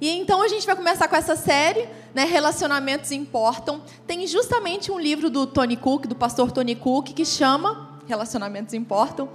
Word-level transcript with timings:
E 0.00 0.10
então 0.10 0.42
a 0.42 0.48
gente 0.48 0.66
vai 0.66 0.76
começar 0.76 1.08
com 1.08 1.16
essa 1.16 1.36
série, 1.36 1.88
né, 2.14 2.24
Relacionamentos 2.24 3.10
Importam. 3.10 3.80
Tem 4.06 4.26
justamente 4.26 4.92
um 4.92 4.98
livro 4.98 5.30
do 5.30 5.46
Tony 5.46 5.76
Cook, 5.76 6.06
do 6.06 6.14
pastor 6.14 6.52
Tony 6.52 6.74
Cook, 6.74 7.12
que 7.14 7.24
chama 7.24 8.00
Relacionamentos 8.06 8.74
Importam. 8.74 9.28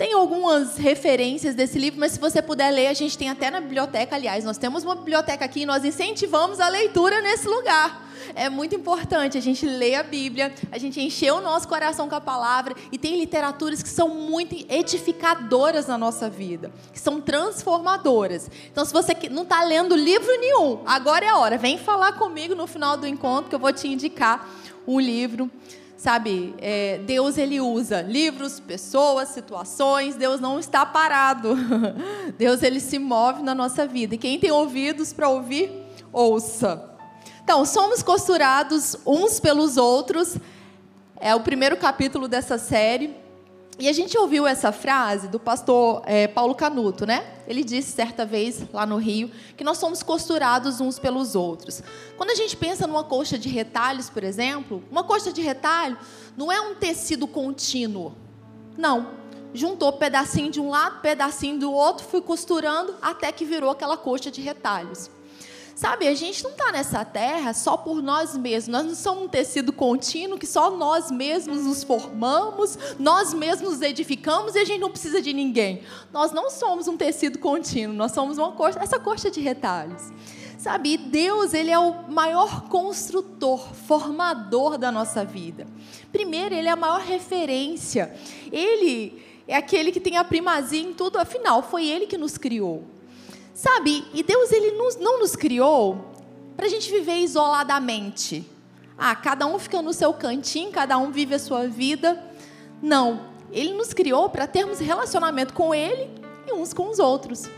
Tem 0.00 0.14
algumas 0.14 0.78
referências 0.78 1.54
desse 1.54 1.78
livro, 1.78 2.00
mas 2.00 2.12
se 2.12 2.18
você 2.18 2.40
puder 2.40 2.70
ler, 2.70 2.86
a 2.86 2.94
gente 2.94 3.18
tem 3.18 3.28
até 3.28 3.50
na 3.50 3.60
biblioteca. 3.60 4.16
Aliás, 4.16 4.46
nós 4.46 4.56
temos 4.56 4.82
uma 4.82 4.94
biblioteca 4.94 5.44
aqui 5.44 5.60
e 5.60 5.66
nós 5.66 5.84
incentivamos 5.84 6.58
a 6.58 6.70
leitura 6.70 7.20
nesse 7.20 7.46
lugar. 7.46 8.08
É 8.34 8.48
muito 8.48 8.74
importante 8.74 9.36
a 9.36 9.42
gente 9.42 9.66
ler 9.66 9.96
a 9.96 10.02
Bíblia, 10.02 10.54
a 10.72 10.78
gente 10.78 10.98
encher 11.02 11.34
o 11.34 11.42
nosso 11.42 11.68
coração 11.68 12.08
com 12.08 12.14
a 12.14 12.20
palavra 12.20 12.74
e 12.90 12.96
tem 12.96 13.20
literaturas 13.20 13.82
que 13.82 13.90
são 13.90 14.08
muito 14.08 14.56
edificadoras 14.70 15.86
na 15.86 15.98
nossa 15.98 16.30
vida, 16.30 16.72
que 16.90 16.98
são 16.98 17.20
transformadoras. 17.20 18.50
Então, 18.72 18.86
se 18.86 18.94
você 18.94 19.14
não 19.30 19.42
está 19.42 19.62
lendo 19.62 19.94
livro 19.94 20.30
nenhum, 20.40 20.80
agora 20.86 21.26
é 21.26 21.28
a 21.28 21.36
hora. 21.36 21.58
Vem 21.58 21.76
falar 21.76 22.12
comigo 22.12 22.54
no 22.54 22.66
final 22.66 22.96
do 22.96 23.06
encontro 23.06 23.50
que 23.50 23.54
eu 23.54 23.60
vou 23.60 23.70
te 23.70 23.86
indicar 23.86 24.48
um 24.88 24.98
livro 24.98 25.50
sabe, 26.00 26.54
é, 26.56 26.96
Deus 27.04 27.36
ele 27.36 27.60
usa 27.60 28.00
livros, 28.00 28.58
pessoas, 28.58 29.28
situações, 29.28 30.16
Deus 30.16 30.40
não 30.40 30.58
está 30.58 30.86
parado. 30.86 31.54
Deus 32.38 32.62
ele 32.62 32.80
se 32.80 32.98
move 32.98 33.42
na 33.42 33.54
nossa 33.54 33.86
vida. 33.86 34.14
E 34.14 34.18
quem 34.18 34.38
tem 34.38 34.50
ouvidos 34.50 35.12
para 35.12 35.28
ouvir, 35.28 35.70
ouça. 36.10 36.90
Então, 37.44 37.66
somos 37.66 38.02
costurados 38.02 38.96
uns 39.04 39.38
pelos 39.38 39.76
outros. 39.76 40.38
É 41.16 41.34
o 41.34 41.40
primeiro 41.40 41.76
capítulo 41.76 42.26
dessa 42.26 42.56
série. 42.56 43.14
E 43.78 43.88
a 43.88 43.92
gente 43.92 44.18
ouviu 44.18 44.46
essa 44.46 44.72
frase 44.72 45.28
do 45.28 45.40
pastor 45.40 46.02
é, 46.04 46.28
Paulo 46.28 46.54
Canuto, 46.54 47.06
né? 47.06 47.24
Ele 47.46 47.64
disse 47.64 47.92
certa 47.92 48.26
vez 48.26 48.62
lá 48.72 48.84
no 48.84 48.96
Rio 48.96 49.30
que 49.56 49.64
nós 49.64 49.78
somos 49.78 50.02
costurados 50.02 50.80
uns 50.80 50.98
pelos 50.98 51.34
outros. 51.34 51.82
Quando 52.16 52.30
a 52.30 52.34
gente 52.34 52.56
pensa 52.56 52.86
numa 52.86 53.04
coxa 53.04 53.38
de 53.38 53.48
retalhos, 53.48 54.10
por 54.10 54.22
exemplo, 54.22 54.84
uma 54.90 55.02
coxa 55.02 55.32
de 55.32 55.40
retalho 55.40 55.96
não 56.36 56.52
é 56.52 56.60
um 56.60 56.74
tecido 56.74 57.26
contínuo. 57.26 58.12
Não. 58.76 59.18
Juntou 59.52 59.92
pedacinho 59.94 60.50
de 60.50 60.60
um 60.60 60.68
lado, 60.68 61.00
pedacinho 61.00 61.58
do 61.58 61.72
outro, 61.72 62.06
fui 62.06 62.20
costurando 62.20 62.94
até 63.00 63.32
que 63.32 63.44
virou 63.44 63.70
aquela 63.70 63.96
coxa 63.96 64.30
de 64.30 64.40
retalhos. 64.40 65.10
Sabe, 65.80 66.06
a 66.06 66.14
gente 66.14 66.44
não 66.44 66.50
está 66.50 66.70
nessa 66.70 67.06
terra 67.06 67.54
só 67.54 67.74
por 67.74 68.02
nós 68.02 68.36
mesmos. 68.36 68.68
Nós 68.68 68.84
não 68.84 68.94
somos 68.94 69.24
um 69.24 69.28
tecido 69.28 69.72
contínuo 69.72 70.36
que 70.38 70.46
só 70.46 70.76
nós 70.76 71.10
mesmos 71.10 71.64
nos 71.64 71.82
formamos, 71.82 72.78
nós 72.98 73.32
mesmos 73.32 73.70
nos 73.70 73.80
edificamos 73.80 74.54
e 74.54 74.58
a 74.58 74.64
gente 74.66 74.78
não 74.78 74.90
precisa 74.90 75.22
de 75.22 75.32
ninguém. 75.32 75.80
Nós 76.12 76.32
não 76.32 76.50
somos 76.50 76.86
um 76.86 76.98
tecido 76.98 77.38
contínuo, 77.38 77.96
nós 77.96 78.12
somos 78.12 78.36
uma 78.36 78.52
coxa, 78.52 78.78
essa 78.78 79.00
coxa 79.00 79.30
de 79.30 79.40
retalhos. 79.40 80.02
Sabe, 80.58 80.98
Deus, 80.98 81.54
ele 81.54 81.70
é 81.70 81.78
o 81.78 82.10
maior 82.10 82.68
construtor, 82.68 83.72
formador 83.72 84.76
da 84.76 84.92
nossa 84.92 85.24
vida. 85.24 85.66
Primeiro, 86.12 86.54
ele 86.54 86.68
é 86.68 86.72
a 86.72 86.76
maior 86.76 87.00
referência. 87.00 88.14
Ele 88.52 89.22
é 89.48 89.56
aquele 89.56 89.92
que 89.92 89.98
tem 89.98 90.18
a 90.18 90.24
primazia 90.24 90.82
em 90.82 90.92
tudo, 90.92 91.18
afinal, 91.18 91.62
foi 91.62 91.88
ele 91.88 92.06
que 92.06 92.18
nos 92.18 92.36
criou. 92.36 92.99
Sabe, 93.52 94.04
e 94.14 94.22
Deus 94.22 94.52
ele 94.52 94.72
nos, 94.72 94.96
não 94.96 95.18
nos 95.18 95.36
criou 95.36 96.12
para 96.56 96.66
a 96.66 96.68
gente 96.68 96.90
viver 96.90 97.18
isoladamente. 97.18 98.46
Ah, 98.96 99.16
cada 99.16 99.46
um 99.46 99.58
fica 99.58 99.80
no 99.80 99.94
seu 99.94 100.12
cantinho, 100.12 100.70
cada 100.70 100.98
um 100.98 101.10
vive 101.10 101.34
a 101.34 101.38
sua 101.38 101.66
vida. 101.66 102.22
Não, 102.82 103.28
Ele 103.50 103.72
nos 103.72 103.94
criou 103.94 104.28
para 104.28 104.46
termos 104.46 104.78
relacionamento 104.78 105.54
com 105.54 105.74
Ele 105.74 106.10
e 106.46 106.52
uns 106.52 106.74
com 106.74 106.90
os 106.90 106.98
outros. 106.98 107.48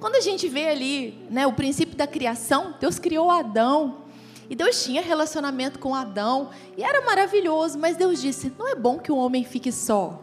Quando 0.00 0.16
a 0.16 0.20
gente 0.20 0.48
vê 0.48 0.68
ali 0.68 1.26
né, 1.30 1.46
o 1.46 1.52
princípio 1.52 1.96
da 1.96 2.06
criação, 2.06 2.74
Deus 2.80 2.98
criou 2.98 3.30
Adão. 3.30 4.04
E 4.48 4.54
Deus 4.54 4.82
tinha 4.84 5.00
relacionamento 5.00 5.78
com 5.78 5.94
Adão. 5.94 6.50
E 6.76 6.82
era 6.82 7.04
maravilhoso, 7.04 7.78
mas 7.78 7.96
Deus 7.96 8.20
disse: 8.20 8.52
não 8.58 8.68
é 8.68 8.74
bom 8.74 8.98
que 8.98 9.12
o 9.12 9.16
homem 9.16 9.44
fique 9.44 9.72
só. 9.72 10.22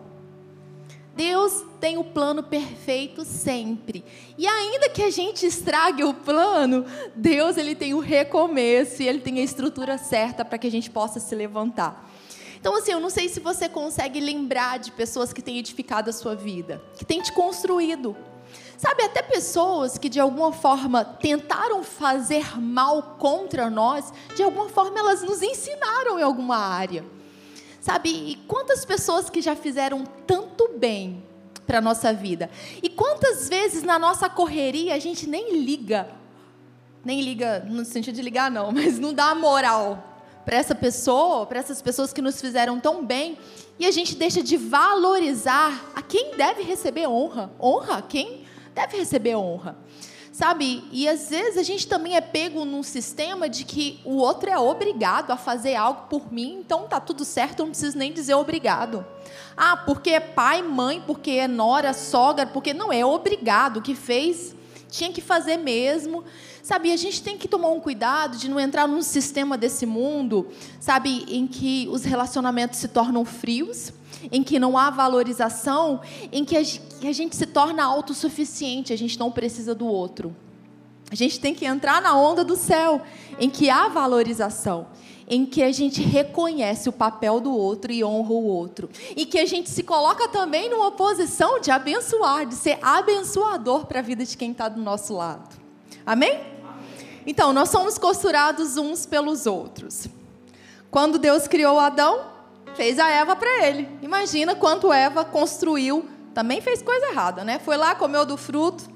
Deus 1.21 1.63
tem 1.79 1.99
o 1.99 2.03
plano 2.03 2.41
perfeito 2.41 3.23
sempre. 3.23 4.03
E 4.39 4.47
ainda 4.47 4.89
que 4.89 5.03
a 5.03 5.11
gente 5.11 5.45
estrague 5.45 6.03
o 6.03 6.15
plano, 6.15 6.83
Deus 7.15 7.57
ele 7.57 7.75
tem 7.75 7.93
o 7.93 7.99
recomeço 7.99 9.03
e 9.03 9.07
ele 9.07 9.19
tem 9.19 9.39
a 9.39 9.43
estrutura 9.43 9.99
certa 9.99 10.43
para 10.43 10.57
que 10.57 10.65
a 10.65 10.71
gente 10.71 10.89
possa 10.89 11.19
se 11.19 11.35
levantar. 11.35 12.09
Então, 12.59 12.75
assim, 12.75 12.91
eu 12.91 12.99
não 12.99 13.11
sei 13.11 13.29
se 13.29 13.39
você 13.39 13.69
consegue 13.69 14.19
lembrar 14.19 14.79
de 14.79 14.91
pessoas 14.91 15.31
que 15.31 15.43
têm 15.43 15.59
edificado 15.59 16.09
a 16.09 16.13
sua 16.13 16.33
vida, 16.33 16.81
que 16.97 17.05
têm 17.05 17.21
te 17.21 17.31
construído. 17.31 18.17
Sabe, 18.75 19.03
até 19.03 19.21
pessoas 19.21 19.99
que 19.99 20.09
de 20.09 20.19
alguma 20.19 20.51
forma 20.51 21.05
tentaram 21.05 21.83
fazer 21.83 22.59
mal 22.59 23.15
contra 23.19 23.69
nós, 23.69 24.11
de 24.35 24.41
alguma 24.41 24.69
forma 24.69 24.97
elas 24.97 25.21
nos 25.21 25.43
ensinaram 25.43 26.19
em 26.19 26.23
alguma 26.23 26.57
área. 26.57 27.05
Sabe, 27.81 28.09
e 28.09 28.35
quantas 28.47 28.85
pessoas 28.85 29.27
que 29.27 29.41
já 29.41 29.55
fizeram 29.55 30.03
tanto 30.27 30.69
bem 30.77 31.23
para 31.65 31.79
a 31.79 31.81
nossa 31.81 32.13
vida? 32.13 32.47
E 32.81 32.87
quantas 32.87 33.49
vezes 33.49 33.81
na 33.81 33.97
nossa 33.97 34.29
correria 34.29 34.93
a 34.93 34.99
gente 34.99 35.27
nem 35.27 35.57
liga, 35.57 36.07
nem 37.03 37.21
liga 37.21 37.65
no 37.67 37.83
sentido 37.83 38.13
de 38.13 38.21
ligar, 38.21 38.51
não, 38.51 38.69
mas 38.71 38.99
não 38.99 39.11
dá 39.11 39.33
moral 39.33 40.09
para 40.45 40.57
essa 40.57 40.75
pessoa, 40.75 41.47
para 41.47 41.57
essas 41.57 41.81
pessoas 41.81 42.13
que 42.13 42.21
nos 42.21 42.39
fizeram 42.39 42.79
tão 42.79 43.03
bem, 43.03 43.35
e 43.79 43.87
a 43.87 43.91
gente 43.91 44.15
deixa 44.15 44.43
de 44.43 44.57
valorizar 44.57 45.91
a 45.95 46.03
quem 46.03 46.35
deve 46.35 46.61
receber 46.61 47.07
honra. 47.07 47.51
Honra? 47.59 48.03
Quem 48.03 48.45
deve 48.75 48.97
receber 48.97 49.35
honra? 49.35 49.75
Sabe? 50.31 50.83
E 50.91 51.09
às 51.09 51.29
vezes 51.29 51.57
a 51.57 51.63
gente 51.63 51.87
também 51.87 52.15
é 52.15 52.21
pego 52.21 52.63
num 52.63 52.83
sistema 52.83 53.49
de 53.49 53.65
que 53.65 53.99
o 54.05 54.15
outro 54.15 54.49
é 54.49 54.57
obrigado 54.57 55.31
a 55.31 55.37
fazer 55.37 55.75
algo 55.75 56.07
por 56.09 56.31
mim, 56.31 56.59
então 56.59 56.87
tá 56.87 57.01
tudo 57.01 57.25
certo, 57.25 57.59
eu 57.59 57.65
não 57.65 57.71
preciso 57.71 57.97
nem 57.97 58.13
dizer 58.13 58.35
obrigado. 58.35 59.05
Ah, 59.57 59.75
porque 59.75 60.11
é 60.11 60.21
pai, 60.21 60.61
mãe, 60.61 61.03
porque 61.05 61.31
é 61.31 61.49
nora, 61.49 61.91
sogra, 61.93 62.47
porque 62.47 62.73
não 62.73 62.93
é 62.93 63.05
obrigado, 63.05 63.81
que 63.81 63.93
fez 63.93 64.55
tinha 64.91 65.11
que 65.11 65.21
fazer 65.21 65.57
mesmo. 65.57 66.23
Sabe, 66.61 66.91
a 66.91 66.97
gente 66.97 67.23
tem 67.23 67.37
que 67.37 67.47
tomar 67.47 67.69
um 67.69 67.79
cuidado 67.79 68.37
de 68.37 68.47
não 68.47 68.59
entrar 68.59 68.87
num 68.87 69.01
sistema 69.01 69.57
desse 69.57 69.85
mundo, 69.85 70.47
sabe, 70.79 71.25
em 71.27 71.47
que 71.47 71.87
os 71.89 72.03
relacionamentos 72.03 72.77
se 72.77 72.87
tornam 72.87 73.25
frios, 73.25 73.91
em 74.31 74.43
que 74.43 74.59
não 74.59 74.77
há 74.77 74.89
valorização, 74.89 76.01
em 76.31 76.43
que 76.45 76.57
a 76.57 77.11
gente 77.11 77.35
se 77.35 77.45
torna 77.45 77.83
autossuficiente, 77.83 78.93
a 78.93 78.97
gente 78.97 79.19
não 79.19 79.31
precisa 79.31 79.73
do 79.75 79.85
outro. 79.85 80.35
A 81.11 81.15
gente 81.15 81.39
tem 81.39 81.53
que 81.53 81.65
entrar 81.65 82.01
na 82.01 82.17
onda 82.17 82.43
do 82.43 82.55
céu, 82.55 83.01
em 83.37 83.49
que 83.49 83.69
há 83.69 83.89
valorização, 83.89 84.87
em 85.27 85.45
que 85.45 85.61
a 85.61 85.71
gente 85.71 86.01
reconhece 86.01 86.87
o 86.87 86.93
papel 86.93 87.41
do 87.41 87.53
outro 87.53 87.91
e 87.91 88.01
honra 88.01 88.31
o 88.31 88.45
outro, 88.45 88.89
e 89.15 89.25
que 89.25 89.37
a 89.37 89.45
gente 89.45 89.69
se 89.69 89.83
coloca 89.83 90.29
também 90.29 90.69
numa 90.69 90.91
posição 90.91 91.59
de 91.59 91.69
abençoar, 91.69 92.45
de 92.45 92.55
ser 92.55 92.79
abençoador 92.81 93.85
para 93.85 93.99
a 93.99 94.01
vida 94.01 94.25
de 94.25 94.37
quem 94.37 94.51
está 94.51 94.69
do 94.69 94.81
nosso 94.81 95.13
lado. 95.13 95.59
Amém? 96.05 96.39
Então, 97.27 97.51
nós 97.51 97.69
somos 97.69 97.97
costurados 97.97 98.77
uns 98.77 99.05
pelos 99.05 99.45
outros. 99.45 100.07
Quando 100.89 101.19
Deus 101.19 101.47
criou 101.47 101.79
Adão, 101.79 102.30
fez 102.81 102.97
a 102.97 103.07
Eva 103.11 103.35
para 103.35 103.67
ele. 103.67 103.87
Imagina 104.01 104.55
quanto 104.55 104.91
Eva 104.91 105.23
construiu, 105.23 106.03
também 106.33 106.61
fez 106.61 106.81
coisa 106.81 107.09
errada, 107.09 107.43
né? 107.43 107.59
Foi 107.59 107.77
lá, 107.77 107.93
comeu 107.93 108.25
do 108.25 108.35
fruto 108.35 108.89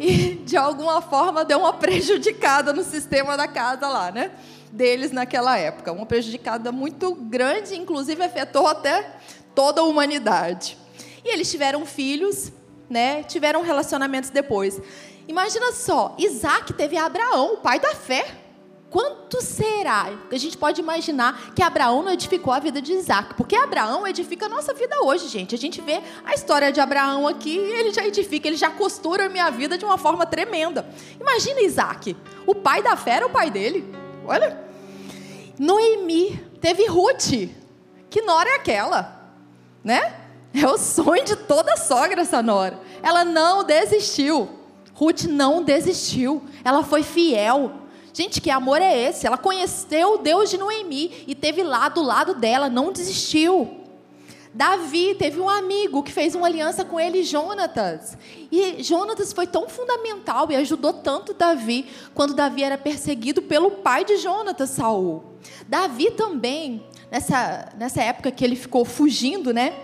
e 0.00 0.36
de 0.46 0.56
alguma 0.56 1.02
forma 1.02 1.44
deu 1.44 1.58
uma 1.58 1.74
prejudicada 1.74 2.72
no 2.72 2.82
sistema 2.82 3.36
da 3.36 3.46
casa 3.46 3.86
lá, 3.88 4.10
né? 4.10 4.30
Deles 4.72 5.12
naquela 5.12 5.58
época. 5.58 5.92
Uma 5.92 6.06
prejudicada 6.06 6.72
muito 6.72 7.14
grande, 7.14 7.76
inclusive 7.76 8.22
afetou 8.22 8.66
até 8.66 9.16
toda 9.54 9.82
a 9.82 9.84
humanidade. 9.84 10.78
E 11.22 11.28
eles 11.28 11.50
tiveram 11.50 11.84
filhos, 11.84 12.50
né? 12.88 13.22
Tiveram 13.22 13.60
relacionamentos 13.60 14.30
depois. 14.30 14.80
Imagina 15.28 15.72
só, 15.72 16.14
Isaac 16.16 16.72
teve 16.72 16.96
Abraão, 16.96 17.52
o 17.52 17.56
pai 17.58 17.78
da 17.78 17.94
fé. 17.94 18.43
Quanto 18.94 19.42
será? 19.42 20.12
A 20.30 20.38
gente 20.38 20.56
pode 20.56 20.80
imaginar 20.80 21.52
que 21.52 21.60
Abraão 21.60 22.04
não 22.04 22.12
edificou 22.12 22.52
a 22.52 22.60
vida 22.60 22.80
de 22.80 22.92
Isaac, 22.92 23.34
porque 23.34 23.56
Abraão 23.56 24.06
edifica 24.06 24.46
a 24.46 24.48
nossa 24.48 24.72
vida 24.72 25.02
hoje, 25.02 25.26
gente. 25.26 25.52
A 25.52 25.58
gente 25.58 25.80
vê 25.80 26.00
a 26.24 26.32
história 26.32 26.70
de 26.70 26.78
Abraão 26.78 27.26
aqui, 27.26 27.56
ele 27.56 27.92
já 27.92 28.06
edifica, 28.06 28.46
ele 28.46 28.56
já 28.56 28.70
costura 28.70 29.26
a 29.26 29.28
minha 29.28 29.50
vida 29.50 29.76
de 29.76 29.84
uma 29.84 29.98
forma 29.98 30.24
tremenda. 30.24 30.88
Imagina 31.20 31.60
Isaac, 31.62 32.16
o 32.46 32.54
pai 32.54 32.84
da 32.84 32.94
fé 32.96 33.14
era 33.14 33.26
o 33.26 33.30
pai 33.30 33.50
dele. 33.50 33.84
Olha. 34.24 34.62
Noemi 35.58 36.40
teve 36.60 36.86
Ruth. 36.86 37.50
Que 38.08 38.22
nora 38.22 38.48
é 38.48 38.54
aquela? 38.54 39.28
Né? 39.82 40.20
É 40.54 40.68
o 40.68 40.78
sonho 40.78 41.24
de 41.24 41.34
toda 41.34 41.76
sogra 41.76 42.20
essa 42.20 42.40
nora. 42.40 42.78
Ela 43.02 43.24
não 43.24 43.64
desistiu. 43.64 44.48
Ruth 44.94 45.24
não 45.24 45.64
desistiu. 45.64 46.44
Ela 46.64 46.84
foi 46.84 47.02
fiel. 47.02 47.82
Gente, 48.14 48.40
que 48.40 48.48
amor 48.48 48.80
é 48.80 48.96
esse? 48.96 49.26
Ela 49.26 49.36
conheceu 49.36 50.14
o 50.14 50.18
Deus 50.18 50.48
de 50.48 50.56
Noemi 50.56 51.24
e 51.26 51.34
teve 51.34 51.64
lá 51.64 51.88
do 51.88 52.00
lado 52.00 52.32
dela, 52.32 52.70
não 52.70 52.92
desistiu. 52.92 53.80
Davi 54.54 55.16
teve 55.16 55.40
um 55.40 55.48
amigo 55.48 56.00
que 56.00 56.12
fez 56.12 56.32
uma 56.36 56.46
aliança 56.46 56.84
com 56.84 57.00
ele, 57.00 57.24
Jonatas. 57.24 58.16
E 58.52 58.80
Jonatas 58.84 59.32
foi 59.32 59.48
tão 59.48 59.68
fundamental 59.68 60.48
e 60.52 60.54
ajudou 60.54 60.92
tanto 60.92 61.34
Davi 61.34 61.86
quando 62.14 62.34
Davi 62.34 62.62
era 62.62 62.78
perseguido 62.78 63.42
pelo 63.42 63.72
pai 63.72 64.04
de 64.04 64.16
Jonatas, 64.18 64.70
Saul. 64.70 65.24
Davi 65.66 66.12
também, 66.12 66.86
nessa, 67.10 67.72
nessa 67.76 68.00
época 68.00 68.30
que 68.30 68.44
ele 68.44 68.54
ficou 68.54 68.84
fugindo, 68.84 69.52
né, 69.52 69.74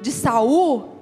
de 0.00 0.10
Saul, 0.10 0.96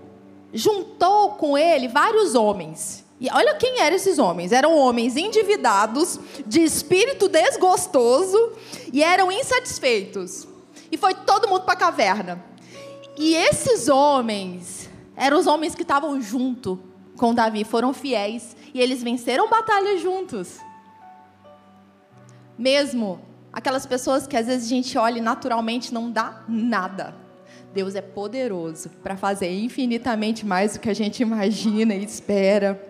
juntou 0.53 1.35
com 1.35 1.57
ele 1.57 1.87
vários 1.87 2.35
homens. 2.35 3.00
E 3.21 3.29
olha 3.31 3.55
quem 3.55 3.81
eram 3.81 3.95
esses 3.95 4.19
homens. 4.19 4.51
Eram 4.51 4.75
homens 4.75 5.17
endividados, 5.17 6.19
de 6.47 6.63
espírito 6.63 7.29
desgostoso 7.29 8.53
e 8.91 9.03
eram 9.03 9.31
insatisfeitos. 9.31 10.49
E 10.91 10.97
foi 10.97 11.13
todo 11.15 11.47
mundo 11.47 11.63
para 11.63 11.75
a 11.75 11.77
caverna. 11.77 12.43
E 13.19 13.35
esses 13.35 13.89
homens 13.89 14.89
eram 15.15 15.39
os 15.39 15.47
homens 15.47 15.75
que 15.75 15.83
estavam 15.83 16.21
junto 16.23 16.81
com 17.19 17.35
Davi, 17.35 17.65
foram 17.65 17.93
fiéis 17.93 18.57
e 18.73 18.81
eles 18.81 19.03
venceram 19.03 19.51
batalhas 19.51 20.01
juntos. 20.01 20.59
Mesmo 22.59 23.21
aquelas 23.53 23.85
pessoas 23.85 24.27
que 24.27 24.37
às 24.37 24.47
vezes 24.47 24.65
a 24.67 24.69
gente 24.71 24.97
olha 24.97 25.19
e 25.19 25.21
naturalmente 25.21 25.93
não 25.93 26.11
dá 26.11 26.43
nada. 26.49 27.15
Deus 27.75 27.95
é 27.95 28.01
poderoso 28.01 28.89
para 29.03 29.17
fazer 29.17 29.51
infinitamente 29.51 30.47
mais 30.47 30.73
do 30.73 30.81
que 30.81 30.89
a 30.89 30.95
gente 30.95 31.21
imagina 31.23 31.95
e 31.95 32.03
espera. 32.03 32.90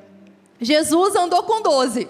Jesus 0.61 1.17
andou 1.17 1.43
com 1.43 1.63
doze, 1.63 2.09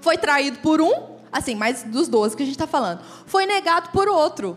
foi 0.00 0.16
traído 0.16 0.58
por 0.58 0.80
um, 0.80 0.92
assim, 1.30 1.54
mais 1.54 1.82
dos 1.82 2.08
doze 2.08 2.36
que 2.36 2.42
a 2.42 2.46
gente 2.46 2.54
está 2.54 2.66
falando, 2.66 3.00
foi 3.26 3.46
negado 3.46 3.90
por 3.90 4.08
outro, 4.08 4.56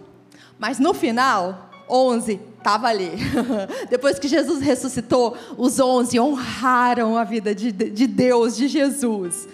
mas 0.58 0.80
no 0.80 0.94
final, 0.94 1.70
onze 1.90 2.40
estava 2.58 2.88
ali. 2.88 3.12
Depois 3.90 4.18
que 4.18 4.28
Jesus 4.28 4.62
ressuscitou, 4.62 5.36
os 5.58 5.80
onze 5.80 6.20
honraram 6.20 7.18
a 7.18 7.24
vida 7.24 7.54
de, 7.54 7.72
de 7.72 8.08
Deus, 8.08 8.56
de 8.56 8.68
Jesus. 8.68 9.48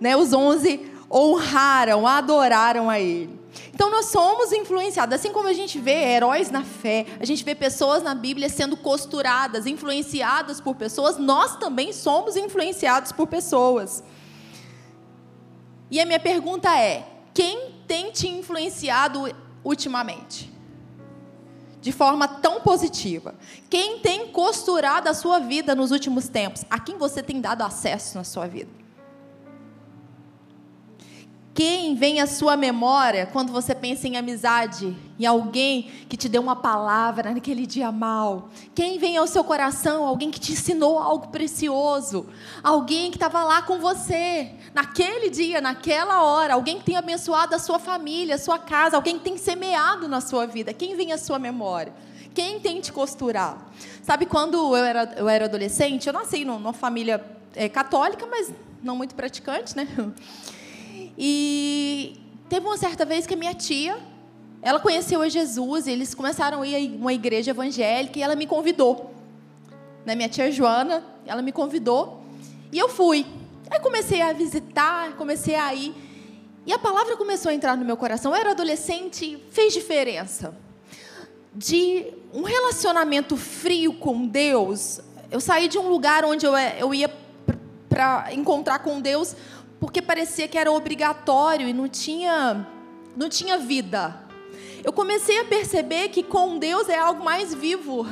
Né? 0.00 0.16
Os 0.16 0.32
onze 0.32 0.90
honraram, 1.10 2.06
adoraram 2.06 2.90
a 2.90 2.98
Ele. 2.98 3.45
Então 3.72 3.90
nós 3.90 4.06
somos 4.06 4.52
influenciados, 4.52 5.14
assim 5.14 5.32
como 5.32 5.48
a 5.48 5.52
gente 5.52 5.78
vê 5.78 6.14
heróis 6.14 6.50
na 6.50 6.64
fé, 6.64 7.06
a 7.20 7.24
gente 7.24 7.44
vê 7.44 7.54
pessoas 7.54 8.02
na 8.02 8.14
Bíblia 8.14 8.48
sendo 8.48 8.76
costuradas, 8.76 9.66
influenciadas 9.66 10.60
por 10.60 10.74
pessoas, 10.74 11.18
nós 11.18 11.56
também 11.56 11.92
somos 11.92 12.36
influenciados 12.36 13.12
por 13.12 13.26
pessoas. 13.26 14.02
E 15.90 16.00
a 16.00 16.06
minha 16.06 16.20
pergunta 16.20 16.76
é: 16.78 17.06
quem 17.32 17.74
tem 17.86 18.10
te 18.10 18.28
influenciado 18.28 19.34
ultimamente? 19.64 20.56
de 21.86 21.92
forma 21.92 22.26
tão 22.26 22.60
positiva? 22.62 23.32
Quem 23.70 24.00
tem 24.00 24.32
costurado 24.32 25.08
a 25.08 25.14
sua 25.14 25.38
vida 25.38 25.72
nos 25.72 25.92
últimos 25.92 26.26
tempos? 26.26 26.64
A 26.68 26.80
quem 26.80 26.98
você 26.98 27.22
tem 27.22 27.40
dado 27.40 27.62
acesso 27.62 28.18
na 28.18 28.24
sua 28.24 28.48
vida? 28.48 28.85
Quem 31.56 31.94
vem 31.94 32.20
à 32.20 32.26
sua 32.26 32.54
memória 32.54 33.24
quando 33.24 33.50
você 33.50 33.74
pensa 33.74 34.06
em 34.06 34.18
amizade, 34.18 34.94
em 35.18 35.24
alguém 35.24 35.90
que 36.06 36.14
te 36.14 36.28
deu 36.28 36.42
uma 36.42 36.54
palavra 36.54 37.32
naquele 37.32 37.66
dia 37.66 37.90
mal? 37.90 38.50
Quem 38.74 38.98
vem 38.98 39.16
ao 39.16 39.26
seu 39.26 39.42
coração? 39.42 40.04
Alguém 40.04 40.30
que 40.30 40.38
te 40.38 40.52
ensinou 40.52 40.98
algo 40.98 41.28
precioso? 41.28 42.26
Alguém 42.62 43.10
que 43.10 43.16
estava 43.16 43.42
lá 43.42 43.62
com 43.62 43.78
você 43.78 44.50
naquele 44.74 45.30
dia, 45.30 45.62
naquela 45.62 46.22
hora? 46.22 46.52
Alguém 46.52 46.76
que 46.76 46.84
tem 46.84 46.96
abençoado 46.98 47.54
a 47.54 47.58
sua 47.58 47.78
família, 47.78 48.34
a 48.34 48.38
sua 48.38 48.58
casa? 48.58 48.94
Alguém 48.94 49.16
que 49.16 49.24
tem 49.24 49.38
semeado 49.38 50.06
na 50.08 50.20
sua 50.20 50.46
vida? 50.46 50.74
Quem 50.74 50.94
vem 50.94 51.10
à 51.10 51.16
sua 51.16 51.38
memória? 51.38 51.94
Quem 52.34 52.60
tem 52.60 52.82
te 52.82 52.92
costurar? 52.92 53.56
Sabe 54.02 54.26
quando 54.26 54.76
eu 54.76 54.84
era, 54.84 55.14
eu 55.16 55.26
era 55.26 55.46
adolescente? 55.46 56.06
Eu 56.06 56.12
nasci 56.12 56.44
numa 56.44 56.74
família 56.74 57.24
é, 57.54 57.66
católica, 57.66 58.26
mas 58.26 58.52
não 58.82 58.94
muito 58.94 59.14
praticante, 59.14 59.74
né? 59.74 59.88
E 61.18 62.18
teve 62.48 62.66
uma 62.66 62.76
certa 62.76 63.04
vez 63.04 63.26
que 63.26 63.34
a 63.34 63.36
minha 63.36 63.54
tia, 63.54 63.98
ela 64.60 64.80
conheceu 64.80 65.22
a 65.22 65.28
Jesus, 65.28 65.86
e 65.86 65.92
eles 65.92 66.14
começaram 66.14 66.62
a 66.62 66.66
ir 66.66 66.74
a 66.74 66.96
uma 66.96 67.12
igreja 67.12 67.50
evangélica 67.50 68.18
e 68.18 68.22
ela 68.22 68.34
me 68.34 68.46
convidou. 68.46 69.14
Né, 70.04 70.14
minha 70.14 70.28
tia 70.28 70.50
Joana, 70.52 71.02
ela 71.26 71.42
me 71.42 71.52
convidou 71.52 72.22
e 72.72 72.78
eu 72.78 72.88
fui. 72.88 73.26
Aí 73.70 73.80
comecei 73.80 74.22
a 74.22 74.32
visitar, 74.32 75.16
comecei 75.16 75.54
a 75.54 75.74
ir. 75.74 75.94
E 76.64 76.72
a 76.72 76.78
palavra 76.78 77.16
começou 77.16 77.50
a 77.50 77.54
entrar 77.54 77.76
no 77.76 77.84
meu 77.84 77.96
coração. 77.96 78.32
Eu 78.32 78.40
era 78.40 78.50
adolescente, 78.50 79.42
fez 79.50 79.72
diferença. 79.72 80.54
De 81.54 82.06
um 82.34 82.42
relacionamento 82.42 83.36
frio 83.36 83.94
com 83.94 84.26
Deus, 84.26 85.00
eu 85.30 85.40
saí 85.40 85.68
de 85.68 85.78
um 85.78 85.88
lugar 85.88 86.24
onde 86.24 86.44
eu, 86.44 86.56
eu 86.56 86.94
ia 86.94 87.10
para 87.88 88.32
encontrar 88.34 88.80
com 88.80 89.00
Deus 89.00 89.34
porque 89.78 90.00
parecia 90.00 90.48
que 90.48 90.56
era 90.56 90.70
obrigatório 90.70 91.68
e 91.68 91.72
não 91.72 91.88
tinha, 91.88 92.66
não 93.16 93.28
tinha 93.28 93.58
vida. 93.58 94.24
Eu 94.82 94.92
comecei 94.92 95.40
a 95.40 95.44
perceber 95.44 96.08
que 96.08 96.22
com 96.22 96.58
Deus 96.58 96.88
é 96.88 96.98
algo 96.98 97.24
mais 97.24 97.52
vivo. 97.52 98.06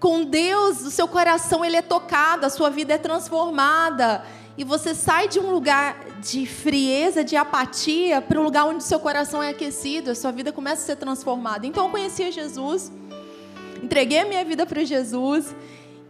Com 0.00 0.24
Deus, 0.24 0.82
o 0.82 0.90
seu 0.90 1.06
coração 1.08 1.64
ele 1.64 1.76
é 1.76 1.82
tocado, 1.82 2.44
a 2.44 2.50
sua 2.50 2.68
vida 2.68 2.94
é 2.94 2.98
transformada 2.98 4.24
e 4.58 4.64
você 4.64 4.94
sai 4.94 5.28
de 5.28 5.38
um 5.38 5.50
lugar 5.50 6.18
de 6.20 6.46
frieza, 6.46 7.22
de 7.22 7.36
apatia, 7.36 8.20
para 8.20 8.40
um 8.40 8.42
lugar 8.42 8.66
onde 8.66 8.82
seu 8.82 8.98
coração 8.98 9.42
é 9.42 9.50
aquecido, 9.50 10.10
a 10.10 10.14
sua 10.14 10.32
vida 10.32 10.52
começa 10.52 10.82
a 10.82 10.86
ser 10.86 10.96
transformada. 10.96 11.66
Então 11.66 11.84
eu 11.84 11.90
conheci 11.90 12.30
Jesus, 12.30 12.90
entreguei 13.82 14.20
a 14.20 14.26
minha 14.26 14.44
vida 14.44 14.66
para 14.66 14.84
Jesus 14.84 15.54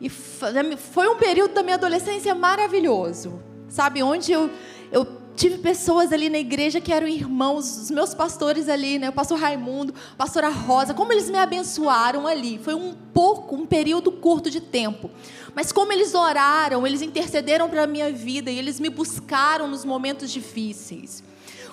e 0.01 0.09
foi 0.09 1.09
um 1.09 1.17
período 1.17 1.55
da 1.55 1.63
minha 1.63 1.77
adolescência 1.77 2.35
maravilhoso 2.35 3.56
sabe? 3.69 4.03
Onde 4.03 4.33
eu, 4.33 4.51
eu 4.91 5.07
tive 5.37 5.59
pessoas 5.59 6.13
ali 6.13 6.31
na 6.31 6.39
igreja 6.39 6.81
que 6.81 6.93
eram 6.93 7.07
irmãos, 7.07 7.83
os 7.83 7.91
meus 7.91 8.15
pastores 8.15 8.69
ali, 8.69 8.99
né? 8.99 9.11
O 9.11 9.13
pastor 9.13 9.39
Raimundo, 9.39 9.95
a 10.15 10.17
pastora 10.17 10.49
Rosa, 10.49 10.95
como 10.95 11.13
eles 11.13 11.29
me 11.29 11.39
abençoaram 11.39 12.27
ali. 12.27 12.59
Foi 12.59 12.75
um 12.75 12.95
pouco, 13.13 13.55
um 13.55 13.67
período 13.67 14.11
curto 14.11 14.51
de 14.51 14.61
tempo. 14.61 15.11
Mas 15.55 15.71
como 15.73 15.93
eles 15.93 16.15
oraram, 16.15 16.87
eles 16.87 17.03
intercederam 17.03 17.69
para 17.69 17.85
a 17.85 17.87
minha 17.87 18.11
vida 18.11 18.51
e 18.51 18.59
eles 18.59 18.81
me 18.81 18.89
buscaram 18.89 19.69
nos 19.69 19.85
momentos 19.85 20.31
difíceis. 20.31 21.23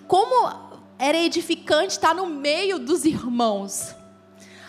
Como 0.07 0.73
era 0.99 1.17
edificante 1.17 1.93
estar 1.93 2.13
no 2.13 2.25
meio 2.25 2.77
dos 2.79 3.05
irmãos. 3.05 3.95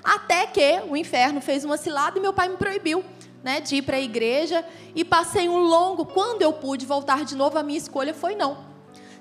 Até 0.03 0.47
que 0.47 0.83
o 0.89 0.97
inferno 0.97 1.41
fez 1.41 1.65
uma 1.65 1.77
cilada 1.77 2.19
e 2.19 2.23
meu 2.23 2.33
pai 2.33 2.49
me 2.49 2.57
proibiu 2.57 3.05
né, 3.45 3.61
de 3.61 3.77
ir 3.77 3.83
para 3.83 3.99
a 3.99 4.01
igreja 4.01 4.65
e 4.95 5.05
passei 5.05 5.49
um 5.49 5.59
longo. 5.59 6.07
Quando 6.07 6.41
eu 6.41 6.55
pude 6.55 6.87
voltar 6.87 7.25
de 7.25 7.37
novo, 7.37 7.59
a 7.59 7.63
minha 7.63 7.79
escolha 7.79 8.15
foi 8.15 8.35
não. 8.35 8.57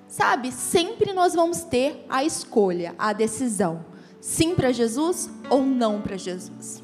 Sabe, 0.08 0.52
sempre 0.52 1.12
nós 1.12 1.34
vamos 1.34 1.64
ter 1.64 2.06
a 2.08 2.24
escolha, 2.24 2.96
a 2.98 3.12
decisão: 3.12 3.86
sim 4.22 4.56
para 4.56 4.72
Jesus 4.72 5.30
ou 5.50 5.64
não 5.64 6.02
para 6.02 6.16
Jesus. 6.16 6.82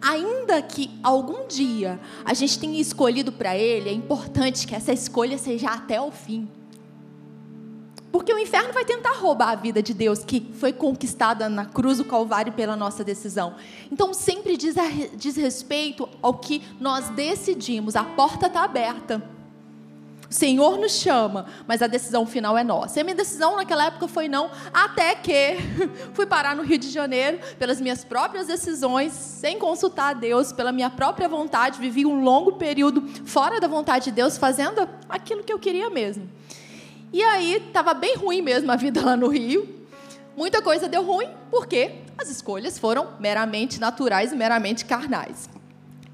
Ainda 0.00 0.60
que 0.62 0.90
algum 1.02 1.46
dia 1.46 1.98
a 2.24 2.34
gente 2.34 2.58
tenha 2.58 2.80
escolhido 2.80 3.32
para 3.32 3.56
Ele, 3.56 3.88
é 3.88 3.92
importante 3.92 4.66
que 4.66 4.74
essa 4.74 4.92
escolha 4.92 5.38
seja 5.38 5.68
até 5.68 6.00
o 6.00 6.10
fim. 6.10 6.48
Porque 8.12 8.32
o 8.32 8.38
inferno 8.38 8.74
vai 8.74 8.84
tentar 8.84 9.14
roubar 9.14 9.48
a 9.48 9.54
vida 9.54 9.82
de 9.82 9.94
Deus, 9.94 10.22
que 10.22 10.52
foi 10.60 10.70
conquistada 10.70 11.48
na 11.48 11.64
cruz 11.64 11.96
do 11.96 12.04
Calvário 12.04 12.52
pela 12.52 12.76
nossa 12.76 13.02
decisão. 13.02 13.54
Então, 13.90 14.12
sempre 14.12 14.58
diz, 14.58 14.76
a, 14.76 14.84
diz 15.14 15.34
respeito 15.34 16.06
ao 16.20 16.34
que 16.34 16.62
nós 16.78 17.08
decidimos. 17.08 17.96
A 17.96 18.04
porta 18.04 18.48
está 18.48 18.64
aberta. 18.64 19.22
O 20.28 20.34
Senhor 20.34 20.78
nos 20.78 20.92
chama, 20.92 21.46
mas 21.66 21.82
a 21.82 21.86
decisão 21.86 22.26
final 22.26 22.56
é 22.56 22.64
nossa. 22.64 22.98
E 22.98 23.00
a 23.00 23.04
minha 23.04 23.16
decisão 23.16 23.56
naquela 23.56 23.86
época 23.86 24.08
foi 24.08 24.28
não, 24.28 24.50
até 24.72 25.14
que 25.14 25.56
fui 26.12 26.26
parar 26.26 26.56
no 26.56 26.62
Rio 26.62 26.78
de 26.78 26.90
Janeiro 26.90 27.38
pelas 27.58 27.80
minhas 27.80 28.04
próprias 28.04 28.46
decisões, 28.46 29.12
sem 29.12 29.58
consultar 29.58 30.10
a 30.10 30.14
Deus, 30.14 30.52
pela 30.52 30.72
minha 30.72 30.88
própria 30.90 31.28
vontade. 31.28 31.78
Vivi 31.78 32.04
um 32.04 32.22
longo 32.22 32.52
período 32.52 33.02
fora 33.24 33.58
da 33.58 33.68
vontade 33.68 34.06
de 34.06 34.12
Deus, 34.12 34.36
fazendo 34.38 34.86
aquilo 35.08 35.42
que 35.42 35.52
eu 35.52 35.58
queria 35.58 35.88
mesmo. 35.88 36.28
E 37.12 37.22
aí 37.22 37.56
estava 37.56 37.92
bem 37.92 38.16
ruim 38.16 38.40
mesmo 38.40 38.72
a 38.72 38.76
vida 38.76 39.04
lá 39.04 39.16
no 39.16 39.28
Rio. 39.28 39.82
Muita 40.36 40.62
coisa 40.62 40.88
deu 40.88 41.04
ruim 41.04 41.28
porque 41.50 41.96
as 42.16 42.30
escolhas 42.30 42.78
foram 42.78 43.08
meramente 43.20 43.78
naturais 43.78 44.32
e 44.32 44.36
meramente 44.36 44.84
carnais. 44.84 45.48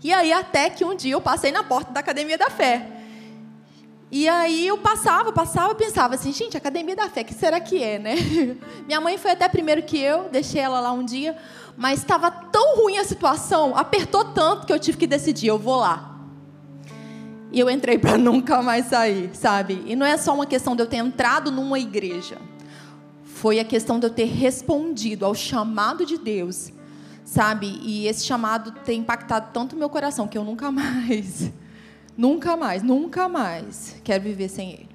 E 0.02 0.12
aí 0.12 0.32
até 0.32 0.70
que 0.70 0.84
um 0.84 0.94
dia 0.94 1.12
eu 1.12 1.20
passei 1.20 1.52
na 1.52 1.62
porta 1.62 1.92
da 1.92 2.00
Academia 2.00 2.36
da 2.36 2.50
Fé. 2.50 2.86
E 4.10 4.26
aí 4.28 4.66
eu 4.66 4.78
passava, 4.78 5.32
passava, 5.32 5.74
pensava 5.74 6.14
assim, 6.14 6.32
gente, 6.32 6.56
Academia 6.56 6.96
da 6.96 7.10
Fé, 7.10 7.22
que 7.22 7.34
será 7.34 7.60
que 7.60 7.82
é, 7.82 7.98
né? 7.98 8.14
Minha 8.86 9.00
mãe 9.00 9.18
foi 9.18 9.32
até 9.32 9.48
primeiro 9.48 9.82
que 9.82 10.00
eu, 10.00 10.30
deixei 10.30 10.62
ela 10.62 10.80
lá 10.80 10.92
um 10.92 11.04
dia, 11.04 11.36
mas 11.76 12.00
estava 12.00 12.30
tão 12.30 12.76
ruim 12.76 12.96
a 12.96 13.04
situação, 13.04 13.76
apertou 13.76 14.24
tanto 14.24 14.66
que 14.66 14.72
eu 14.72 14.78
tive 14.78 14.96
que 14.96 15.06
decidir, 15.06 15.48
eu 15.48 15.58
vou 15.58 15.76
lá. 15.76 16.07
E 17.50 17.58
eu 17.58 17.70
entrei 17.70 17.98
para 17.98 18.16
nunca 18.18 18.62
mais 18.62 18.86
sair, 18.86 19.30
sabe? 19.34 19.82
E 19.86 19.96
não 19.96 20.06
é 20.06 20.16
só 20.16 20.34
uma 20.34 20.46
questão 20.46 20.76
de 20.76 20.82
eu 20.82 20.86
ter 20.86 20.96
entrado 20.96 21.50
numa 21.50 21.78
igreja. 21.78 22.38
Foi 23.24 23.60
a 23.60 23.64
questão 23.64 23.98
de 23.98 24.06
eu 24.06 24.10
ter 24.10 24.26
respondido 24.26 25.24
ao 25.24 25.34
chamado 25.34 26.04
de 26.04 26.18
Deus, 26.18 26.72
sabe? 27.24 27.80
E 27.82 28.06
esse 28.06 28.24
chamado 28.24 28.72
tem 28.84 29.00
impactado 29.00 29.50
tanto 29.52 29.76
meu 29.76 29.88
coração 29.88 30.26
que 30.26 30.36
eu 30.36 30.44
nunca 30.44 30.70
mais, 30.72 31.50
nunca 32.16 32.56
mais, 32.56 32.82
nunca 32.82 33.28
mais 33.28 33.96
quero 34.02 34.24
viver 34.24 34.48
sem 34.48 34.72
Ele. 34.72 34.87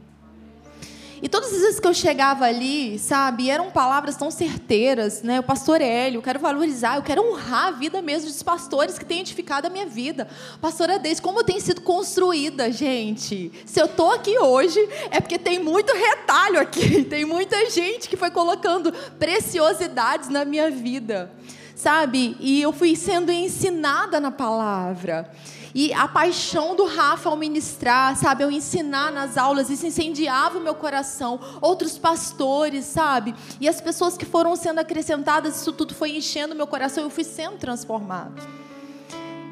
E 1.24 1.30
todas 1.30 1.54
as 1.54 1.62
vezes 1.62 1.80
que 1.80 1.88
eu 1.88 1.94
chegava 1.94 2.44
ali, 2.44 3.00
sabe, 3.00 3.50
eram 3.50 3.72
palavras 3.72 4.18
tão 4.18 4.30
certeiras, 4.30 5.22
né? 5.22 5.40
O 5.40 5.44
pastor 5.44 5.80
Hélio, 5.80 6.18
eu 6.18 6.22
quero 6.22 6.38
valorizar, 6.38 6.98
eu 6.98 7.02
quero 7.02 7.26
honrar 7.26 7.68
a 7.68 7.72
vida 7.72 8.02
mesmo 8.02 8.28
dos 8.28 8.44
pastores 8.44 9.00
que 9.00 9.06
têm 9.06 9.22
edificado 9.22 9.68
a 9.68 9.70
minha 9.70 9.86
vida. 9.86 10.28
Pastora 10.60 11.00
Deise, 11.00 11.22
como 11.22 11.42
tem 11.42 11.62
sido 11.62 11.80
construída, 11.80 12.70
gente. 12.70 13.54
Se 13.66 13.80
eu 13.80 13.86
estou 13.86 14.12
aqui 14.12 14.38
hoje, 14.38 14.78
é 15.10 15.22
porque 15.22 15.40
tem 15.40 15.60
muito 15.60 15.94
retalho 15.94 16.60
aqui, 16.60 17.06
tem 17.10 17.24
muita 17.24 17.70
gente 17.70 18.10
que 18.10 18.18
foi 18.18 18.30
colocando 18.30 18.92
preciosidades 19.18 20.28
na 20.28 20.44
minha 20.44 20.70
vida, 20.70 21.32
sabe? 21.74 22.36
E 22.38 22.62
eu 22.62 22.74
fui 22.74 22.98
sendo 22.98 23.32
ensinada 23.32 24.20
na 24.20 24.30
palavra. 24.30 25.32
E 25.76 25.92
a 25.94 26.08
paixão 26.08 26.76
do 26.76 26.86
Rafa 26.86 27.30
ao 27.30 27.36
ministrar, 27.36 28.16
sabe, 28.16 28.44
ao 28.44 28.52
ensinar 28.52 29.12
nas 29.12 29.38
aulas, 29.38 29.70
isso 29.70 29.88
incendiava 29.88 30.60
o 30.60 30.62
meu 30.62 30.76
coração. 30.76 31.40
Outros 31.60 31.98
pastores, 31.98 32.86
sabe? 32.86 33.34
E 33.60 33.68
as 33.68 33.82
pessoas 33.82 34.16
que 34.16 34.26
foram 34.26 34.56
sendo 34.56 34.80
acrescentadas, 34.80 35.62
isso 35.62 35.74
tudo 35.74 35.96
foi 35.96 36.16
enchendo 36.16 36.54
o 36.54 36.58
meu 36.58 36.68
coração 36.68 37.04
eu 37.04 37.10
fui 37.10 37.24
sendo 37.24 37.58
transformado. 37.58 38.42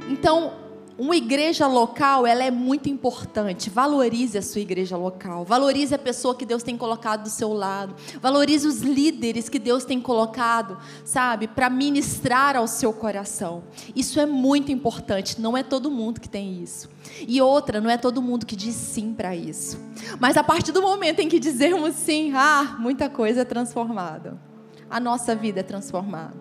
Então, 0.08 0.54
uma 1.02 1.16
igreja 1.16 1.66
local, 1.66 2.28
ela 2.28 2.44
é 2.44 2.52
muito 2.52 2.88
importante. 2.88 3.72
Valorize 3.72 4.38
a 4.38 4.42
sua 4.44 4.62
igreja 4.62 4.96
local. 4.96 5.44
Valorize 5.44 5.96
a 5.96 5.98
pessoa 5.98 6.36
que 6.36 6.46
Deus 6.46 6.62
tem 6.62 6.78
colocado 6.78 7.24
do 7.24 7.30
seu 7.30 7.52
lado. 7.52 7.96
Valorize 8.22 8.68
os 8.68 8.82
líderes 8.82 9.50
que 9.50 9.58
Deus 9.58 9.84
tem 9.84 10.00
colocado, 10.00 10.78
sabe, 11.04 11.48
para 11.48 11.72
ministrar 11.72 12.56
ao 12.56 12.68
seu 12.68 12.94
coração. 12.94 13.64
Isso 13.96 14.20
é 14.20 14.28
muito 14.28 14.72
importante. 14.72 15.42
Não 15.42 15.58
é 15.58 15.64
todo 15.64 15.90
mundo 15.90 16.22
que 16.22 16.30
tem 16.30 16.62
isso. 16.62 16.88
E 17.28 17.42
outra, 17.42 17.82
não 17.82 17.90
é 17.90 17.98
todo 17.98 18.22
mundo 18.22 18.46
que 18.46 18.56
diz 18.56 18.76
sim 18.76 19.12
para 19.12 19.36
isso. 19.36 19.80
Mas 20.20 20.38
a 20.38 20.44
partir 20.44 20.72
do 20.72 20.84
momento 20.84 21.20
em 21.20 21.28
que 21.28 21.40
dizermos 21.40 21.96
sim, 21.96 22.32
ah, 22.36 22.76
muita 22.78 23.10
coisa 23.10 23.42
é 23.42 23.46
transformada. 23.46 24.40
A 24.88 25.00
nossa 25.00 25.34
vida 25.34 25.62
é 25.62 25.64
transformada. 25.64 26.38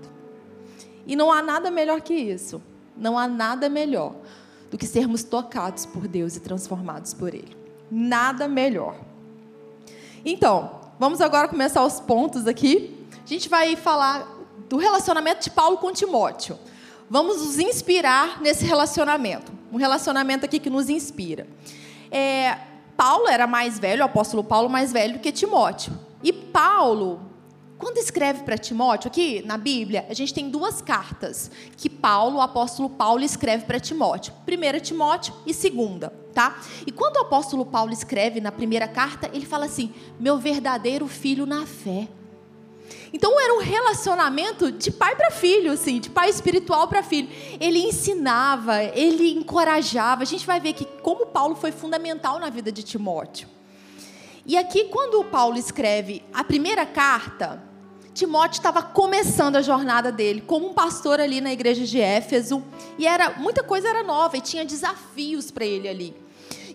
E 1.07 1.17
não 1.17 1.33
há 1.33 1.41
nada 1.41 1.71
melhor 1.71 2.03
que 2.03 2.13
isso. 2.13 2.61
Não 2.95 3.19
há 3.19 3.27
nada 3.27 3.67
melhor 3.67 4.17
do 4.71 4.79
que 4.79 4.87
sermos 4.87 5.23
tocados 5.25 5.85
por 5.85 6.07
Deus 6.07 6.37
e 6.37 6.41
transformados 6.41 7.13
por 7.13 7.35
Ele. 7.35 7.57
Nada 7.91 8.47
melhor. 8.47 8.97
Então, 10.25 10.81
vamos 10.99 11.21
agora 11.21 11.49
começar 11.49 11.85
os 11.85 11.99
pontos 11.99 12.47
aqui. 12.47 13.07
A 13.25 13.27
gente 13.27 13.49
vai 13.49 13.75
falar 13.75 14.27
do 14.69 14.77
relacionamento 14.77 15.43
de 15.43 15.51
Paulo 15.51 15.79
com 15.79 15.93
Timóteo. 15.93 16.59
Vamos 17.09 17.39
nos 17.39 17.59
inspirar 17.59 18.41
nesse 18.41 18.65
relacionamento. 18.65 19.53
Um 19.73 19.77
relacionamento 19.77 20.45
aqui 20.45 20.61
que 20.61 20.71
nos 20.71 20.89
inspira. 20.89 21.47
É, 22.11 22.57
Paulo 22.97 23.29
era 23.29 23.47
mais 23.47 23.79
velho, 23.79 24.03
o 24.03 24.05
apóstolo 24.05 24.45
Paulo 24.45 24.69
mais 24.69 24.93
velho 24.93 25.19
que 25.19 25.33
Timóteo. 25.33 25.93
E 26.23 26.33
Paulo 26.33 27.30
quando 27.81 27.97
escreve 27.97 28.43
para 28.43 28.59
Timóteo, 28.59 29.09
aqui 29.09 29.43
na 29.45 29.57
Bíblia, 29.57 30.05
a 30.11 30.13
gente 30.13 30.35
tem 30.35 30.51
duas 30.51 30.83
cartas 30.83 31.51
que 31.79 31.89
Paulo, 31.89 32.37
o 32.37 32.41
apóstolo 32.43 32.91
Paulo, 32.91 33.25
escreve 33.25 33.65
para 33.65 33.81
Timóteo. 33.81 34.35
Primeira 34.45 34.79
Timóteo 34.79 35.35
e 35.47 35.55
segunda, 35.55 36.13
tá? 36.35 36.61
E 36.87 36.93
quando 36.93 37.17
o 37.17 37.21
apóstolo 37.21 37.65
Paulo 37.65 37.91
escreve 37.91 38.39
na 38.39 38.53
primeira 38.53 38.87
carta, 38.87 39.31
ele 39.33 39.47
fala 39.47 39.65
assim: 39.65 39.95
meu 40.19 40.37
verdadeiro 40.37 41.09
filho 41.09 41.47
na 41.47 41.65
fé. 41.65 42.07
Então 43.15 43.41
era 43.41 43.55
um 43.55 43.61
relacionamento 43.61 44.71
de 44.71 44.91
pai 44.91 45.17
para 45.17 45.31
filho, 45.31 45.73
assim, 45.73 46.01
de 46.01 46.11
pai 46.11 46.29
espiritual 46.29 46.87
para 46.87 47.03
filho. 47.03 47.29
Ele 47.59 47.79
ensinava, 47.79 48.85
ele 48.85 49.33
encorajava. 49.33 50.23
A 50.23 50.27
gente 50.27 50.47
vai 50.47 50.61
ver 50.61 50.75
que 50.75 50.85
como 50.85 51.27
Paulo 51.27 51.57
foi 51.57 51.73
fundamental 51.73 52.39
na 52.39 52.51
vida 52.51 52.71
de 52.71 52.83
Timóteo. 52.83 53.49
E 54.45 54.57
aqui, 54.57 54.85
quando 54.85 55.25
Paulo 55.25 55.57
escreve 55.57 56.23
a 56.33 56.45
primeira 56.45 56.85
carta, 56.85 57.70
Timóteo 58.21 58.59
estava 58.59 58.83
começando 58.83 59.57
a 59.57 59.63
jornada 59.63 60.13
dele 60.13 60.43
como 60.43 60.69
um 60.69 60.75
pastor 60.75 61.19
ali 61.19 61.41
na 61.41 61.55
igreja 61.55 61.87
de 61.87 61.99
Éfeso 61.99 62.63
e 62.99 63.07
era 63.07 63.31
muita 63.39 63.63
coisa 63.63 63.89
era 63.89 64.03
nova 64.03 64.37
e 64.37 64.43
tinha 64.43 64.63
desafios 64.63 65.51
para 65.51 65.65
ele 65.65 65.89
ali. 65.89 66.15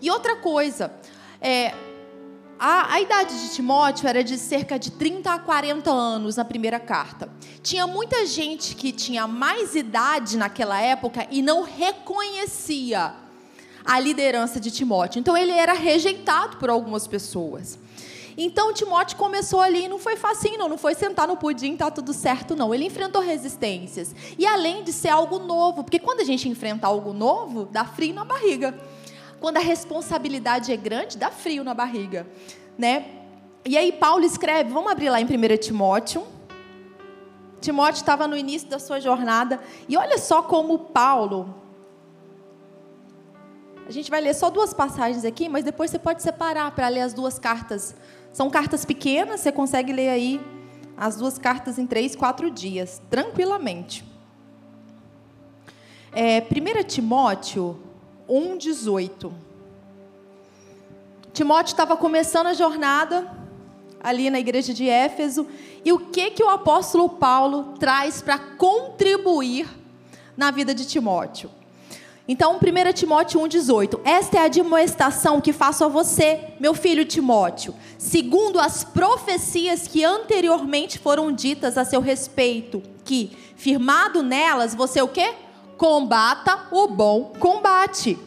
E 0.02 0.10
outra 0.10 0.34
coisa, 0.34 0.92
é, 1.40 1.72
a, 2.58 2.94
a, 2.94 3.00
idade 3.00 3.40
de 3.40 3.54
Timóteo 3.54 4.08
era 4.08 4.24
de 4.24 4.36
cerca 4.36 4.76
de 4.76 4.90
30 4.90 5.34
a 5.34 5.38
40 5.38 5.88
anos 5.88 6.34
na 6.34 6.44
primeira 6.44 6.80
carta. 6.80 7.30
Tinha 7.62 7.86
muita 7.86 8.26
gente 8.26 8.74
que 8.74 8.90
tinha 8.90 9.28
mais 9.28 9.76
idade 9.76 10.36
naquela 10.36 10.80
época 10.80 11.28
e 11.30 11.42
não 11.42 11.62
reconhecia 11.62 13.14
a 13.84 14.00
liderança 14.00 14.58
de 14.58 14.72
Timóteo. 14.72 15.20
Então 15.20 15.36
ele 15.36 15.52
era 15.52 15.74
rejeitado 15.74 16.56
por 16.56 16.70
algumas 16.70 17.06
pessoas. 17.06 17.78
Então 18.36 18.72
Timóteo 18.72 19.16
começou 19.16 19.60
ali 19.60 19.84
e 19.84 19.88
não 19.88 19.98
foi 19.98 20.14
facinho, 20.14 20.58
não, 20.58 20.68
não 20.68 20.76
foi 20.76 20.94
sentar 20.94 21.26
no 21.26 21.36
pudim, 21.36 21.74
tá 21.74 21.90
tudo 21.90 22.12
certo, 22.12 22.54
não. 22.54 22.74
Ele 22.74 22.84
enfrentou 22.84 23.22
resistências. 23.22 24.14
E 24.38 24.46
além 24.46 24.84
de 24.84 24.92
ser 24.92 25.08
algo 25.08 25.38
novo, 25.38 25.82
porque 25.82 25.98
quando 25.98 26.20
a 26.20 26.24
gente 26.24 26.48
enfrenta 26.48 26.86
algo 26.86 27.14
novo, 27.14 27.64
dá 27.64 27.84
frio 27.84 28.14
na 28.14 28.24
barriga. 28.24 28.78
Quando 29.40 29.56
a 29.56 29.60
responsabilidade 29.60 30.70
é 30.70 30.76
grande, 30.76 31.16
dá 31.16 31.30
frio 31.30 31.64
na 31.64 31.72
barriga, 31.72 32.26
né? 32.76 33.06
E 33.64 33.76
aí 33.76 33.90
Paulo 33.90 34.24
escreve, 34.24 34.70
vamos 34.70 34.92
abrir 34.92 35.08
lá 35.08 35.20
em 35.20 35.24
1 35.24 35.56
Timóteo. 35.58 36.26
Timóteo 37.60 38.00
estava 38.00 38.28
no 38.28 38.36
início 38.36 38.68
da 38.68 38.78
sua 38.78 39.00
jornada, 39.00 39.60
e 39.88 39.96
olha 39.96 40.18
só 40.18 40.42
como 40.42 40.78
Paulo 40.78 41.54
a 43.88 43.92
gente 43.92 44.10
vai 44.10 44.20
ler 44.20 44.34
só 44.34 44.50
duas 44.50 44.74
passagens 44.74 45.24
aqui, 45.24 45.48
mas 45.48 45.64
depois 45.64 45.92
você 45.92 45.98
pode 45.98 46.20
separar 46.20 46.72
para 46.72 46.88
ler 46.88 47.02
as 47.02 47.14
duas 47.14 47.38
cartas 47.38 47.94
são 48.36 48.50
cartas 48.50 48.84
pequenas, 48.84 49.40
você 49.40 49.50
consegue 49.50 49.94
ler 49.94 50.10
aí 50.10 50.38
as 50.94 51.16
duas 51.16 51.38
cartas 51.38 51.78
em 51.78 51.86
três, 51.86 52.14
quatro 52.14 52.50
dias, 52.50 53.00
tranquilamente. 53.08 54.04
É, 56.12 56.40
1 56.40 56.84
Timóteo 56.86 57.80
1,18. 58.28 59.32
Timóteo 61.32 61.72
estava 61.72 61.96
começando 61.96 62.48
a 62.48 62.52
jornada 62.52 63.26
ali 64.02 64.28
na 64.28 64.38
igreja 64.38 64.74
de 64.74 64.86
Éfeso. 64.86 65.46
E 65.82 65.90
o 65.90 65.98
que, 65.98 66.32
que 66.32 66.44
o 66.44 66.50
apóstolo 66.50 67.08
Paulo 67.08 67.72
traz 67.78 68.20
para 68.20 68.38
contribuir 68.38 69.66
na 70.36 70.50
vida 70.50 70.74
de 70.74 70.86
Timóteo? 70.86 71.50
Então, 72.28 72.56
1 72.56 72.92
Timóteo 72.92 73.40
1,18. 73.40 74.00
Esta 74.04 74.38
é 74.38 74.40
a 74.40 74.44
admoestação 74.44 75.40
que 75.40 75.52
faço 75.52 75.84
a 75.84 75.88
você, 75.88 76.54
meu 76.58 76.74
filho 76.74 77.04
Timóteo, 77.04 77.74
segundo 77.96 78.58
as 78.58 78.82
profecias 78.82 79.86
que 79.86 80.02
anteriormente 80.02 80.98
foram 80.98 81.30
ditas 81.30 81.78
a 81.78 81.84
seu 81.84 82.00
respeito, 82.00 82.82
que, 83.04 83.36
firmado 83.54 84.24
nelas, 84.24 84.74
você 84.74 85.00
o 85.00 85.08
quê? 85.08 85.34
Combata 85.76 86.66
o 86.72 86.88
bom 86.88 87.32
combate. 87.38 88.18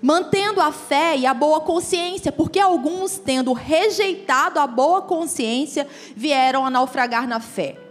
Mantendo 0.00 0.60
a 0.60 0.70
fé 0.70 1.16
e 1.16 1.26
a 1.26 1.34
boa 1.34 1.60
consciência, 1.60 2.30
porque 2.30 2.60
alguns, 2.60 3.18
tendo 3.18 3.52
rejeitado 3.52 4.60
a 4.60 4.66
boa 4.66 5.02
consciência, 5.02 5.86
vieram 6.14 6.64
a 6.64 6.70
naufragar 6.70 7.26
na 7.26 7.40
fé. 7.40 7.89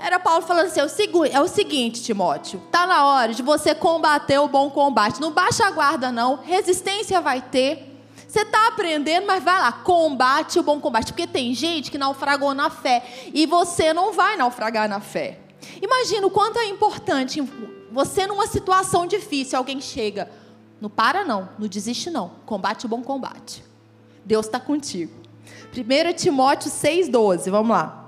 Era 0.00 0.18
Paulo 0.18 0.42
falando 0.42 0.66
assim: 0.66 0.80
é 0.80 1.40
o 1.40 1.48
seguinte, 1.48 2.02
Timóteo, 2.02 2.60
tá 2.70 2.86
na 2.86 3.06
hora 3.06 3.34
de 3.34 3.42
você 3.42 3.74
combater 3.74 4.38
o 4.38 4.48
bom 4.48 4.70
combate. 4.70 5.20
Não 5.20 5.30
baixa 5.30 5.66
a 5.66 5.70
guarda, 5.70 6.10
não. 6.10 6.36
Resistência 6.36 7.20
vai 7.20 7.42
ter. 7.42 7.86
Você 8.26 8.40
está 8.40 8.68
aprendendo, 8.68 9.26
mas 9.26 9.42
vai 9.42 9.60
lá, 9.60 9.72
combate 9.72 10.58
o 10.58 10.62
bom 10.62 10.80
combate. 10.80 11.12
Porque 11.12 11.26
tem 11.26 11.52
gente 11.52 11.90
que 11.90 11.98
naufragou 11.98 12.54
na 12.54 12.70
fé. 12.70 13.04
E 13.34 13.44
você 13.44 13.92
não 13.92 14.12
vai 14.12 14.36
naufragar 14.36 14.88
na 14.88 15.00
fé. 15.00 15.38
Imagina 15.82 16.26
o 16.26 16.30
quanto 16.30 16.58
é 16.58 16.66
importante 16.66 17.42
você, 17.90 18.26
numa 18.26 18.46
situação 18.46 19.06
difícil, 19.06 19.58
alguém 19.58 19.80
chega. 19.80 20.30
Não 20.80 20.88
para, 20.88 21.24
não. 21.24 21.48
Não 21.58 21.66
desiste, 21.66 22.08
não. 22.08 22.30
Combate 22.46 22.86
o 22.86 22.88
bom 22.88 23.02
combate. 23.02 23.62
Deus 24.24 24.46
está 24.46 24.58
contigo. 24.60 25.12
1 25.76 26.14
Timóteo 26.14 26.70
6,12. 26.70 27.50
Vamos 27.50 27.70
lá. 27.70 27.99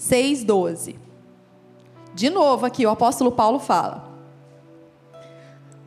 6,12. 0.00 0.96
De 2.14 2.30
novo 2.30 2.64
aqui, 2.64 2.86
o 2.86 2.90
apóstolo 2.90 3.30
Paulo 3.30 3.58
fala: 3.58 4.08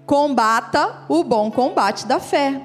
combata 0.05 1.03
o 1.09 1.23
bom 1.23 1.49
combate 1.49 2.05
da 2.05 2.19
fé. 2.19 2.61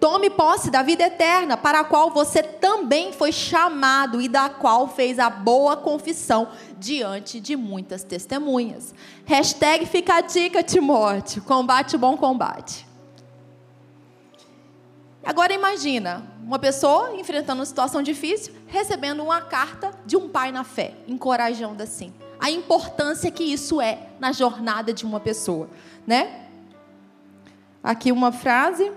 Tome 0.00 0.28
posse 0.30 0.68
da 0.68 0.82
vida 0.82 1.04
eterna, 1.04 1.56
para 1.56 1.78
a 1.78 1.84
qual 1.84 2.10
você 2.10 2.42
também 2.42 3.12
foi 3.12 3.30
chamado 3.30 4.20
e 4.20 4.28
da 4.28 4.50
qual 4.50 4.88
fez 4.88 5.20
a 5.20 5.30
boa 5.30 5.76
confissão 5.76 6.48
diante 6.76 7.38
de 7.38 7.54
muitas 7.54 8.02
testemunhas. 8.02 8.92
Hashtag 9.24 9.86
fica 9.86 10.16
a 10.16 10.20
dica, 10.20 10.60
Timóteo. 10.60 11.42
Combate 11.42 11.94
o 11.94 12.00
bom 12.00 12.16
combate. 12.16 12.84
Agora 15.24 15.52
imagina, 15.52 16.24
uma 16.44 16.58
pessoa 16.58 17.14
enfrentando 17.14 17.60
uma 17.60 17.66
situação 17.66 18.02
difícil, 18.02 18.52
recebendo 18.66 19.22
uma 19.22 19.40
carta 19.40 19.92
de 20.04 20.16
um 20.16 20.28
pai 20.28 20.50
na 20.50 20.64
fé, 20.64 20.94
encorajando 21.06 21.82
assim. 21.82 22.12
A 22.40 22.50
importância 22.50 23.30
que 23.30 23.44
isso 23.44 23.80
é 23.80 24.08
na 24.18 24.32
jornada 24.32 24.92
de 24.92 25.04
uma 25.04 25.20
pessoa, 25.20 25.68
né? 26.04 26.48
Aqui 27.82 28.10
uma 28.10 28.32
frase. 28.32 28.90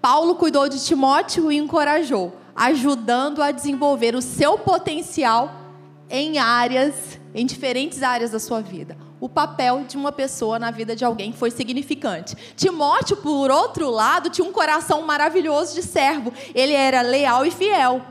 Paulo 0.00 0.34
cuidou 0.34 0.68
de 0.68 0.84
Timóteo 0.84 1.50
e 1.50 1.56
encorajou, 1.56 2.36
ajudando 2.54 3.42
a 3.42 3.50
desenvolver 3.50 4.14
o 4.14 4.20
seu 4.20 4.58
potencial 4.58 5.50
em 6.10 6.38
áreas, 6.38 7.18
em 7.34 7.46
diferentes 7.46 8.02
áreas 8.02 8.30
da 8.30 8.38
sua 8.38 8.60
vida 8.60 9.07
o 9.20 9.28
papel 9.28 9.84
de 9.84 9.96
uma 9.96 10.12
pessoa 10.12 10.58
na 10.58 10.70
vida 10.70 10.94
de 10.94 11.04
alguém 11.04 11.32
foi 11.32 11.50
significante. 11.50 12.36
Timóteo, 12.56 13.16
por 13.16 13.50
outro 13.50 13.90
lado, 13.90 14.30
tinha 14.30 14.46
um 14.46 14.52
coração 14.52 15.02
maravilhoso 15.02 15.74
de 15.74 15.82
servo. 15.82 16.32
Ele 16.54 16.72
era 16.72 17.02
leal 17.02 17.44
e 17.44 17.50
fiel. 17.50 18.02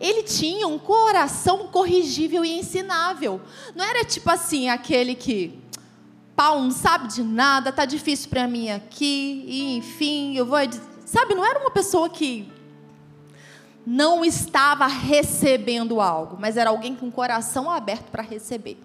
Ele 0.00 0.22
tinha 0.22 0.66
um 0.66 0.78
coração 0.78 1.68
corrigível 1.68 2.44
e 2.44 2.58
ensinável. 2.58 3.40
Não 3.74 3.84
era 3.84 4.04
tipo 4.04 4.30
assim, 4.30 4.68
aquele 4.68 5.14
que 5.14 5.58
Paulo 6.34 6.64
não 6.64 6.70
sabe 6.70 7.08
de 7.08 7.22
nada, 7.22 7.72
tá 7.72 7.84
difícil 7.84 8.28
para 8.28 8.46
mim 8.46 8.70
aqui, 8.70 9.44
e 9.46 9.76
enfim, 9.78 10.36
eu 10.36 10.44
vou, 10.44 10.58
sabe, 11.06 11.34
não 11.34 11.44
era 11.44 11.58
uma 11.58 11.70
pessoa 11.70 12.10
que 12.10 12.52
não 13.86 14.22
estava 14.22 14.86
recebendo 14.86 15.98
algo, 15.98 16.36
mas 16.38 16.58
era 16.58 16.68
alguém 16.68 16.94
com 16.94 17.08
o 17.08 17.12
coração 17.12 17.70
aberto 17.70 18.10
para 18.10 18.22
receber. 18.22 18.76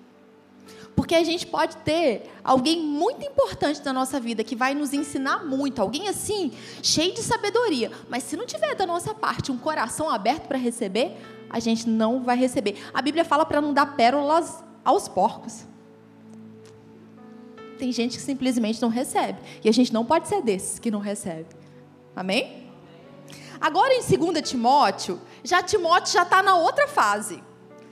Porque 1.02 1.16
a 1.16 1.24
gente 1.24 1.48
pode 1.48 1.78
ter 1.78 2.30
alguém 2.44 2.80
muito 2.80 3.26
importante 3.26 3.82
na 3.84 3.92
nossa 3.92 4.20
vida 4.20 4.44
que 4.44 4.56
vai 4.56 4.76
nos 4.76 4.94
ensinar 4.94 5.44
muito, 5.44 5.82
alguém 5.82 6.08
assim, 6.08 6.52
cheio 6.84 7.12
de 7.12 7.24
sabedoria, 7.24 7.92
mas 8.08 8.22
se 8.22 8.38
não 8.38 8.46
tiver 8.46 8.76
da 8.76 8.86
nossa 8.86 9.12
parte 9.12 9.52
um 9.52 9.58
coração 9.58 10.12
aberto 10.12 10.48
para 10.48 10.60
receber, 10.60 11.18
a 11.50 11.60
gente 11.60 11.90
não 11.90 12.22
vai 12.22 12.38
receber. 12.38 12.78
A 12.94 13.02
Bíblia 13.02 13.26
fala 13.26 13.48
para 13.48 13.60
não 13.60 13.74
dar 13.74 13.96
pérolas 13.96 14.64
aos 14.86 15.08
porcos. 15.08 15.66
Tem 17.80 17.92
gente 17.92 18.18
que 18.18 18.24
simplesmente 18.24 18.80
não 18.80 18.90
recebe, 18.90 19.40
e 19.64 19.70
a 19.70 19.74
gente 19.74 19.92
não 19.92 20.06
pode 20.06 20.28
ser 20.28 20.44
desses 20.44 20.78
que 20.78 20.92
não 20.92 21.00
recebe. 21.00 21.48
Amém? 22.16 22.70
Agora 23.60 23.92
em 23.92 24.04
2 24.04 24.48
Timóteo, 24.48 25.20
já 25.44 25.64
Timóteo 25.64 26.14
já 26.14 26.22
está 26.22 26.44
na 26.44 26.58
outra 26.58 26.88
fase. 26.88 27.42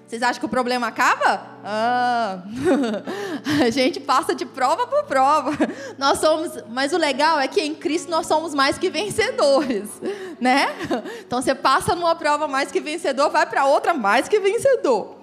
Vocês 0.09 0.23
acham 0.23 0.39
que 0.39 0.45
o 0.47 0.49
problema 0.49 0.87
acaba? 0.87 1.39
Ah, 1.63 2.39
a 3.63 3.69
gente 3.69 3.99
passa 3.99 4.33
de 4.33 4.43
prova 4.43 4.87
por 4.87 5.03
prova. 5.03 5.51
Nós 5.99 6.17
somos, 6.17 6.51
mas 6.67 6.91
o 6.93 6.97
legal 6.97 7.39
é 7.39 7.47
que 7.47 7.61
em 7.61 7.75
Cristo 7.75 8.09
nós 8.09 8.25
somos 8.25 8.55
mais 8.55 8.75
que 8.75 8.89
vencedores, 8.89 9.87
né? 10.41 10.75
Então 11.23 11.39
você 11.39 11.53
passa 11.53 11.93
numa 11.93 12.15
prova 12.15 12.47
mais 12.47 12.71
que 12.71 12.79
vencedor, 12.79 13.29
vai 13.29 13.45
para 13.45 13.65
outra 13.65 13.93
mais 13.93 14.27
que 14.27 14.39
vencedor. 14.39 15.19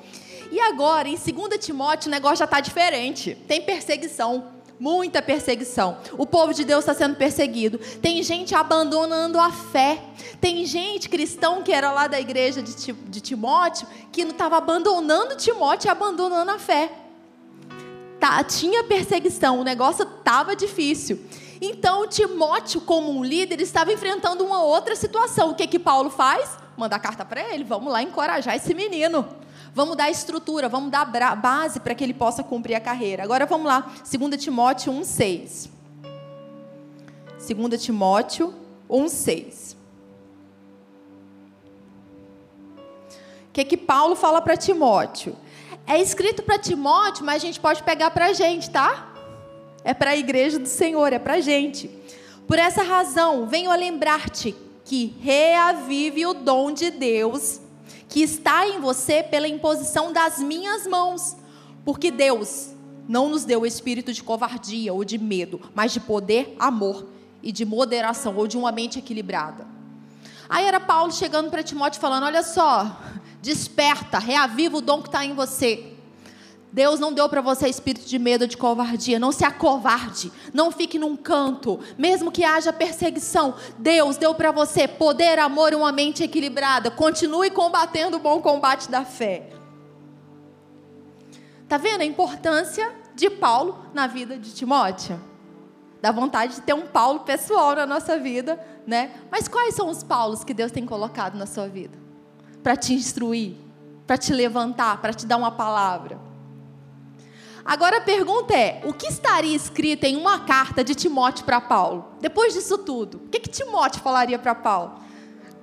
E 0.52 0.60
agora, 0.60 1.08
em 1.08 1.16
2 1.16 1.58
Timóteo, 1.58 2.06
o 2.06 2.12
negócio 2.12 2.36
já 2.36 2.44
está 2.44 2.60
diferente. 2.60 3.36
Tem 3.48 3.62
perseguição 3.62 4.55
muita 4.78 5.22
perseguição. 5.22 5.98
O 6.18 6.26
povo 6.26 6.52
de 6.52 6.64
Deus 6.64 6.80
está 6.80 6.94
sendo 6.94 7.16
perseguido. 7.16 7.78
Tem 8.00 8.22
gente 8.22 8.54
abandonando 8.54 9.40
a 9.40 9.50
fé. 9.50 10.02
Tem 10.40 10.64
gente 10.66 11.08
cristão 11.08 11.62
que 11.62 11.72
era 11.72 11.90
lá 11.92 12.06
da 12.06 12.20
igreja 12.20 12.62
de, 12.62 12.92
de 12.92 13.20
Timóteo 13.20 13.86
que 14.12 14.24
não 14.24 14.32
estava 14.32 14.56
abandonando 14.56 15.36
Timóteo 15.36 15.88
e 15.88 15.90
abandonando 15.90 16.50
a 16.50 16.58
fé. 16.58 16.90
Tá, 18.18 18.42
tinha 18.42 18.82
perseguição, 18.82 19.60
o 19.60 19.64
negócio 19.64 20.04
estava 20.04 20.56
difícil. 20.56 21.20
Então 21.60 22.06
Timóteo, 22.08 22.80
como 22.80 23.10
um 23.10 23.24
líder, 23.24 23.60
estava 23.60 23.92
enfrentando 23.92 24.44
uma 24.44 24.62
outra 24.62 24.96
situação. 24.96 25.50
O 25.50 25.54
que 25.54 25.66
que 25.66 25.78
Paulo 25.78 26.10
faz? 26.10 26.56
Manda 26.76 26.98
carta 26.98 27.24
para 27.24 27.42
ele. 27.52 27.64
Vamos 27.64 27.92
lá 27.92 28.02
encorajar 28.02 28.56
esse 28.56 28.74
menino. 28.74 29.26
Vamos 29.76 29.94
dar 29.94 30.10
estrutura, 30.10 30.70
vamos 30.70 30.90
dar 30.90 31.04
base 31.36 31.80
para 31.80 31.94
que 31.94 32.02
ele 32.02 32.14
possa 32.14 32.42
cumprir 32.42 32.74
a 32.74 32.80
carreira. 32.80 33.22
Agora 33.22 33.44
vamos 33.44 33.66
lá, 33.66 33.92
2 34.10 34.42
Timóteo 34.42 34.90
1,6. 34.90 35.68
2 37.46 37.82
Timóteo 37.82 38.54
1,6. 38.88 39.76
O 42.78 43.52
que, 43.52 43.64
que 43.66 43.76
Paulo 43.76 44.16
fala 44.16 44.40
para 44.40 44.56
Timóteo? 44.56 45.36
É 45.86 46.00
escrito 46.00 46.42
para 46.42 46.58
Timóteo, 46.58 47.26
mas 47.26 47.42
a 47.42 47.46
gente 47.46 47.60
pode 47.60 47.82
pegar 47.82 48.10
para 48.12 48.28
a 48.28 48.32
gente, 48.32 48.70
tá? 48.70 49.12
É 49.84 49.92
para 49.92 50.12
a 50.12 50.16
igreja 50.16 50.58
do 50.58 50.68
Senhor, 50.68 51.12
é 51.12 51.18
para 51.18 51.34
a 51.34 51.40
gente. 51.40 51.90
Por 52.48 52.58
essa 52.58 52.82
razão, 52.82 53.46
venho 53.46 53.70
a 53.70 53.76
lembrar-te 53.76 54.56
que 54.86 55.14
reavive 55.20 56.24
o 56.24 56.32
dom 56.32 56.72
de 56.72 56.90
Deus 56.90 57.60
que 58.08 58.22
está 58.22 58.66
em 58.66 58.80
você 58.80 59.22
pela 59.22 59.48
imposição 59.48 60.12
das 60.12 60.38
minhas 60.38 60.86
mãos. 60.86 61.36
Porque 61.84 62.10
Deus 62.10 62.70
não 63.08 63.28
nos 63.28 63.44
deu 63.44 63.62
o 63.62 63.66
espírito 63.66 64.12
de 64.12 64.22
covardia 64.22 64.92
ou 64.92 65.04
de 65.04 65.18
medo, 65.18 65.60
mas 65.74 65.92
de 65.92 66.00
poder, 66.00 66.54
amor 66.58 67.06
e 67.42 67.52
de 67.52 67.64
moderação 67.64 68.36
ou 68.36 68.46
de 68.46 68.56
uma 68.56 68.72
mente 68.72 68.98
equilibrada. 68.98 69.66
Aí 70.48 70.64
era 70.64 70.80
Paulo 70.80 71.12
chegando 71.12 71.50
para 71.50 71.62
Timóteo 71.62 72.00
falando: 72.00 72.24
Olha 72.24 72.42
só, 72.42 73.00
desperta, 73.42 74.18
reaviva 74.18 74.76
o 74.76 74.80
dom 74.80 75.02
que 75.02 75.08
está 75.08 75.24
em 75.24 75.34
você. 75.34 75.95
Deus 76.72 77.00
não 77.00 77.12
deu 77.12 77.28
para 77.28 77.40
você 77.40 77.68
espírito 77.68 78.06
de 78.06 78.18
medo, 78.18 78.46
de 78.46 78.56
covardia. 78.56 79.18
Não 79.18 79.32
se 79.32 79.44
acovarde. 79.44 80.30
Não 80.52 80.70
fique 80.70 80.98
num 80.98 81.16
canto. 81.16 81.80
Mesmo 81.96 82.30
que 82.30 82.44
haja 82.44 82.72
perseguição, 82.72 83.54
Deus 83.78 84.16
deu 84.16 84.34
para 84.34 84.50
você 84.50 84.86
poder, 84.86 85.38
amor 85.38 85.72
e 85.72 85.76
uma 85.76 85.92
mente 85.92 86.22
equilibrada. 86.22 86.90
Continue 86.90 87.50
combatendo 87.50 88.16
o 88.16 88.20
bom 88.20 88.40
combate 88.42 88.90
da 88.90 89.04
fé. 89.04 89.50
Tá 91.68 91.78
vendo 91.78 92.02
a 92.02 92.04
importância 92.04 92.92
de 93.14 93.30
Paulo 93.30 93.78
na 93.92 94.06
vida 94.06 94.38
de 94.38 94.52
Timóteo? 94.52 95.20
Dá 96.00 96.12
vontade 96.12 96.56
de 96.56 96.60
ter 96.60 96.74
um 96.74 96.86
Paulo 96.86 97.20
pessoal 97.20 97.74
na 97.74 97.86
nossa 97.86 98.18
vida, 98.18 98.60
né? 98.86 99.10
Mas 99.30 99.48
quais 99.48 99.74
são 99.74 99.88
os 99.88 100.04
Paulos 100.04 100.44
que 100.44 100.54
Deus 100.54 100.70
tem 100.70 100.84
colocado 100.84 101.36
na 101.36 101.46
sua 101.46 101.66
vida? 101.66 101.98
Para 102.62 102.76
te 102.76 102.92
instruir, 102.92 103.56
para 104.06 104.16
te 104.18 104.32
levantar, 104.32 105.00
para 105.00 105.12
te 105.12 105.26
dar 105.26 105.36
uma 105.36 105.50
palavra. 105.50 106.25
Agora 107.66 107.98
a 107.98 108.00
pergunta 108.00 108.54
é: 108.54 108.80
o 108.84 108.92
que 108.92 109.08
estaria 109.08 109.56
escrito 109.56 110.04
em 110.04 110.16
uma 110.16 110.40
carta 110.40 110.84
de 110.84 110.94
Timóteo 110.94 111.44
para 111.44 111.60
Paulo? 111.60 112.12
Depois 112.20 112.54
disso 112.54 112.78
tudo, 112.78 113.16
o 113.16 113.28
que, 113.28 113.40
que 113.40 113.50
Timóteo 113.50 114.00
falaria 114.00 114.38
para 114.38 114.54
Paulo? 114.54 115.00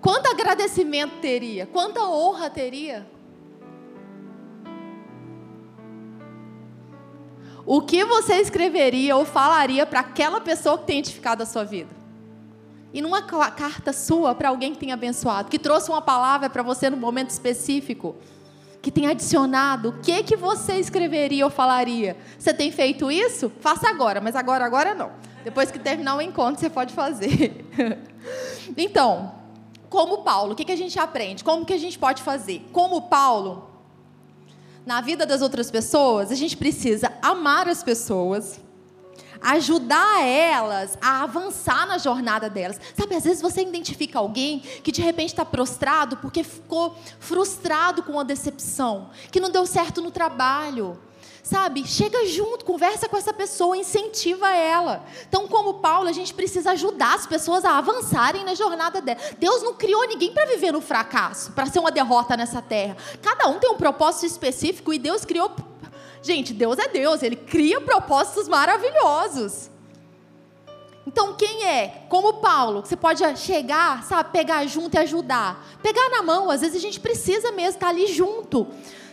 Quanto 0.02 0.28
agradecimento 0.28 1.22
teria? 1.22 1.66
Quanta 1.66 2.02
honra 2.02 2.50
teria? 2.50 3.08
O 7.66 7.82
que 7.82 8.04
você 8.04 8.34
escreveria 8.42 9.16
ou 9.16 9.24
falaria 9.24 9.86
para 9.86 10.02
aquela 10.02 10.42
pessoa 10.42 10.78
que 10.78 10.86
tem 10.86 11.00
edificado 11.00 11.42
a 11.42 11.46
sua 11.46 11.64
vida? 11.64 11.96
E 12.94 13.02
numa 13.02 13.22
carta 13.22 13.94
sua 13.94 14.36
para 14.36 14.50
alguém 14.50 14.74
que 14.74 14.80
tem 14.80 14.92
abençoado, 14.92 15.50
que 15.50 15.58
trouxe 15.58 15.90
uma 15.90 16.02
palavra 16.02 16.50
para 16.50 16.62
você 16.62 16.90
no 16.90 16.98
momento 16.98 17.30
específico 17.30 18.18
que 18.84 18.92
tem 18.92 19.08
adicionado, 19.08 19.90
o 19.90 19.94
que 20.02 20.24
que 20.24 20.36
você 20.36 20.74
escreveria 20.74 21.46
ou 21.46 21.50
falaria? 21.50 22.18
Você 22.38 22.54
tem 22.54 22.70
feito 22.70 23.10
isso? 23.10 23.50
Faça 23.62 23.88
agora, 23.90 24.20
mas 24.20 24.36
agora, 24.36 24.66
agora 24.66 24.94
não. 24.94 25.10
Depois 25.42 25.72
que 25.72 25.80
terminar 25.80 26.18
o 26.18 26.22
encontro, 26.22 26.60
você 26.60 26.70
pode 26.70 26.94
fazer. 26.94 27.66
então, 28.76 29.36
como 29.90 30.24
Paulo, 30.24 30.52
o 30.52 30.56
que, 30.56 30.66
que 30.66 30.72
a 30.74 30.76
gente 30.76 31.00
aprende? 31.00 31.46
Como 31.46 31.66
que 31.66 31.72
a 31.72 31.78
gente 31.78 31.98
pode 31.98 32.22
fazer? 32.22 32.68
Como 32.74 33.04
Paulo, 33.04 33.70
na 34.86 35.00
vida 35.00 35.26
das 35.26 35.42
outras 35.42 35.72
pessoas, 35.72 36.30
a 36.30 36.36
gente 36.36 36.58
precisa 36.58 37.14
amar 37.22 37.70
as 37.70 37.82
pessoas, 37.82 38.60
ajudar 39.44 40.24
elas 40.24 40.98
a 41.02 41.24
avançar 41.24 41.86
na 41.86 41.98
jornada 41.98 42.50
delas. 42.50 42.80
Sabe, 42.98 43.16
às 43.16 43.24
vezes 43.24 43.42
você 43.42 43.62
identifica 43.62 44.20
alguém 44.20 44.60
que 44.60 44.92
de 44.92 45.02
repente 45.02 45.30
está 45.30 45.44
prostrado 45.46 46.18
porque 46.18 46.44
ficou 46.44 46.98
frustrado 47.20 48.02
com 48.04 48.14
uma 48.14 48.26
decepção, 48.26 49.10
que 49.32 49.40
não 49.40 49.50
deu 49.50 49.66
certo 49.66 50.02
no 50.02 50.10
trabalho. 50.12 50.98
Sabe, 51.44 51.86
chega 51.86 52.26
junto, 52.26 52.64
conversa 52.64 53.10
com 53.10 53.18
essa 53.18 53.34
pessoa, 53.34 53.76
incentiva 53.76 54.50
ela. 54.56 55.04
Então, 55.28 55.46
como 55.46 55.74
Paulo, 55.76 56.08
a 56.08 56.14
gente 56.14 56.34
precisa 56.34 56.72
ajudar 56.72 57.16
as 57.16 57.28
pessoas 57.28 57.66
a 57.66 57.78
avançarem 57.78 58.46
na 58.46 58.56
jornada 58.56 59.02
dela. 59.02 59.20
Deus 59.38 59.62
não 59.62 59.74
criou 59.74 60.08
ninguém 60.08 60.34
para 60.34 60.46
viver 60.46 60.72
no 60.72 60.80
fracasso, 60.80 61.52
para 61.52 61.66
ser 61.66 61.80
uma 61.80 61.92
derrota 61.92 62.38
nessa 62.38 62.62
terra. 62.62 62.96
Cada 63.22 63.50
um 63.50 63.60
tem 63.60 63.70
um 63.70 63.76
propósito 63.76 64.26
específico 64.26 64.94
e 64.94 64.98
Deus 64.98 65.26
criou 65.26 65.52
Gente, 66.24 66.54
Deus 66.54 66.80
é 66.80 66.88
Deus, 66.88 67.22
ele 67.22 67.36
cria 67.36 67.82
propósitos 67.82 68.48
maravilhosos. 68.48 69.70
Então, 71.06 71.36
quem 71.36 71.66
é? 71.66 72.06
Como 72.08 72.36
Paulo, 72.36 72.80
você 72.80 72.96
pode 72.96 73.22
chegar, 73.38 74.04
sabe, 74.04 74.32
pegar 74.32 74.66
junto 74.66 74.96
e 74.96 75.00
ajudar. 75.00 75.78
Pegar 75.84 76.10
na 76.10 76.24
mão, 76.24 76.50
às 76.50 76.62
vezes 76.62 76.78
a 76.78 76.80
gente 76.80 77.00
precisa 77.00 77.52
mesmo 77.52 77.72
estar 77.72 77.90
ali 77.90 78.08
junto. 78.08 78.66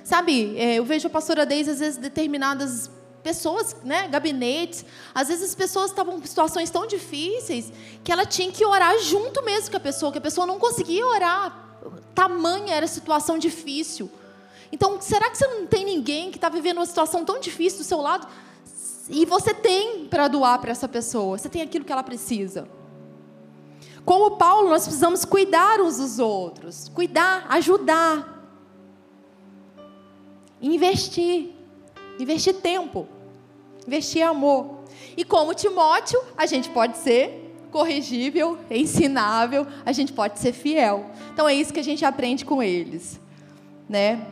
Sabe, 0.05 0.57
é, 0.57 0.77
eu 0.77 0.85
vejo 0.85 1.09
a 1.09 1.11
pastora 1.11 1.45
Deise, 1.45 1.71
às 1.71 1.81
vezes, 1.81 1.99
determinadas 1.99 2.89
pessoas, 3.25 3.77
né, 3.83 4.07
gabinetes. 4.07 4.85
Às 5.13 5.29
vezes 5.29 5.51
as 5.51 5.55
pessoas 5.55 5.91
estavam 5.91 6.17
em 6.17 6.25
situações 6.25 6.71
tão 6.71 6.87
difíceis 6.87 7.73
que 8.05 8.13
ela 8.13 8.25
tinha 8.25 8.53
que 8.53 8.65
orar 8.65 8.97
junto 9.01 9.43
mesmo 9.45 9.73
com 9.73 9.77
a 9.77 9.81
pessoa, 9.81 10.13
que 10.13 10.19
a 10.19 10.23
pessoa 10.23 10.47
não 10.47 10.61
conseguia 10.61 11.05
orar. 11.05 11.77
Tamanha 12.15 12.77
era 12.77 12.85
a 12.85 12.89
situação 12.89 13.37
difícil. 13.37 14.11
Então, 14.73 15.01
será 15.01 15.31
que 15.31 15.37
você 15.37 15.47
não 15.47 15.67
tem 15.67 15.85
ninguém 15.85 16.31
que 16.31 16.37
está 16.37 16.49
vivendo 16.49 16.79
uma 16.79 16.87
situação 16.87 17.25
tão 17.25 17.41
difícil 17.41 17.81
do 17.81 17.85
seu 17.85 18.01
lado 18.01 18.27
e 19.09 19.27
você 19.27 19.53
tem 19.53 20.07
para 20.07 20.29
doar 20.29 20.61
para 20.61 20.71
essa 20.71 20.89
pessoa? 20.89 21.37
Você 21.37 21.49
tem 21.49 21.63
aquilo 21.63 21.85
que 21.85 21.93
ela 21.93 22.03
precisa. 22.03 22.69
Como 24.05 24.37
Paulo, 24.37 24.71
nós 24.71 24.85
precisamos 24.85 25.25
cuidar 25.25 25.81
uns 25.81 25.99
dos 25.99 26.19
outros, 26.19 26.89
cuidar, 26.89 27.47
ajudar, 27.51 28.41
investir, 30.63 31.51
investir 32.19 32.55
tempo, 32.55 33.07
investir 33.87 34.23
amor. 34.23 34.81
E 35.17 35.25
como 35.25 35.55
Timóteo, 35.55 36.21
a 36.37 36.47
gente 36.47 36.71
pode 36.71 36.99
ser 36.99 37.55
corrigível, 37.71 38.59
ensinável, 38.71 39.67
a 39.85 39.93
gente 39.93 40.13
pode 40.13 40.39
ser 40.39 40.53
fiel. 40.53 41.11
Então 41.33 41.49
é 41.49 41.55
isso 41.55 41.73
que 41.73 41.81
a 41.81 41.85
gente 41.85 42.05
aprende 42.05 42.45
com 42.45 42.63
eles, 42.63 43.21
né? 43.89 44.27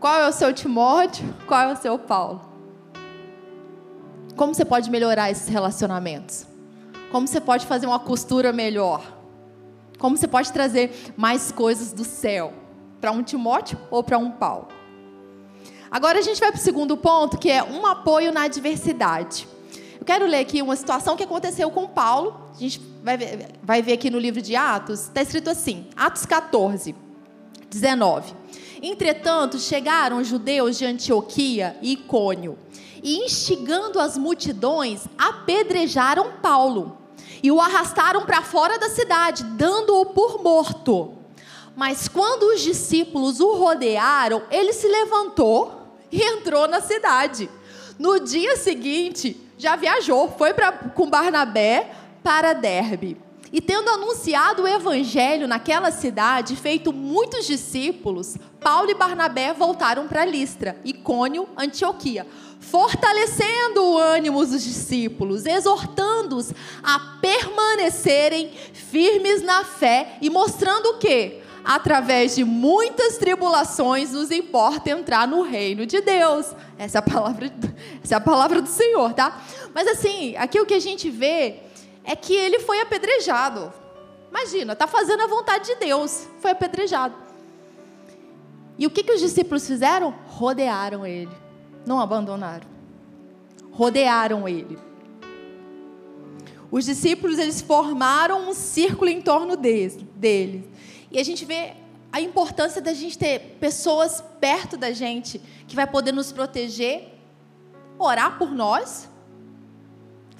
Qual 0.00 0.14
é 0.14 0.26
o 0.26 0.32
seu 0.32 0.50
Timóteo? 0.54 1.22
Qual 1.46 1.60
é 1.60 1.70
o 1.70 1.76
seu 1.76 1.98
Paulo? 1.98 2.40
Como 4.34 4.54
você 4.54 4.64
pode 4.64 4.90
melhorar 4.90 5.30
esses 5.30 5.46
relacionamentos? 5.46 6.46
Como 7.12 7.28
você 7.28 7.38
pode 7.38 7.66
fazer 7.66 7.86
uma 7.86 7.98
costura 7.98 8.50
melhor? 8.50 9.02
Como 9.98 10.16
você 10.16 10.26
pode 10.26 10.50
trazer 10.50 11.12
mais 11.18 11.52
coisas 11.52 11.92
do 11.92 12.02
céu 12.02 12.54
para 12.98 13.12
um 13.12 13.22
Timóteo 13.22 13.78
ou 13.90 14.02
para 14.02 14.16
um 14.16 14.30
Paulo? 14.30 14.68
Agora 15.90 16.18
a 16.18 16.22
gente 16.22 16.40
vai 16.40 16.50
para 16.50 16.58
o 16.58 16.62
segundo 16.62 16.96
ponto, 16.96 17.36
que 17.36 17.50
é 17.50 17.62
um 17.62 17.84
apoio 17.86 18.32
na 18.32 18.44
adversidade. 18.44 19.46
Eu 19.98 20.06
quero 20.06 20.24
ler 20.24 20.38
aqui 20.38 20.62
uma 20.62 20.76
situação 20.76 21.14
que 21.14 21.24
aconteceu 21.24 21.70
com 21.70 21.86
Paulo. 21.86 22.48
A 22.56 22.58
gente 22.58 22.80
vai 23.02 23.18
ver, 23.18 23.48
vai 23.62 23.82
ver 23.82 23.92
aqui 23.92 24.08
no 24.08 24.18
livro 24.18 24.40
de 24.40 24.56
Atos. 24.56 25.00
Está 25.00 25.20
escrito 25.20 25.50
assim: 25.50 25.90
Atos 25.94 26.24
14, 26.24 26.94
19. 27.68 28.39
Entretanto, 28.82 29.58
chegaram 29.58 30.18
os 30.18 30.26
judeus 30.26 30.78
de 30.78 30.86
Antioquia 30.86 31.76
e 31.82 31.92
Icônio, 31.92 32.58
e 33.02 33.24
instigando 33.24 34.00
as 34.00 34.16
multidões, 34.16 35.06
apedrejaram 35.18 36.32
Paulo 36.42 36.98
e 37.42 37.50
o 37.50 37.60
arrastaram 37.60 38.24
para 38.24 38.42
fora 38.42 38.78
da 38.78 38.88
cidade, 38.88 39.44
dando-o 39.44 40.06
por 40.06 40.42
morto. 40.42 41.14
Mas 41.76 42.08
quando 42.08 42.42
os 42.54 42.60
discípulos 42.60 43.40
o 43.40 43.54
rodearam, 43.54 44.42
ele 44.50 44.72
se 44.72 44.86
levantou 44.86 45.98
e 46.10 46.20
entrou 46.20 46.68
na 46.68 46.80
cidade. 46.80 47.48
No 47.98 48.20
dia 48.20 48.56
seguinte, 48.56 49.36
já 49.56 49.76
viajou, 49.76 50.30
foi 50.36 50.52
pra, 50.52 50.72
com 50.72 51.08
Barnabé 51.08 51.90
para 52.22 52.52
Derbe. 52.52 53.16
E 53.52 53.60
tendo 53.60 53.90
anunciado 53.90 54.62
o 54.62 54.68
evangelho 54.68 55.48
naquela 55.48 55.90
cidade, 55.90 56.54
feito 56.54 56.92
muitos 56.92 57.46
discípulos, 57.46 58.36
Paulo 58.60 58.90
e 58.90 58.94
Barnabé 58.94 59.52
voltaram 59.52 60.06
para 60.06 60.24
Listra, 60.24 60.80
Icônio, 60.84 61.48
Antioquia, 61.56 62.26
fortalecendo 62.60 63.82
o 63.82 63.98
ânimo 63.98 64.46
dos 64.46 64.62
discípulos, 64.62 65.46
exortando-os 65.46 66.52
a 66.80 67.18
permanecerem 67.20 68.52
firmes 68.72 69.42
na 69.42 69.64
fé 69.64 70.16
e 70.22 70.30
mostrando 70.30 70.90
o 70.90 70.98
quê? 70.98 71.40
Através 71.64 72.36
de 72.36 72.44
muitas 72.44 73.18
tribulações 73.18 74.12
nos 74.12 74.30
importa 74.30 74.90
entrar 74.90 75.26
no 75.26 75.42
reino 75.42 75.84
de 75.84 76.00
Deus. 76.00 76.54
Essa 76.78 76.98
é 76.98 77.00
a 77.00 77.02
palavra, 77.02 77.52
essa 78.02 78.14
é 78.14 78.16
a 78.16 78.20
palavra 78.20 78.62
do 78.62 78.68
Senhor, 78.68 79.12
tá? 79.12 79.42
Mas 79.74 79.88
assim, 79.88 80.36
aqui 80.36 80.60
o 80.60 80.64
que 80.64 80.74
a 80.74 80.80
gente 80.80 81.10
vê 81.10 81.69
é 82.04 82.16
que 82.16 82.34
ele 82.34 82.60
foi 82.60 82.80
apedrejado. 82.80 83.72
Imagina, 84.30 84.72
está 84.72 84.86
fazendo 84.86 85.22
a 85.22 85.26
vontade 85.26 85.66
de 85.66 85.74
Deus, 85.76 86.28
foi 86.38 86.52
apedrejado. 86.52 87.14
E 88.78 88.86
o 88.86 88.90
que, 88.90 89.02
que 89.02 89.12
os 89.12 89.20
discípulos 89.20 89.66
fizeram? 89.66 90.14
Rodearam 90.26 91.06
ele, 91.06 91.36
não 91.86 92.00
abandonaram. 92.00 92.66
Rodearam 93.72 94.48
ele. 94.48 94.78
Os 96.70 96.84
discípulos 96.84 97.38
eles 97.38 97.60
formaram 97.60 98.48
um 98.48 98.54
círculo 98.54 99.10
em 99.10 99.20
torno 99.20 99.56
dele. 99.56 100.70
E 101.10 101.18
a 101.18 101.24
gente 101.24 101.44
vê 101.44 101.74
a 102.12 102.20
importância 102.20 102.80
da 102.80 102.94
gente 102.94 103.18
ter 103.18 103.56
pessoas 103.60 104.24
perto 104.40 104.76
da 104.76 104.92
gente 104.92 105.40
que 105.66 105.76
vai 105.76 105.86
poder 105.86 106.12
nos 106.12 106.32
proteger, 106.32 107.14
orar 107.98 108.38
por 108.38 108.50
nós 108.50 109.09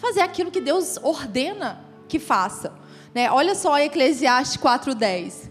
fazer 0.01 0.21
aquilo 0.21 0.51
que 0.51 0.61
Deus 0.61 0.99
ordena 1.03 1.85
que 2.09 2.19
faça. 2.19 2.73
Né? 3.15 3.31
Olha 3.31 3.55
só 3.55 3.79
Eclesiastes 3.79 4.57
4,10. 4.61 5.51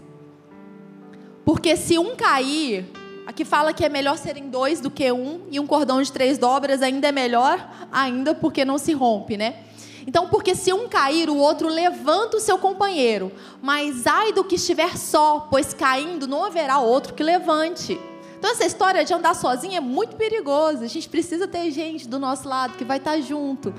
Porque 1.44 1.76
se 1.76 1.98
um 1.98 2.16
cair, 2.16 2.90
aqui 3.26 3.44
fala 3.44 3.72
que 3.72 3.84
é 3.84 3.88
melhor 3.88 4.18
serem 4.18 4.50
dois 4.50 4.80
do 4.80 4.90
que 4.90 5.10
um, 5.12 5.42
e 5.50 5.60
um 5.60 5.66
cordão 5.66 6.02
de 6.02 6.10
três 6.10 6.36
dobras 6.36 6.82
ainda 6.82 7.08
é 7.08 7.12
melhor, 7.12 7.70
ainda 7.92 8.34
porque 8.34 8.64
não 8.64 8.76
se 8.76 8.92
rompe, 8.92 9.36
né? 9.36 9.64
Então, 10.06 10.28
porque 10.28 10.54
se 10.54 10.72
um 10.72 10.88
cair, 10.88 11.30
o 11.30 11.36
outro 11.36 11.68
levanta 11.68 12.36
o 12.36 12.40
seu 12.40 12.58
companheiro. 12.58 13.30
Mas 13.62 14.06
ai 14.06 14.32
do 14.32 14.42
que 14.42 14.56
estiver 14.56 14.96
só, 14.96 15.46
pois 15.50 15.72
caindo 15.72 16.26
não 16.26 16.44
haverá 16.44 16.78
outro 16.78 17.14
que 17.14 17.22
levante. 17.22 18.00
Então, 18.38 18.50
essa 18.50 18.64
história 18.64 19.04
de 19.04 19.12
andar 19.12 19.34
sozinho 19.34 19.76
é 19.76 19.80
muito 19.80 20.16
perigosa. 20.16 20.84
A 20.84 20.88
gente 20.88 21.08
precisa 21.08 21.46
ter 21.46 21.70
gente 21.70 22.08
do 22.08 22.18
nosso 22.18 22.48
lado 22.48 22.76
que 22.76 22.84
vai 22.84 22.96
estar 22.96 23.20
junto 23.20 23.72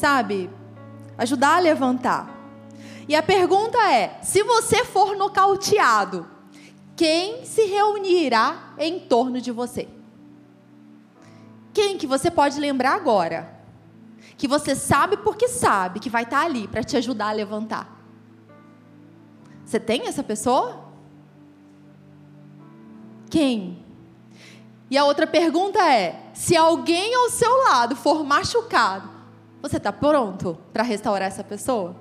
sabe? 0.00 0.50
Ajudar 1.18 1.56
a 1.56 1.60
levantar. 1.60 2.34
E 3.06 3.14
a 3.14 3.22
pergunta 3.22 3.78
é: 3.92 4.18
se 4.22 4.42
você 4.42 4.84
for 4.84 5.16
nocauteado, 5.16 6.26
quem 6.96 7.44
se 7.44 7.64
reunirá 7.66 8.74
em 8.78 8.98
torno 8.98 9.40
de 9.40 9.52
você? 9.52 9.88
Quem 11.72 11.98
que 11.98 12.06
você 12.06 12.30
pode 12.30 12.58
lembrar 12.58 12.94
agora? 12.94 13.60
Que 14.36 14.48
você 14.48 14.74
sabe 14.74 15.18
porque 15.18 15.48
sabe 15.48 16.00
que 16.00 16.08
vai 16.08 16.22
estar 16.22 16.44
ali 16.44 16.66
para 16.66 16.82
te 16.82 16.96
ajudar 16.96 17.28
a 17.28 17.32
levantar. 17.32 18.00
Você 19.64 19.78
tem 19.78 20.08
essa 20.08 20.22
pessoa? 20.22 20.88
Quem? 23.28 23.84
E 24.90 24.96
a 24.96 25.04
outra 25.04 25.26
pergunta 25.26 25.78
é: 25.78 26.30
se 26.32 26.56
alguém 26.56 27.14
ao 27.14 27.30
seu 27.30 27.54
lado 27.64 27.94
for 27.94 28.24
machucado, 28.24 29.09
você 29.62 29.76
está 29.76 29.92
pronto 29.92 30.58
para 30.72 30.82
restaurar 30.82 31.28
essa 31.28 31.44
pessoa? 31.44 31.94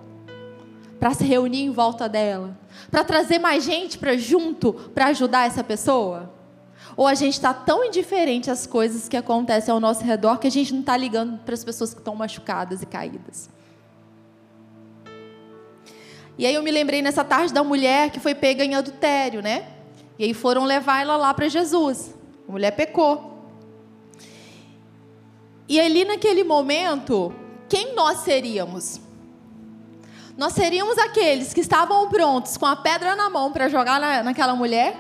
Para 1.00 1.14
se 1.14 1.24
reunir 1.24 1.64
em 1.64 1.72
volta 1.72 2.08
dela? 2.08 2.58
Para 2.90 3.04
trazer 3.04 3.40
mais 3.40 3.64
gente 3.64 3.98
para 3.98 4.18
junto 4.18 4.74
para 4.74 5.08
ajudar 5.08 5.48
essa 5.48 5.64
pessoa? 5.64 6.34
Ou 6.96 7.08
a 7.08 7.14
gente 7.14 7.34
está 7.34 7.54
tão 7.54 7.86
indiferente 7.86 8.52
às 8.52 8.66
coisas 8.66 9.08
que 9.08 9.16
acontecem 9.16 9.72
ao 9.72 9.80
nosso 9.80 10.04
redor 10.04 10.38
que 10.38 10.48
a 10.48 10.52
gente 10.52 10.74
não 10.74 10.82
está 10.82 10.98
ligando 10.98 11.38
para 11.40 11.54
as 11.54 11.64
pessoas 11.64 11.94
que 11.94 12.00
estão 12.00 12.16
machucadas 12.16 12.82
e 12.82 12.86
caídas? 12.86 13.50
E 16.38 16.46
aí 16.46 16.56
eu 16.56 16.64
me 16.64 16.72
lembrei 16.72 17.02
nessa 17.02 17.24
tarde 17.24 17.54
da 17.54 17.64
mulher 17.64 18.12
que 18.12 18.20
foi 18.20 18.34
pega 18.34 18.64
em 18.64 18.74
adultério, 18.74 19.42
né? 19.42 19.68
E 20.18 20.24
aí 20.24 20.34
foram 20.34 20.64
levar 20.64 21.02
ela 21.02 21.18
lá 21.18 21.34
para 21.34 21.50
Jesus. 21.50 22.16
A 22.48 22.52
mulher 22.52 22.72
pecou. 22.72 23.30
E 25.68 25.80
ali 25.80 26.04
naquele 26.04 26.44
momento, 26.44 27.34
quem 27.70 27.96
nós 27.96 28.20
seríamos? 28.20 29.00
Nós 30.38 30.54
seríamos 30.54 30.98
aqueles 30.98 31.54
que 31.54 31.62
estavam 31.62 32.10
prontos 32.10 32.58
com 32.58 32.66
a 32.66 32.76
pedra 32.76 33.16
na 33.16 33.30
mão 33.30 33.52
para 33.52 33.70
jogar 33.70 34.00
na, 34.00 34.24
naquela 34.24 34.56
mulher? 34.56 34.98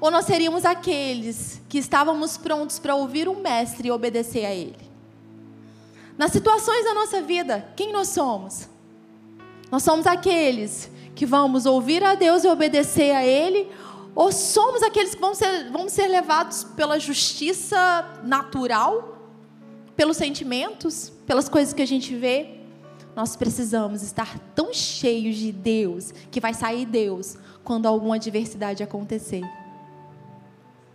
Ou 0.00 0.10
nós 0.10 0.24
seríamos 0.24 0.64
aqueles 0.64 1.60
que 1.68 1.78
estávamos 1.78 2.36
prontos 2.36 2.78
para 2.78 2.94
ouvir 2.94 3.28
o 3.28 3.36
mestre 3.36 3.88
e 3.88 3.90
obedecer 3.90 4.44
a 4.44 4.54
ele? 4.54 4.90
Nas 6.16 6.32
situações 6.32 6.84
da 6.84 6.94
nossa 6.94 7.20
vida, 7.22 7.68
quem 7.76 7.92
nós 7.92 8.08
somos? 8.08 8.68
Nós 9.70 9.82
somos 9.82 10.06
aqueles 10.06 10.90
que 11.14 11.24
vamos 11.24 11.66
ouvir 11.66 12.02
a 12.02 12.14
Deus 12.14 12.44
e 12.44 12.48
obedecer 12.48 13.14
a 13.14 13.24
Ele, 13.24 13.70
ou 14.14 14.32
somos 14.32 14.82
aqueles 14.82 15.14
que 15.14 15.20
vão 15.20 15.34
ser, 15.34 15.70
vão 15.70 15.88
ser 15.88 16.08
levados 16.08 16.64
pela 16.64 16.98
justiça 16.98 18.20
natural, 18.24 19.19
pelos 20.00 20.16
sentimentos, 20.16 21.12
pelas 21.26 21.46
coisas 21.46 21.74
que 21.74 21.82
a 21.82 21.86
gente 21.86 22.16
vê. 22.16 22.54
Nós 23.14 23.36
precisamos 23.36 24.02
estar 24.02 24.38
tão 24.54 24.72
cheios 24.72 25.36
de 25.36 25.52
Deus 25.52 26.10
que 26.30 26.40
vai 26.40 26.54
sair 26.54 26.86
Deus 26.86 27.36
quando 27.62 27.84
alguma 27.84 28.14
adversidade 28.14 28.82
acontecer. 28.82 29.42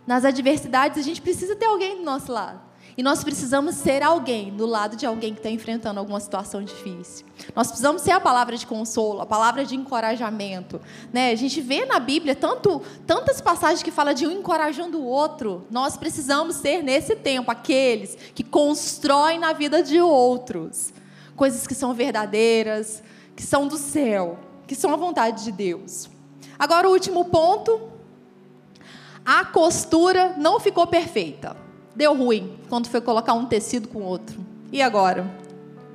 Nas 0.04 0.24
adversidades, 0.24 0.98
a 0.98 1.02
gente 1.02 1.22
precisa 1.22 1.54
ter 1.54 1.66
alguém 1.66 1.98
do 1.98 2.02
nosso 2.02 2.32
lado. 2.32 2.60
E 2.96 3.02
nós 3.02 3.22
precisamos 3.22 3.74
ser 3.74 4.02
alguém 4.02 4.50
do 4.50 4.64
lado 4.64 4.96
de 4.96 5.04
alguém 5.04 5.34
que 5.34 5.40
está 5.40 5.50
enfrentando 5.50 6.00
alguma 6.00 6.18
situação 6.18 6.64
difícil. 6.64 7.26
Nós 7.54 7.66
precisamos 7.66 8.00
ser 8.00 8.12
a 8.12 8.20
palavra 8.20 8.56
de 8.56 8.66
consolo, 8.66 9.20
a 9.20 9.26
palavra 9.26 9.66
de 9.66 9.76
encorajamento. 9.76 10.80
Né? 11.12 11.30
A 11.30 11.34
gente 11.34 11.60
vê 11.60 11.84
na 11.84 11.98
Bíblia 11.98 12.34
tanto, 12.34 12.80
tantas 13.06 13.38
passagens 13.38 13.82
que 13.82 13.90
falam 13.90 14.14
de 14.14 14.26
um 14.26 14.30
encorajando 14.30 14.98
o 14.98 15.04
outro. 15.04 15.66
Nós 15.70 15.94
precisamos 15.98 16.56
ser, 16.56 16.82
nesse 16.82 17.14
tempo, 17.14 17.50
aqueles 17.50 18.16
que 18.34 18.42
constroem 18.42 19.38
na 19.38 19.52
vida 19.52 19.82
de 19.82 20.00
outros 20.00 20.94
coisas 21.36 21.66
que 21.66 21.74
são 21.74 21.92
verdadeiras, 21.92 23.02
que 23.36 23.42
são 23.42 23.68
do 23.68 23.76
céu, 23.76 24.38
que 24.66 24.74
são 24.74 24.94
a 24.94 24.96
vontade 24.96 25.44
de 25.44 25.52
Deus. 25.52 26.08
Agora, 26.58 26.88
o 26.88 26.92
último 26.92 27.26
ponto. 27.26 27.94
A 29.22 29.44
costura 29.44 30.36
não 30.38 30.60
ficou 30.60 30.86
perfeita 30.86 31.65
deu 31.96 32.14
ruim 32.14 32.56
quando 32.68 32.88
foi 32.88 33.00
colocar 33.00 33.32
um 33.32 33.46
tecido 33.46 33.88
com 33.88 34.02
outro. 34.02 34.38
E 34.70 34.82
agora? 34.82 35.28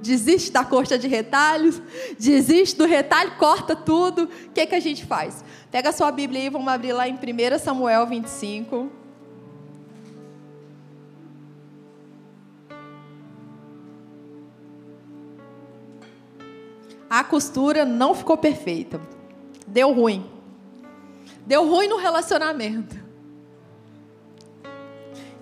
Desiste 0.01 0.51
da 0.51 0.65
coxa 0.65 0.97
de 0.97 1.07
retalhos, 1.07 1.79
desiste 2.19 2.75
do 2.75 2.85
retalho, 2.85 3.37
corta 3.37 3.75
tudo. 3.75 4.23
O 4.23 4.49
que, 4.51 4.65
que 4.65 4.73
a 4.73 4.79
gente 4.79 5.05
faz? 5.05 5.45
Pega 5.69 5.89
a 5.89 5.93
sua 5.93 6.11
Bíblia 6.11 6.41
aí, 6.41 6.49
vamos 6.49 6.67
abrir 6.67 6.91
lá 6.91 7.07
em 7.07 7.13
1 7.13 7.59
Samuel 7.59 8.07
25. 8.07 8.91
A 17.07 17.23
costura 17.23 17.85
não 17.85 18.15
ficou 18.15 18.37
perfeita. 18.37 18.99
Deu 19.67 19.91
ruim. 19.93 20.25
Deu 21.45 21.69
ruim 21.69 21.87
no 21.87 21.97
relacionamento. 21.97 23.00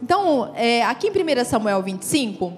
Então, 0.01 0.53
é, 0.55 0.83
aqui 0.85 1.07
em 1.07 1.11
1 1.11 1.45
Samuel 1.45 1.83
25, 1.83 2.57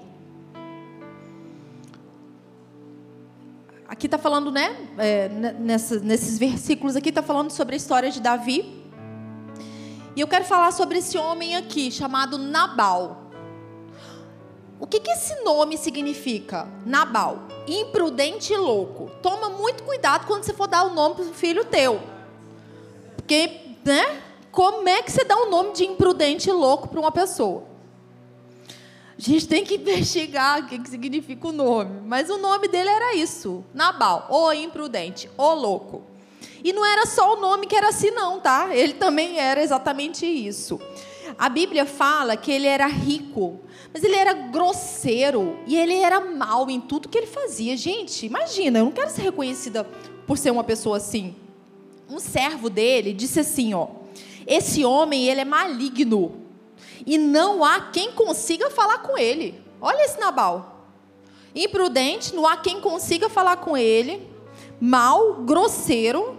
aqui 3.88 4.06
está 4.06 4.16
falando, 4.16 4.50
né? 4.50 4.76
É, 4.96 5.28
nessa, 5.28 5.98
nesses 5.98 6.38
versículos 6.38 6.94
aqui 6.94 7.08
está 7.08 7.22
falando 7.22 7.50
sobre 7.50 7.74
a 7.74 7.76
história 7.76 8.10
de 8.10 8.20
Davi. 8.20 8.82
E 10.14 10.20
eu 10.20 10.28
quero 10.28 10.44
falar 10.44 10.72
sobre 10.72 10.98
esse 10.98 11.18
homem 11.18 11.56
aqui, 11.56 11.90
chamado 11.90 12.38
Nabal. 12.38 13.30
O 14.78 14.86
que, 14.86 15.00
que 15.00 15.10
esse 15.10 15.42
nome 15.42 15.76
significa? 15.76 16.68
Nabal. 16.84 17.48
Imprudente 17.66 18.52
e 18.52 18.56
louco. 18.56 19.10
Toma 19.22 19.48
muito 19.50 19.82
cuidado 19.84 20.26
quando 20.26 20.44
você 20.44 20.52
for 20.52 20.68
dar 20.68 20.84
o 20.84 20.94
nome 20.94 21.14
para 21.14 21.24
o 21.24 21.32
filho 21.32 21.64
teu. 21.64 22.00
Porque, 23.16 23.76
né? 23.84 24.20
Como 24.52 24.86
é 24.86 25.02
que 25.02 25.10
você 25.10 25.24
dá 25.24 25.34
um 25.34 25.48
nome 25.48 25.72
de 25.72 25.84
imprudente 25.84 26.50
e 26.50 26.52
louco 26.52 26.86
para 26.86 27.00
uma 27.00 27.10
pessoa? 27.10 27.64
A 29.18 29.20
gente 29.20 29.48
tem 29.48 29.64
que 29.64 29.76
investigar 29.80 30.60
o 30.60 30.66
que, 30.66 30.78
que 30.78 30.90
significa 30.90 31.48
o 31.48 31.52
nome. 31.52 32.02
Mas 32.04 32.28
o 32.28 32.36
nome 32.36 32.68
dele 32.68 32.90
era 32.90 33.14
isso: 33.16 33.64
Nabal, 33.72 34.26
o 34.30 34.52
imprudente, 34.52 35.30
o 35.38 35.54
louco. 35.54 36.02
E 36.62 36.72
não 36.72 36.84
era 36.84 37.06
só 37.06 37.34
o 37.34 37.40
nome 37.40 37.66
que 37.66 37.74
era 37.74 37.88
assim, 37.88 38.10
não, 38.10 38.38
tá? 38.38 38.68
Ele 38.76 38.92
também 38.92 39.38
era 39.38 39.60
exatamente 39.60 40.26
isso. 40.26 40.78
A 41.38 41.48
Bíblia 41.48 41.86
fala 41.86 42.36
que 42.36 42.52
ele 42.52 42.66
era 42.66 42.86
rico, 42.86 43.58
mas 43.92 44.04
ele 44.04 44.14
era 44.14 44.32
grosseiro 44.32 45.58
e 45.66 45.76
ele 45.76 45.94
era 45.94 46.20
mal 46.20 46.68
em 46.70 46.80
tudo 46.80 47.08
que 47.08 47.16
ele 47.16 47.26
fazia. 47.26 47.76
Gente, 47.76 48.26
imagina, 48.26 48.78
eu 48.78 48.84
não 48.84 48.92
quero 48.92 49.10
ser 49.10 49.22
reconhecida 49.22 49.84
por 50.26 50.36
ser 50.36 50.50
uma 50.50 50.62
pessoa 50.62 50.98
assim. 50.98 51.34
Um 52.08 52.18
servo 52.18 52.68
dele 52.68 53.12
disse 53.12 53.40
assim, 53.40 53.72
ó: 53.72 54.01
esse 54.46 54.84
homem, 54.84 55.28
ele 55.28 55.40
é 55.40 55.44
maligno. 55.44 56.42
E 57.06 57.18
não 57.18 57.64
há 57.64 57.80
quem 57.80 58.12
consiga 58.12 58.70
falar 58.70 58.98
com 58.98 59.16
ele. 59.18 59.60
Olha 59.80 60.04
esse 60.04 60.18
Nabal. 60.18 60.86
Imprudente, 61.54 62.34
não 62.34 62.46
há 62.46 62.56
quem 62.56 62.80
consiga 62.80 63.28
falar 63.28 63.56
com 63.56 63.76
ele. 63.76 64.28
Mal, 64.80 65.34
grosseiro. 65.42 66.36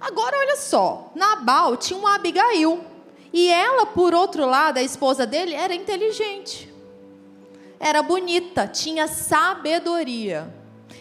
Agora 0.00 0.38
olha 0.38 0.56
só, 0.56 1.12
Nabal 1.14 1.76
tinha 1.76 1.98
uma 1.98 2.14
Abigail. 2.14 2.84
E 3.32 3.48
ela, 3.48 3.86
por 3.86 4.14
outro 4.14 4.46
lado, 4.46 4.78
a 4.78 4.82
esposa 4.82 5.26
dele, 5.26 5.54
era 5.54 5.74
inteligente. 5.74 6.72
Era 7.78 8.02
bonita, 8.02 8.66
tinha 8.66 9.06
sabedoria. 9.06 10.52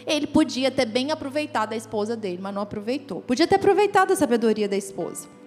Ele 0.05 0.27
podia 0.27 0.69
ter 0.69 0.85
bem 0.85 1.11
aproveitado 1.11 1.73
a 1.73 1.75
esposa 1.75 2.15
dele, 2.15 2.39
mas 2.41 2.53
não 2.53 2.61
aproveitou. 2.61 3.21
Podia 3.21 3.47
ter 3.47 3.55
aproveitado 3.55 4.11
a 4.11 4.15
sabedoria 4.15 4.67
da 4.67 4.77
esposa 4.77 5.38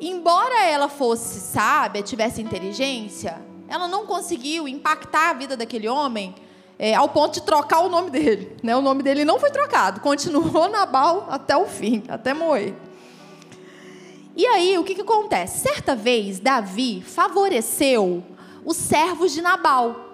Embora 0.00 0.64
ela 0.64 0.88
fosse 0.88 1.40
sábia, 1.40 2.02
tivesse 2.02 2.42
inteligência, 2.42 3.40
ela 3.68 3.88
não 3.88 4.06
conseguiu 4.06 4.66
impactar 4.68 5.30
a 5.30 5.32
vida 5.32 5.56
daquele 5.56 5.88
homem 5.88 6.34
é, 6.78 6.94
ao 6.94 7.08
ponto 7.08 7.34
de 7.34 7.42
trocar 7.42 7.80
o 7.80 7.88
nome 7.88 8.10
dele. 8.10 8.56
Né? 8.62 8.76
O 8.76 8.82
nome 8.82 9.02
dele 9.02 9.24
não 9.24 9.38
foi 9.38 9.50
trocado, 9.50 10.00
continuou 10.00 10.68
Nabal 10.68 11.26
até 11.30 11.56
o 11.56 11.66
fim, 11.66 12.02
até 12.08 12.34
morrer. 12.34 12.74
E 14.36 14.46
aí, 14.46 14.78
o 14.78 14.84
que, 14.84 14.94
que 14.94 15.02
acontece? 15.02 15.60
Certa 15.60 15.94
vez, 15.94 16.40
Davi 16.40 17.02
favoreceu 17.02 18.24
os 18.64 18.76
servos 18.76 19.32
de 19.32 19.42
Nabal. 19.42 20.11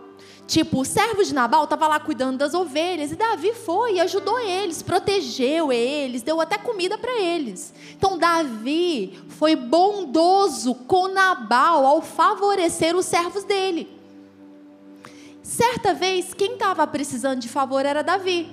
Tipo, 0.49 0.81
o 0.81 0.85
servo 0.85 1.23
de 1.23 1.35
Nabal 1.35 1.65
estava 1.65 1.87
lá 1.87 2.01
cuidando 2.01 2.39
das 2.39 2.55
ovelhas 2.55 3.13
e 3.13 3.17
Davi 3.17 3.53
foi 3.53 3.97
e 3.97 4.01
ajudou 4.01 4.41
eles, 4.41 4.81
protegeu 4.81 5.71
eles, 5.71 6.23
deu 6.23 6.41
até 6.41 6.57
comida 6.57 6.97
para 6.97 7.21
eles. 7.21 7.75
Então, 7.95 8.17
Davi 8.17 9.23
foi 9.29 9.55
bondoso 9.55 10.75
com 10.75 11.09
Nabal 11.09 11.85
ao 11.85 12.01
favorecer 12.01 12.97
os 12.97 13.05
servos 13.05 13.45
dele. 13.45 13.95
Certa 15.43 15.93
vez, 15.93 16.33
quem 16.33 16.55
estava 16.55 16.87
precisando 16.87 17.41
de 17.41 17.49
favor 17.51 17.85
era 17.85 18.03
Davi. 18.03 18.49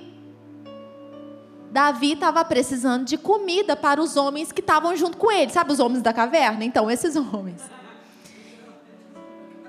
Davi 1.70 2.12
estava 2.12 2.44
precisando 2.44 3.06
de 3.06 3.16
comida 3.16 3.74
para 3.74 4.02
os 4.02 4.18
homens 4.18 4.52
que 4.52 4.60
estavam 4.60 4.94
junto 4.94 5.16
com 5.16 5.32
ele. 5.32 5.50
Sabe 5.50 5.72
os 5.72 5.80
homens 5.80 6.02
da 6.02 6.12
caverna? 6.12 6.62
Então, 6.62 6.90
esses 6.90 7.16
homens. 7.32 7.62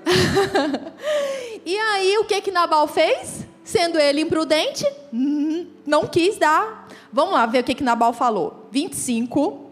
e 1.64 1.78
aí, 1.78 2.18
o 2.18 2.24
que 2.24 2.40
que 2.40 2.50
Nabal 2.50 2.88
fez? 2.88 3.46
Sendo 3.62 3.98
ele 3.98 4.22
imprudente, 4.22 4.86
hum, 5.12 5.66
não 5.86 6.06
quis 6.06 6.38
dar. 6.38 6.88
Vamos 7.12 7.34
lá 7.34 7.46
ver 7.46 7.60
o 7.60 7.64
que 7.64 7.74
que 7.74 7.84
Nabal 7.84 8.12
falou. 8.12 8.68
25, 8.70 9.66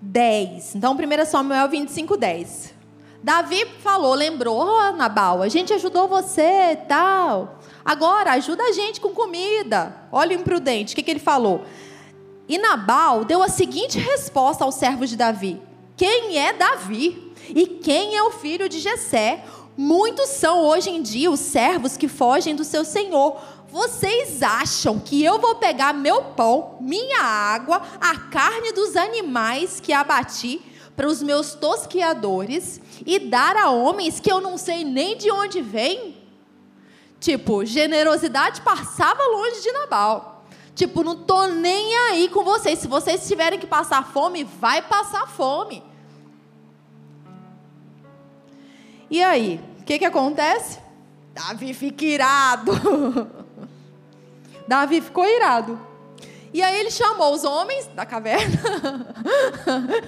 10. 0.00 0.74
Então, 0.76 0.94
1 0.94 1.24
Samuel 1.24 1.68
25, 1.68 2.16
10. 2.16 2.74
Davi 3.22 3.64
falou, 3.78 4.14
lembrou, 4.14 4.58
oh, 4.58 4.92
Nabal, 4.92 5.42
a 5.42 5.48
gente 5.48 5.72
ajudou 5.72 6.08
você 6.08 6.76
tal. 6.88 7.60
Agora, 7.84 8.32
ajuda 8.32 8.64
a 8.64 8.72
gente 8.72 9.00
com 9.00 9.10
comida. 9.10 9.94
Olha 10.10 10.36
o 10.36 10.40
imprudente, 10.40 10.92
o 10.92 10.96
que, 10.96 11.02
que 11.04 11.10
ele 11.10 11.20
falou? 11.20 11.64
E 12.48 12.58
Nabal 12.58 13.24
deu 13.24 13.40
a 13.40 13.48
seguinte 13.48 13.98
resposta 13.98 14.64
aos 14.64 14.74
servos 14.74 15.08
de 15.08 15.16
Davi: 15.16 15.62
Quem 16.02 16.36
é 16.36 16.52
Davi? 16.52 17.32
E 17.50 17.64
quem 17.64 18.16
é 18.16 18.22
o 18.24 18.32
filho 18.32 18.68
de 18.68 18.80
Jessé? 18.80 19.44
Muitos 19.76 20.30
são 20.30 20.66
hoje 20.66 20.90
em 20.90 21.00
dia 21.00 21.30
os 21.30 21.38
servos 21.38 21.96
que 21.96 22.08
fogem 22.08 22.56
do 22.56 22.64
seu 22.64 22.84
senhor. 22.84 23.40
Vocês 23.68 24.42
acham 24.42 24.98
que 24.98 25.22
eu 25.22 25.38
vou 25.38 25.54
pegar 25.54 25.92
meu 25.92 26.20
pão, 26.24 26.76
minha 26.80 27.22
água, 27.22 27.80
a 28.00 28.16
carne 28.16 28.72
dos 28.72 28.96
animais 28.96 29.78
que 29.78 29.92
abati 29.92 30.60
para 30.96 31.06
os 31.06 31.22
meus 31.22 31.54
tosquiadores 31.54 32.80
e 33.06 33.20
dar 33.20 33.56
a 33.56 33.70
homens 33.70 34.18
que 34.18 34.32
eu 34.32 34.40
não 34.40 34.58
sei 34.58 34.82
nem 34.82 35.16
de 35.16 35.30
onde 35.30 35.62
vêm? 35.62 36.16
Tipo, 37.20 37.64
generosidade 37.64 38.60
passava 38.62 39.22
longe 39.22 39.62
de 39.62 39.70
Nabal. 39.70 40.44
Tipo, 40.74 41.04
não 41.04 41.22
tô 41.22 41.46
nem 41.46 41.96
aí 42.08 42.28
com 42.28 42.42
vocês. 42.42 42.80
Se 42.80 42.88
vocês 42.88 43.28
tiverem 43.28 43.60
que 43.60 43.68
passar 43.68 44.12
fome, 44.12 44.42
vai 44.42 44.82
passar 44.82 45.28
fome. 45.28 45.91
E 49.12 49.22
aí, 49.22 49.60
o 49.78 49.84
que, 49.84 49.98
que 49.98 50.06
acontece? 50.06 50.78
Davi 51.34 51.74
fica 51.74 52.02
irado. 52.02 52.72
Davi 54.66 55.02
ficou 55.02 55.26
irado. 55.26 55.78
E 56.50 56.62
aí 56.62 56.80
ele 56.80 56.90
chamou 56.90 57.34
os 57.34 57.44
homens 57.44 57.88
da 57.88 58.06
caverna. 58.06 58.58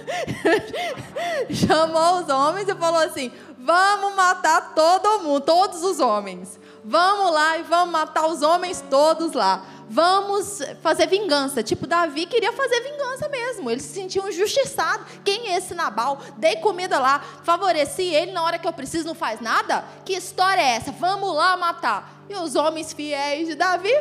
chamou 1.52 2.22
os 2.22 2.30
homens 2.30 2.66
e 2.66 2.74
falou 2.76 3.00
assim: 3.00 3.30
vamos 3.58 4.14
matar 4.16 4.72
todo 4.72 5.22
mundo, 5.22 5.42
todos 5.42 5.82
os 5.82 6.00
homens. 6.00 6.58
Vamos 6.84 7.32
lá 7.32 7.58
e 7.58 7.62
vamos 7.62 7.92
matar 7.92 8.26
os 8.26 8.42
homens 8.42 8.84
todos 8.90 9.32
lá 9.32 9.64
vamos 9.88 10.60
fazer 10.82 11.06
vingança. 11.06 11.62
Tipo, 11.62 11.86
Davi 11.86 12.26
queria 12.26 12.52
fazer 12.52 12.80
vingança 12.80 13.28
mesmo. 13.28 13.70
Ele 13.70 13.80
se 13.80 13.94
sentia 13.94 14.26
injustiçado. 14.28 15.04
Quem 15.24 15.48
é 15.48 15.56
esse 15.56 15.74
Nabal? 15.74 16.18
Dei 16.36 16.56
comida 16.56 16.98
lá, 16.98 17.20
favoreci 17.42 18.02
ele 18.02 18.32
na 18.32 18.42
hora 18.42 18.58
que 18.58 18.66
eu 18.66 18.72
preciso, 18.72 19.06
não 19.06 19.14
faz 19.14 19.40
nada? 19.40 19.84
Que 20.04 20.14
história 20.14 20.60
é 20.60 20.76
essa? 20.76 20.92
Vamos 20.92 21.34
lá 21.34 21.56
matar. 21.56 22.24
E 22.28 22.34
os 22.34 22.54
homens 22.54 22.92
fiéis 22.92 23.48
de 23.48 23.54
Davi, 23.54 23.92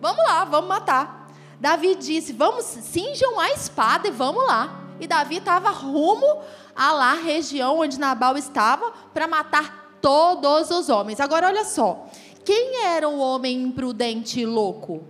vamos 0.00 0.24
lá, 0.24 0.44
vamos 0.44 0.68
matar. 0.68 1.28
Davi 1.60 1.94
disse: 1.96 2.32
Vamos, 2.32 2.64
cinjam 2.64 3.38
a 3.40 3.50
espada 3.50 4.08
e 4.08 4.10
vamos 4.10 4.46
lá. 4.46 4.84
E 5.00 5.06
Davi 5.06 5.36
estava 5.36 5.70
rumo 5.70 6.42
a 6.74 6.92
lá 6.92 7.14
região 7.14 7.80
onde 7.80 7.98
Nabal 7.98 8.36
estava 8.36 8.92
para 9.12 9.26
matar 9.26 9.87
todos 10.00 10.70
os 10.70 10.88
homens. 10.88 11.20
Agora 11.20 11.46
olha 11.46 11.64
só, 11.64 12.06
quem 12.44 12.84
era 12.84 13.08
o 13.08 13.18
homem 13.18 13.62
imprudente 13.62 14.40
e 14.40 14.46
louco? 14.46 15.02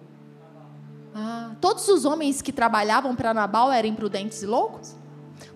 Ah, 1.15 1.53
todos 1.61 1.89
os 1.89 2.05
homens 2.05 2.43
que 2.43 2.53
trabalhavam 2.53 3.15
para 3.17 3.35
Nabal 3.35 3.73
eram 3.73 3.89
imprudentes 3.89 4.43
e 4.43 4.47
loucos? 4.47 4.97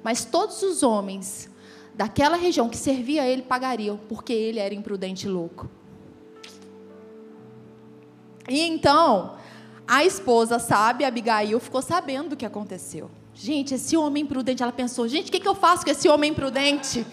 Mas 0.03 0.25
todos 0.25 0.63
os 0.63 0.83
homens 0.83 1.51
daquela 1.95 2.37
região 2.37 2.69
que 2.69 2.77
servia 2.77 3.23
a 3.23 3.27
ele 3.27 3.43
pagariam, 3.43 3.99
porque 4.09 4.33
ele 4.33 4.59
era 4.59 4.75
imprudente 4.75 5.27
e 5.27 5.31
louco. 5.31 5.69
E 8.49 8.61
então, 8.61 9.37
a 9.87 10.05
esposa 10.05 10.59
sabe, 10.59 11.05
Abigail, 11.05 11.61
ficou 11.61 11.83
sabendo 11.83 12.31
do 12.31 12.37
que 12.37 12.47
aconteceu. 12.47 13.11
Gente, 13.35 13.75
esse 13.75 13.97
homem 13.97 14.25
imprudente, 14.25 14.63
ela 14.63 14.73
pensou: 14.73 15.09
gente, 15.09 15.29
o 15.29 15.33
que, 15.33 15.41
que 15.41 15.49
eu 15.49 15.55
faço 15.55 15.85
com 15.85 15.91
esse 15.91 16.09
homem 16.09 16.31
imprudente? 16.31 17.07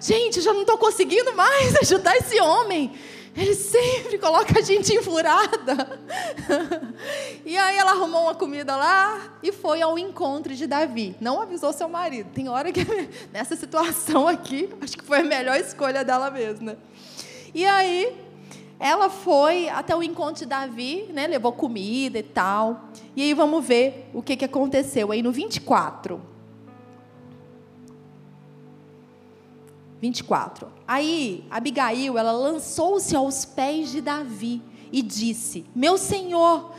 Gente, 0.00 0.40
já 0.40 0.52
não 0.52 0.62
estou 0.62 0.78
conseguindo 0.78 1.34
mais 1.34 1.74
ajudar 1.82 2.16
esse 2.16 2.40
homem. 2.40 2.92
Ele 3.36 3.54
sempre 3.54 4.18
coloca 4.18 4.58
a 4.58 4.62
gente 4.62 4.92
enfurada. 4.92 6.00
e 7.46 7.56
aí 7.56 7.76
ela 7.76 7.92
arrumou 7.92 8.22
uma 8.22 8.34
comida 8.34 8.74
lá 8.74 9.38
e 9.42 9.52
foi 9.52 9.80
ao 9.80 9.98
encontro 9.98 10.54
de 10.54 10.66
Davi. 10.66 11.14
Não 11.20 11.40
avisou 11.40 11.72
seu 11.72 11.88
marido. 11.88 12.30
Tem 12.32 12.48
hora 12.48 12.72
que 12.72 12.80
nessa 13.32 13.54
situação 13.54 14.26
aqui, 14.26 14.68
acho 14.80 14.96
que 14.96 15.04
foi 15.04 15.20
a 15.20 15.24
melhor 15.24 15.56
escolha 15.56 16.04
dela 16.04 16.30
mesmo, 16.30 16.66
né? 16.66 16.76
E 17.54 17.64
aí 17.64 18.16
ela 18.80 19.08
foi 19.08 19.68
até 19.68 19.94
o 19.94 20.02
encontro 20.02 20.42
de 20.42 20.46
Davi, 20.46 21.08
né? 21.12 21.26
Levou 21.26 21.52
comida 21.52 22.18
e 22.18 22.22
tal. 22.22 22.88
E 23.14 23.22
aí 23.22 23.34
vamos 23.34 23.64
ver 23.64 24.10
o 24.12 24.22
que, 24.22 24.36
que 24.36 24.44
aconteceu 24.44 25.12
aí 25.12 25.22
no 25.22 25.30
24. 25.30 26.37
24. 30.00 30.68
Aí, 30.86 31.44
Abigail, 31.50 32.16
ela 32.16 32.32
lançou-se 32.32 33.14
aos 33.14 33.44
pés 33.44 33.90
de 33.90 34.00
Davi 34.00 34.62
e 34.92 35.02
disse: 35.02 35.64
Meu 35.74 35.98
senhor, 35.98 36.72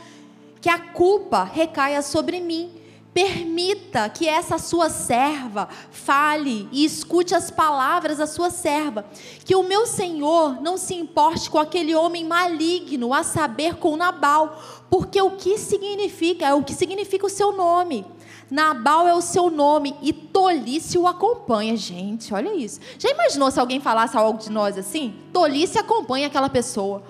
que 0.60 0.68
a 0.68 0.78
culpa 0.78 1.44
recaia 1.44 2.02
sobre 2.02 2.40
mim. 2.40 2.72
Permita 3.12 4.08
que 4.08 4.28
essa 4.28 4.56
sua 4.56 4.88
serva 4.88 5.68
fale 5.90 6.68
e 6.70 6.84
escute 6.84 7.34
as 7.34 7.50
palavras 7.50 8.18
da 8.18 8.26
sua 8.26 8.50
serva. 8.50 9.04
Que 9.44 9.56
o 9.56 9.64
meu 9.64 9.84
senhor 9.84 10.62
não 10.62 10.76
se 10.76 10.94
importe 10.94 11.50
com 11.50 11.58
aquele 11.58 11.92
homem 11.92 12.24
maligno, 12.24 13.12
a 13.12 13.24
saber, 13.24 13.74
com 13.74 13.96
Nabal, 13.96 14.62
porque 14.88 15.20
o 15.20 15.32
que 15.32 15.58
significa, 15.58 16.46
é 16.46 16.54
o 16.54 16.62
que 16.62 16.72
significa 16.72 17.26
o 17.26 17.30
seu 17.30 17.50
nome. 17.50 18.06
Nabal 18.50 19.06
é 19.06 19.14
o 19.14 19.20
seu 19.20 19.48
nome 19.50 19.94
e 20.02 20.12
tolice 20.12 20.98
o 20.98 21.06
acompanha. 21.06 21.76
Gente, 21.76 22.34
olha 22.34 22.54
isso. 22.54 22.80
Já 22.98 23.08
imaginou 23.10 23.50
se 23.50 23.60
alguém 23.60 23.80
falasse 23.80 24.16
algo 24.16 24.38
de 24.38 24.50
nós 24.50 24.76
assim? 24.76 25.14
Tolice 25.32 25.78
acompanha 25.78 26.26
aquela 26.26 26.48
pessoa. 26.48 27.02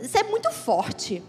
Isso 0.00 0.16
é 0.16 0.22
muito 0.22 0.50
forte. 0.50 1.22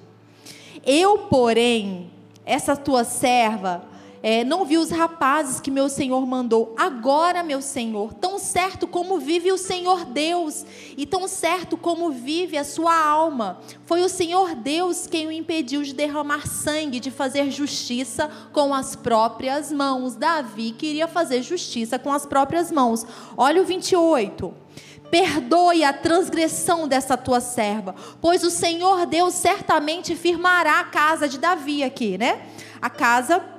Eu, 0.86 1.18
porém, 1.30 2.12
essa 2.46 2.78
tua 2.78 3.04
serva, 3.04 3.84
é, 4.28 4.44
não 4.44 4.66
vi 4.66 4.76
os 4.76 4.90
rapazes 4.90 5.60
que 5.60 5.70
meu 5.70 5.88
Senhor 5.88 6.26
mandou. 6.26 6.74
Agora, 6.76 7.44
meu 7.44 7.62
Senhor, 7.62 8.12
tão 8.16 8.40
certo 8.40 8.88
como 8.88 9.20
vive 9.20 9.52
o 9.52 9.58
Senhor 9.58 10.04
Deus, 10.04 10.66
e 10.98 11.06
tão 11.06 11.28
certo 11.28 11.78
como 11.78 12.10
vive 12.10 12.58
a 12.58 12.64
sua 12.64 12.98
alma, 12.98 13.60
foi 13.86 14.02
o 14.02 14.10
Senhor 14.10 14.56
Deus 14.56 15.06
quem 15.06 15.28
o 15.28 15.32
impediu 15.32 15.84
de 15.84 15.94
derramar 15.94 16.48
sangue, 16.48 17.00
de 17.00 17.12
fazer 17.12 17.52
justiça 17.52 18.28
com 18.52 18.74
as 18.74 18.96
próprias 18.96 19.72
mãos. 19.72 20.16
Davi 20.16 20.72
queria 20.72 21.08
fazer 21.08 21.44
justiça 21.44 22.00
com 22.00 22.12
as 22.12 22.26
próprias 22.26 22.72
mãos. 22.72 23.06
Olha 23.38 23.62
o 23.62 23.66
28 23.66 24.66
perdoe 25.12 25.84
a 25.84 25.94
transgressão 25.94 26.88
dessa 26.88 27.16
tua 27.16 27.40
serva, 27.40 27.94
pois 28.20 28.44
o 28.44 28.50
Senhor 28.50 29.06
Deus 29.06 29.36
certamente 29.36 30.16
firmará 30.16 30.80
a 30.80 30.86
casa 30.86 31.30
de 31.30 31.38
Davi 31.38 31.84
aqui, 31.84 32.18
né? 32.18 32.42
A 32.82 32.90
casa 32.90 33.55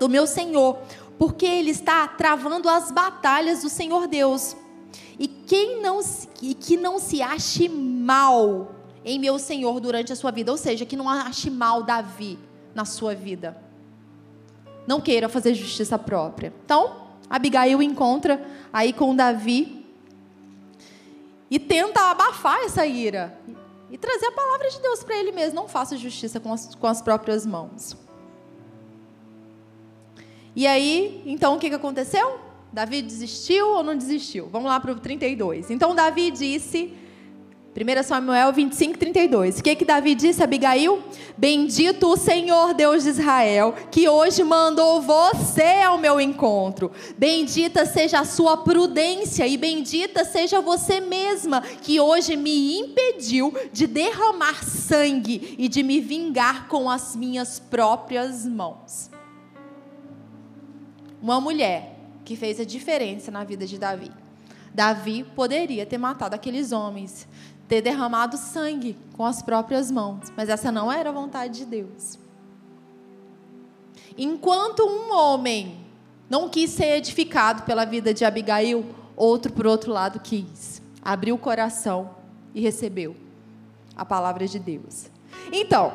do 0.00 0.08
meu 0.08 0.26
Senhor, 0.26 0.78
porque 1.18 1.44
ele 1.44 1.70
está 1.70 2.08
travando 2.08 2.68
as 2.68 2.90
batalhas 2.90 3.60
do 3.62 3.68
Senhor 3.68 4.08
Deus. 4.08 4.56
E 5.18 5.28
quem 5.28 5.82
não 5.82 6.00
e 6.40 6.54
que 6.54 6.78
não 6.78 6.98
se 6.98 7.20
ache 7.20 7.68
mal 7.68 8.74
em 9.04 9.18
meu 9.18 9.38
Senhor 9.38 9.78
durante 9.78 10.12
a 10.12 10.16
sua 10.16 10.30
vida, 10.30 10.50
ou 10.50 10.56
seja, 10.56 10.86
que 10.86 10.96
não 10.96 11.08
ache 11.08 11.50
mal 11.50 11.82
Davi 11.82 12.38
na 12.74 12.86
sua 12.86 13.14
vida. 13.14 13.56
Não 14.86 15.00
queira 15.00 15.28
fazer 15.28 15.52
justiça 15.52 15.98
própria. 15.98 16.52
Então, 16.64 17.08
Abigail 17.28 17.82
encontra 17.82 18.42
aí 18.72 18.92
com 18.92 19.14
Davi 19.14 19.86
e 21.50 21.58
tenta 21.58 22.10
abafar 22.10 22.60
essa 22.60 22.86
ira 22.86 23.38
e 23.90 23.98
trazer 23.98 24.26
a 24.26 24.32
palavra 24.32 24.70
de 24.70 24.80
Deus 24.80 25.04
para 25.04 25.16
ele 25.16 25.32
mesmo. 25.32 25.56
Não 25.56 25.68
faça 25.68 25.96
justiça 25.98 26.40
com 26.40 26.52
as, 26.52 26.74
com 26.74 26.86
as 26.86 27.02
próprias 27.02 27.44
mãos. 27.44 27.96
E 30.60 30.66
aí, 30.66 31.22
então 31.24 31.54
o 31.54 31.58
que, 31.58 31.70
que 31.70 31.74
aconteceu? 31.74 32.38
Davi 32.70 33.00
desistiu 33.00 33.76
ou 33.76 33.82
não 33.82 33.96
desistiu? 33.96 34.46
Vamos 34.52 34.68
lá 34.68 34.78
para 34.78 34.92
o 34.92 34.94
32. 34.94 35.70
Então 35.70 35.94
Davi 35.94 36.30
disse, 36.30 36.92
1 37.74 38.02
Samuel 38.02 38.52
25, 38.52 38.98
32. 38.98 39.58
O 39.58 39.62
que, 39.62 39.74
que 39.74 39.86
Davi 39.86 40.14
disse 40.14 40.42
a 40.42 40.44
Abigail? 40.44 41.02
Bendito 41.34 42.08
o 42.08 42.16
Senhor 42.18 42.74
Deus 42.74 43.04
de 43.04 43.08
Israel, 43.08 43.74
que 43.90 44.06
hoje 44.06 44.44
mandou 44.44 45.00
você 45.00 45.80
ao 45.82 45.96
meu 45.96 46.20
encontro. 46.20 46.92
Bendita 47.16 47.86
seja 47.86 48.20
a 48.20 48.26
sua 48.26 48.58
prudência 48.58 49.46
e 49.46 49.56
bendita 49.56 50.26
seja 50.26 50.60
você 50.60 51.00
mesma, 51.00 51.62
que 51.62 51.98
hoje 51.98 52.36
me 52.36 52.78
impediu 52.78 53.50
de 53.72 53.86
derramar 53.86 54.62
sangue 54.62 55.54
e 55.58 55.68
de 55.68 55.82
me 55.82 56.00
vingar 56.00 56.68
com 56.68 56.90
as 56.90 57.16
minhas 57.16 57.58
próprias 57.58 58.44
mãos 58.44 59.08
uma 61.22 61.40
mulher 61.40 61.96
que 62.24 62.36
fez 62.36 62.60
a 62.60 62.64
diferença 62.64 63.30
na 63.30 63.44
vida 63.44 63.66
de 63.66 63.78
Davi. 63.78 64.10
Davi 64.72 65.24
poderia 65.34 65.84
ter 65.84 65.98
matado 65.98 66.34
aqueles 66.34 66.72
homens, 66.72 67.26
ter 67.68 67.82
derramado 67.82 68.36
sangue 68.36 68.96
com 69.16 69.24
as 69.24 69.42
próprias 69.42 69.90
mãos, 69.90 70.32
mas 70.36 70.48
essa 70.48 70.70
não 70.70 70.90
era 70.90 71.10
a 71.10 71.12
vontade 71.12 71.58
de 71.58 71.64
Deus. 71.64 72.18
Enquanto 74.16 74.84
um 74.84 75.14
homem 75.14 75.78
não 76.28 76.48
quis 76.48 76.70
ser 76.70 76.96
edificado 76.96 77.62
pela 77.62 77.84
vida 77.84 78.14
de 78.14 78.24
Abigail, 78.24 78.84
outro, 79.16 79.52
por 79.52 79.66
outro 79.66 79.92
lado, 79.92 80.20
quis. 80.20 80.80
Abriu 81.02 81.34
o 81.34 81.38
coração 81.38 82.10
e 82.54 82.60
recebeu 82.60 83.16
a 83.96 84.04
palavra 84.04 84.46
de 84.46 84.58
Deus. 84.58 85.06
Então, 85.52 85.92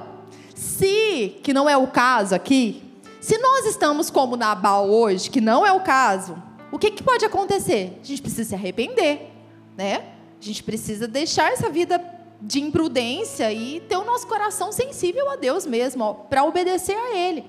se, 0.54 1.40
que 1.42 1.54
não 1.54 1.70
é 1.70 1.78
o 1.78 1.88
caso 1.88 2.36
aqui, 2.36 2.85
se 3.26 3.40
nós 3.40 3.66
estamos 3.66 4.12
como 4.12 4.38
Nabal 4.38 4.88
hoje, 4.88 5.32
que 5.32 5.42
não 5.42 5.66
é 5.66 5.72
o 5.72 5.80
caso, 5.80 6.38
o 6.72 6.78
que, 6.78 6.92
que 6.92 7.02
pode 7.02 7.26
acontecer? 7.26 8.00
A 8.00 8.06
gente 8.06 8.22
precisa 8.22 8.50
se 8.50 8.54
arrepender, 8.54 9.32
né? 9.76 10.14
A 10.40 10.46
gente 10.46 10.62
precisa 10.62 11.08
deixar 11.08 11.52
essa 11.52 11.68
vida 11.68 12.00
de 12.40 12.62
imprudência 12.62 13.52
e 13.52 13.80
ter 13.80 13.98
o 13.98 14.06
nosso 14.06 14.28
coração 14.28 14.72
sensível 14.72 15.28
a 15.32 15.38
Deus 15.38 15.66
mesmo, 15.66 16.28
para 16.30 16.44
obedecer 16.44 16.96
a 16.96 17.18
Ele. 17.18 17.44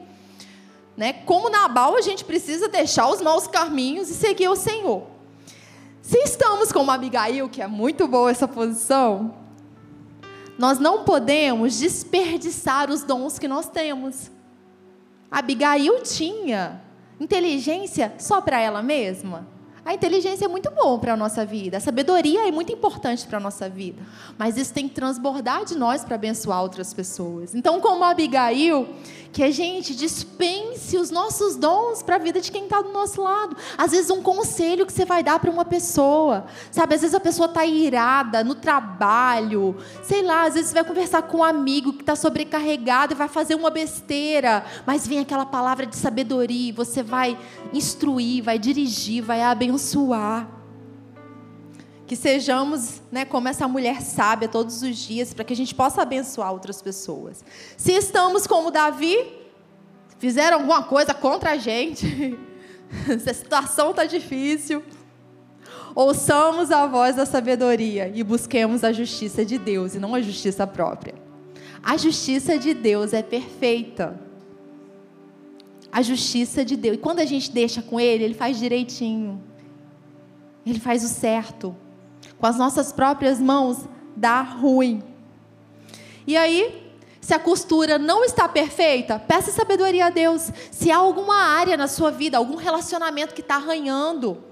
Né? 0.96 1.12
Como 1.12 1.50
Nabal, 1.50 1.94
a 1.94 2.00
gente 2.00 2.24
precisa 2.24 2.68
deixar 2.68 3.10
os 3.10 3.20
maus 3.20 3.46
caminhos 3.46 4.08
e 4.08 4.14
seguir 4.14 4.48
o 4.48 4.56
Senhor. 4.56 5.02
Se 6.00 6.16
estamos 6.20 6.72
como 6.72 6.90
Abigail, 6.90 7.50
que 7.50 7.60
é 7.60 7.66
muito 7.66 8.08
boa 8.08 8.30
essa 8.30 8.48
posição, 8.48 9.34
nós 10.58 10.78
não 10.78 11.04
podemos 11.04 11.78
desperdiçar 11.78 12.90
os 12.90 13.02
dons 13.02 13.38
que 13.38 13.46
nós 13.46 13.68
temos. 13.68 14.34
Abigail 15.30 16.02
tinha 16.02 16.80
inteligência 17.20 18.14
só 18.18 18.40
para 18.40 18.60
ela 18.60 18.82
mesma? 18.82 19.46
A 19.86 19.94
inteligência 19.94 20.46
é 20.46 20.48
muito 20.48 20.68
bom 20.72 20.98
para 20.98 21.12
a 21.12 21.16
nossa 21.16 21.46
vida, 21.46 21.76
a 21.76 21.80
sabedoria 21.80 22.48
é 22.48 22.50
muito 22.50 22.72
importante 22.72 23.24
para 23.24 23.38
a 23.38 23.40
nossa 23.40 23.68
vida, 23.68 24.02
mas 24.36 24.56
isso 24.56 24.74
tem 24.74 24.88
que 24.88 24.94
transbordar 24.96 25.64
de 25.64 25.76
nós 25.76 26.04
para 26.04 26.16
abençoar 26.16 26.60
outras 26.60 26.92
pessoas. 26.92 27.54
Então, 27.54 27.80
como 27.80 28.02
Abigail, 28.02 28.88
que 29.36 29.42
a 29.42 29.50
gente 29.50 29.94
dispense 29.94 30.96
os 30.96 31.10
nossos 31.10 31.56
dons 31.56 32.02
para 32.02 32.16
a 32.16 32.18
vida 32.18 32.40
de 32.40 32.50
quem 32.50 32.64
está 32.64 32.80
do 32.80 32.90
nosso 32.90 33.20
lado. 33.20 33.54
Às 33.76 33.90
vezes, 33.90 34.08
um 34.08 34.22
conselho 34.22 34.86
que 34.86 34.92
você 34.92 35.04
vai 35.04 35.22
dar 35.22 35.38
para 35.38 35.50
uma 35.50 35.62
pessoa, 35.62 36.46
sabe? 36.70 36.94
Às 36.94 37.02
vezes 37.02 37.14
a 37.14 37.20
pessoa 37.20 37.46
está 37.46 37.66
irada 37.66 38.42
no 38.42 38.54
trabalho, 38.54 39.76
sei 40.02 40.22
lá, 40.22 40.46
às 40.46 40.54
vezes 40.54 40.70
você 40.70 40.74
vai 40.76 40.84
conversar 40.84 41.20
com 41.20 41.38
um 41.38 41.44
amigo 41.44 41.92
que 41.92 42.00
está 42.00 42.16
sobrecarregado 42.16 43.12
e 43.12 43.14
vai 43.14 43.28
fazer 43.28 43.54
uma 43.54 43.68
besteira, 43.68 44.64
mas 44.86 45.06
vem 45.06 45.18
aquela 45.18 45.44
palavra 45.44 45.84
de 45.84 45.96
sabedoria, 45.96 46.72
você 46.72 47.02
vai 47.02 47.38
instruir, 47.74 48.42
vai 48.42 48.58
dirigir, 48.58 49.22
vai 49.22 49.42
abençoar 49.42 49.66
abençoar. 49.76 50.55
Que 52.06 52.14
sejamos 52.14 53.02
né, 53.10 53.24
como 53.24 53.48
essa 53.48 53.66
mulher 53.66 54.00
sábia 54.00 54.48
todos 54.48 54.82
os 54.82 54.96
dias, 54.96 55.34
para 55.34 55.44
que 55.44 55.52
a 55.52 55.56
gente 55.56 55.74
possa 55.74 56.02
abençoar 56.02 56.52
outras 56.52 56.80
pessoas. 56.80 57.44
Se 57.76 57.92
estamos 57.92 58.46
como 58.46 58.70
Davi, 58.70 59.18
fizeram 60.18 60.58
alguma 60.58 60.84
coisa 60.84 61.12
contra 61.12 61.52
a 61.52 61.56
gente, 61.56 62.38
Se 63.20 63.30
a 63.30 63.34
situação 63.34 63.90
está 63.90 64.04
difícil, 64.04 64.82
ouçamos 65.94 66.70
a 66.70 66.86
voz 66.86 67.16
da 67.16 67.26
sabedoria 67.26 68.10
e 68.14 68.22
busquemos 68.22 68.84
a 68.84 68.92
justiça 68.92 69.44
de 69.44 69.58
Deus 69.58 69.94
e 69.94 69.98
não 69.98 70.14
a 70.14 70.20
justiça 70.20 70.66
própria. 70.66 71.14
A 71.82 71.96
justiça 71.96 72.58
de 72.58 72.74
Deus 72.74 73.12
é 73.12 73.22
perfeita. 73.22 74.18
A 75.90 76.02
justiça 76.02 76.64
de 76.64 76.76
Deus. 76.76 76.96
E 76.96 76.98
quando 76.98 77.20
a 77.20 77.24
gente 77.24 77.50
deixa 77.50 77.80
com 77.80 77.98
Ele, 77.98 78.24
Ele 78.24 78.34
faz 78.34 78.58
direitinho. 78.58 79.42
Ele 80.64 80.80
faz 80.80 81.04
o 81.04 81.08
certo. 81.08 81.74
Com 82.38 82.46
as 82.46 82.56
nossas 82.56 82.92
próprias 82.92 83.40
mãos, 83.40 83.86
dá 84.14 84.42
ruim. 84.42 85.02
E 86.26 86.36
aí, 86.36 86.86
se 87.26 87.34
a 87.34 87.38
costura 87.38 87.98
não 87.98 88.24
está 88.24 88.48
perfeita, 88.48 89.18
peça 89.18 89.50
sabedoria 89.50 90.06
a 90.06 90.10
Deus. 90.10 90.50
Se 90.70 90.92
há 90.92 90.96
alguma 90.96 91.36
área 91.36 91.76
na 91.76 91.88
sua 91.88 92.10
vida, 92.10 92.38
algum 92.38 92.56
relacionamento 92.56 93.34
que 93.34 93.40
está 93.40 93.56
arranhando, 93.56 94.42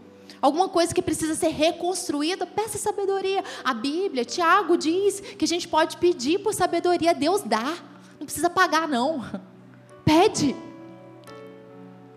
alguma 0.42 0.68
coisa 0.68 0.92
que 0.92 1.00
precisa 1.00 1.34
ser 1.34 1.50
reconstruída, 1.50 2.46
peça 2.46 2.76
sabedoria. 2.76 3.44
A 3.62 3.72
Bíblia, 3.72 4.24
Tiago 4.24 4.76
diz 4.76 5.20
que 5.20 5.44
a 5.44 5.48
gente 5.48 5.68
pode 5.68 5.96
pedir 5.98 6.40
por 6.40 6.52
sabedoria, 6.52 7.14
Deus 7.14 7.42
dá. 7.42 7.76
Não 8.18 8.26
precisa 8.26 8.50
pagar, 8.50 8.88
não. 8.88 9.24
Pede. 10.04 10.56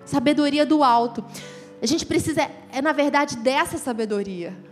Sabedoria 0.05 0.65
do 0.65 0.83
alto. 0.83 1.23
A 1.81 1.85
gente 1.85 2.05
precisa, 2.05 2.49
é 2.71 2.81
na 2.81 2.93
verdade, 2.93 3.37
dessa 3.37 3.77
sabedoria. 3.77 4.66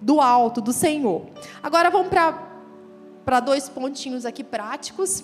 Do 0.00 0.20
alto, 0.20 0.60
do 0.60 0.72
Senhor. 0.72 1.26
Agora 1.62 1.90
vamos 1.90 2.08
para 2.08 3.40
dois 3.40 3.68
pontinhos 3.68 4.24
aqui 4.24 4.42
práticos, 4.42 5.22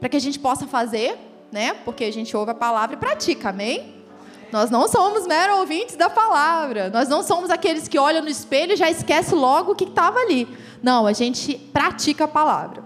para 0.00 0.08
que 0.08 0.16
a 0.16 0.20
gente 0.20 0.38
possa 0.38 0.66
fazer, 0.66 1.18
né? 1.52 1.74
Porque 1.84 2.04
a 2.04 2.12
gente 2.12 2.36
ouve 2.36 2.50
a 2.50 2.54
palavra 2.54 2.96
e 2.96 2.98
pratica, 2.98 3.50
amém? 3.50 4.02
Nós 4.50 4.70
não 4.70 4.86
somos 4.86 5.26
meros 5.26 5.58
ouvintes 5.58 5.96
da 5.96 6.08
palavra. 6.08 6.88
Nós 6.88 7.08
não 7.08 7.22
somos 7.22 7.50
aqueles 7.50 7.88
que 7.88 7.98
olham 7.98 8.22
no 8.22 8.28
espelho 8.28 8.74
e 8.74 8.76
já 8.76 8.88
esquece 8.88 9.34
logo 9.34 9.72
o 9.72 9.74
que 9.74 9.84
estava 9.84 10.20
ali. 10.20 10.46
Não, 10.80 11.06
a 11.06 11.12
gente 11.12 11.58
pratica 11.72 12.24
a 12.24 12.28
palavra. 12.28 12.84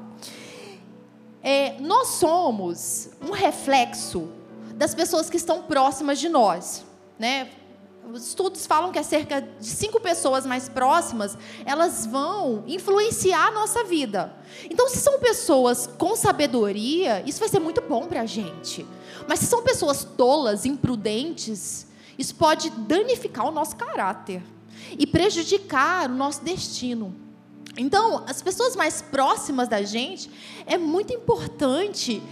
É, 1.42 1.76
nós 1.80 2.08
somos 2.08 3.10
um 3.20 3.32
reflexo 3.32 4.28
das 4.74 4.94
pessoas 4.94 5.28
que 5.28 5.36
estão 5.36 5.62
próximas 5.62 6.18
de 6.18 6.28
nós. 6.28 6.84
Né? 7.18 7.48
Os 8.10 8.28
estudos 8.28 8.66
falam 8.66 8.90
que 8.90 8.98
é 8.98 9.02
cerca 9.02 9.42
de 9.42 9.66
cinco 9.66 10.00
pessoas 10.00 10.46
mais 10.46 10.66
próximas, 10.66 11.36
elas 11.66 12.06
vão 12.06 12.64
influenciar 12.66 13.48
a 13.48 13.50
nossa 13.50 13.84
vida. 13.84 14.34
Então, 14.70 14.88
se 14.88 14.96
são 14.96 15.18
pessoas 15.18 15.86
com 15.86 16.16
sabedoria, 16.16 17.22
isso 17.26 17.38
vai 17.38 17.50
ser 17.50 17.58
muito 17.58 17.82
bom 17.82 18.06
para 18.06 18.22
a 18.22 18.26
gente. 18.26 18.86
Mas 19.28 19.40
se 19.40 19.46
são 19.46 19.62
pessoas 19.62 20.04
tolas, 20.04 20.64
imprudentes, 20.64 21.86
isso 22.18 22.34
pode 22.34 22.70
danificar 22.70 23.46
o 23.46 23.50
nosso 23.50 23.76
caráter 23.76 24.42
e 24.98 25.06
prejudicar 25.06 26.08
o 26.08 26.14
nosso 26.14 26.42
destino. 26.42 27.14
Então, 27.76 28.24
as 28.26 28.40
pessoas 28.40 28.74
mais 28.74 29.02
próximas 29.02 29.68
da 29.68 29.82
gente, 29.82 30.30
é 30.64 30.78
muito 30.78 31.12
importante 31.12 32.22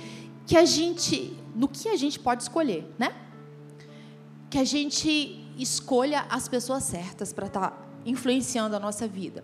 que 0.47 0.57
a 0.57 0.65
gente 0.65 1.37
no 1.55 1.69
que 1.69 1.87
a 1.89 1.97
gente 1.97 2.19
pode 2.19 2.45
escolher, 2.45 2.87
né? 2.99 3.15
Que 4.49 4.59
a 4.59 4.65
gente 4.65 5.46
escolha 5.57 6.27
as 6.29 6.49
pessoas 6.49 6.85
certas 6.85 7.33
para 7.33 7.47
estar 7.47 7.71
tá 7.71 7.87
influenciando 8.05 8.77
a 8.77 8.81
nossa 8.81 9.09
vida. 9.09 9.43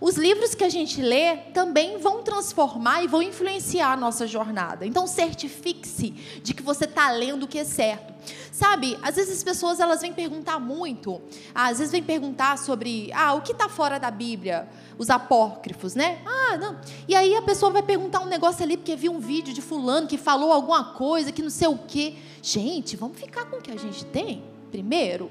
Os 0.00 0.16
livros 0.16 0.54
que 0.54 0.62
a 0.62 0.68
gente 0.68 1.02
lê 1.02 1.36
também 1.52 1.98
vão 1.98 2.22
transformar 2.22 3.02
e 3.02 3.08
vão 3.08 3.20
influenciar 3.20 3.92
a 3.92 3.96
nossa 3.96 4.24
jornada. 4.26 4.86
Então 4.86 5.06
certifique-se 5.06 6.10
de 6.42 6.54
que 6.54 6.62
você 6.62 6.84
está 6.84 7.10
lendo 7.10 7.42
o 7.42 7.48
que 7.48 7.58
é 7.58 7.64
certo. 7.64 8.14
Sabe, 8.52 8.96
às 9.02 9.16
vezes 9.16 9.38
as 9.38 9.44
pessoas 9.44 9.80
elas 9.80 10.00
vêm 10.00 10.12
perguntar 10.12 10.60
muito, 10.60 11.20
às 11.52 11.78
vezes 11.78 11.90
vêm 11.90 12.02
perguntar 12.02 12.56
sobre, 12.56 13.10
ah, 13.12 13.34
o 13.34 13.42
que 13.42 13.52
está 13.52 13.68
fora 13.68 13.98
da 13.98 14.10
Bíblia? 14.10 14.68
os 14.96 15.10
apócrifos, 15.10 15.94
né? 15.94 16.20
Ah, 16.24 16.56
não. 16.56 16.78
E 17.08 17.14
aí 17.14 17.34
a 17.34 17.42
pessoa 17.42 17.72
vai 17.72 17.82
perguntar 17.82 18.20
um 18.20 18.26
negócio 18.26 18.62
ali 18.62 18.76
porque 18.76 18.94
viu 18.94 19.12
um 19.12 19.18
vídeo 19.18 19.52
de 19.52 19.60
fulano 19.60 20.06
que 20.06 20.16
falou 20.16 20.52
alguma 20.52 20.92
coisa 20.92 21.32
que 21.32 21.42
não 21.42 21.50
sei 21.50 21.68
o 21.68 21.78
quê. 21.78 22.14
Gente, 22.42 22.96
vamos 22.96 23.18
ficar 23.18 23.46
com 23.46 23.56
o 23.56 23.60
que 23.60 23.70
a 23.70 23.76
gente 23.76 24.04
tem 24.06 24.42
primeiro. 24.70 25.30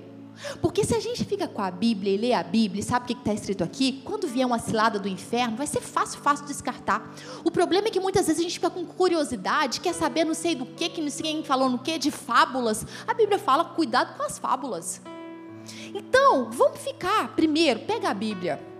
Porque 0.61 0.83
se 0.83 0.95
a 0.95 0.99
gente 0.99 1.23
fica 1.23 1.47
com 1.47 1.61
a 1.61 1.71
Bíblia 1.71 2.13
e 2.13 2.17
lê 2.17 2.33
a 2.33 2.43
Bíblia 2.43 2.81
e 2.81 2.83
sabe 2.83 3.05
o 3.05 3.07
que 3.07 3.13
está 3.13 3.33
escrito 3.33 3.63
aqui, 3.63 4.01
quando 4.03 4.27
vier 4.27 4.45
uma 4.45 4.59
cilada 4.59 4.99
do 4.99 5.07
inferno, 5.07 5.55
vai 5.55 5.67
ser 5.67 5.81
fácil, 5.81 6.19
fácil 6.19 6.45
descartar. 6.45 7.13
O 7.43 7.51
problema 7.51 7.87
é 7.87 7.91
que 7.91 7.99
muitas 7.99 8.27
vezes 8.27 8.39
a 8.39 8.43
gente 8.43 8.55
fica 8.55 8.69
com 8.69 8.85
curiosidade, 8.85 9.79
quer 9.79 9.93
saber 9.93 10.25
não 10.25 10.33
sei 10.33 10.55
do 10.55 10.65
que, 10.65 10.89
que 10.89 11.01
não 11.01 11.09
sei 11.09 11.23
quem 11.23 11.43
falou 11.43 11.69
no 11.69 11.79
que, 11.79 11.97
de 11.97 12.11
fábulas. 12.11 12.85
A 13.07 13.13
Bíblia 13.13 13.39
fala, 13.39 13.65
cuidado 13.65 14.17
com 14.17 14.23
as 14.23 14.37
fábulas. 14.37 15.01
Então, 15.93 16.49
vamos 16.51 16.79
ficar, 16.79 17.35
primeiro, 17.35 17.81
pega 17.81 18.09
a 18.09 18.13
Bíblia 18.13 18.73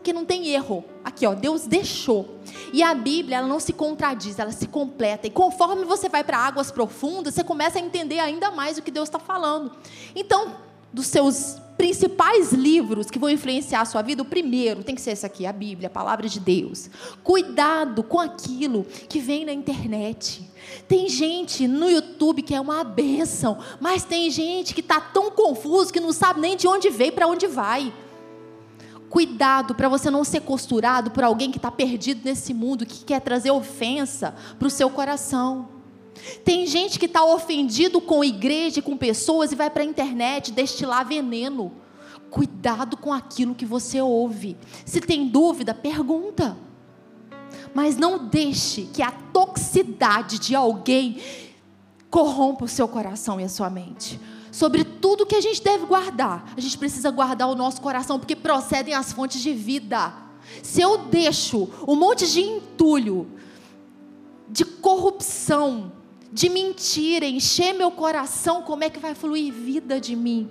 porque 0.00 0.14
não 0.14 0.24
tem 0.24 0.48
erro. 0.48 0.82
Aqui, 1.04 1.26
ó, 1.26 1.34
Deus 1.34 1.66
deixou. 1.66 2.38
E 2.72 2.82
a 2.82 2.94
Bíblia, 2.94 3.36
ela 3.36 3.46
não 3.46 3.60
se 3.60 3.72
contradiz, 3.72 4.38
ela 4.38 4.50
se 4.50 4.66
completa. 4.66 5.26
E 5.26 5.30
conforme 5.30 5.84
você 5.84 6.08
vai 6.08 6.24
para 6.24 6.38
águas 6.38 6.72
profundas, 6.72 7.34
você 7.34 7.44
começa 7.44 7.78
a 7.78 7.82
entender 7.82 8.18
ainda 8.18 8.50
mais 8.50 8.78
o 8.78 8.82
que 8.82 8.90
Deus 8.90 9.08
está 9.08 9.18
falando. 9.18 9.72
Então, 10.16 10.56
dos 10.92 11.06
seus 11.06 11.56
principais 11.80 12.52
livros 12.52 13.10
que 13.10 13.18
vão 13.18 13.30
influenciar 13.30 13.80
a 13.80 13.84
sua 13.86 14.02
vida, 14.02 14.20
o 14.20 14.26
primeiro 14.26 14.84
tem 14.84 14.94
que 14.94 15.00
ser 15.00 15.12
esse 15.12 15.24
aqui, 15.24 15.46
a 15.46 15.52
Bíblia, 15.52 15.86
a 15.86 15.90
palavra 15.90 16.28
de 16.28 16.38
Deus. 16.38 16.90
Cuidado 17.24 18.02
com 18.02 18.20
aquilo 18.20 18.84
que 19.08 19.18
vem 19.18 19.46
na 19.46 19.52
internet. 19.52 20.46
Tem 20.86 21.08
gente 21.08 21.66
no 21.66 21.88
YouTube 21.88 22.42
que 22.42 22.54
é 22.54 22.60
uma 22.60 22.84
benção, 22.84 23.58
mas 23.80 24.04
tem 24.04 24.30
gente 24.30 24.74
que 24.74 24.80
está 24.80 25.00
tão 25.00 25.30
confuso 25.30 25.90
que 25.90 26.00
não 26.00 26.12
sabe 26.12 26.38
nem 26.38 26.54
de 26.54 26.68
onde 26.68 26.90
veio 26.90 27.12
para 27.12 27.26
onde 27.26 27.46
vai. 27.46 27.90
Cuidado 29.08 29.74
para 29.74 29.88
você 29.88 30.10
não 30.10 30.22
ser 30.22 30.42
costurado 30.42 31.10
por 31.10 31.24
alguém 31.24 31.50
que 31.50 31.56
está 31.56 31.70
perdido 31.70 32.20
nesse 32.22 32.52
mundo, 32.52 32.84
que 32.84 33.04
quer 33.04 33.20
trazer 33.20 33.50
ofensa 33.50 34.34
para 34.58 34.68
o 34.68 34.70
seu 34.70 34.90
coração. 34.90 35.79
Tem 36.44 36.66
gente 36.66 36.98
que 36.98 37.06
está 37.06 37.24
ofendido 37.24 38.00
com 38.00 38.24
igreja, 38.24 38.82
com 38.82 38.96
pessoas 38.96 39.52
e 39.52 39.56
vai 39.56 39.70
para 39.70 39.82
a 39.82 39.86
internet 39.86 40.52
destilar 40.52 41.06
veneno. 41.06 41.72
Cuidado 42.30 42.96
com 42.96 43.12
aquilo 43.12 43.54
que 43.54 43.64
você 43.64 44.00
ouve. 44.00 44.56
Se 44.84 45.00
tem 45.00 45.28
dúvida, 45.28 45.74
pergunta. 45.74 46.56
Mas 47.74 47.96
não 47.96 48.26
deixe 48.26 48.82
que 48.92 49.02
a 49.02 49.10
toxicidade 49.10 50.38
de 50.38 50.54
alguém 50.54 51.20
corrompa 52.08 52.64
o 52.64 52.68
seu 52.68 52.88
coração 52.88 53.40
e 53.40 53.44
a 53.44 53.48
sua 53.48 53.70
mente 53.70 54.18
sobre 54.50 54.84
tudo 54.84 55.26
que 55.26 55.36
a 55.36 55.40
gente 55.40 55.62
deve 55.62 55.86
guardar. 55.86 56.52
A 56.56 56.60
gente 56.60 56.76
precisa 56.76 57.10
guardar 57.10 57.48
o 57.48 57.54
nosso 57.54 57.80
coração, 57.80 58.18
porque 58.18 58.36
procedem 58.36 58.94
as 58.94 59.12
fontes 59.12 59.40
de 59.40 59.52
vida. 59.52 60.12
Se 60.62 60.80
eu 60.80 60.98
deixo 60.98 61.68
um 61.86 61.94
monte 61.94 62.30
de 62.30 62.40
entulho, 62.40 63.30
de 64.48 64.64
corrupção, 64.64 65.92
de 66.32 66.48
mentira 66.48 67.26
encher 67.26 67.72
meu 67.72 67.90
coração, 67.90 68.62
como 68.62 68.84
é 68.84 68.90
que 68.90 68.98
vai 68.98 69.14
fluir 69.14 69.52
vida 69.52 70.00
de 70.00 70.14
mim? 70.14 70.48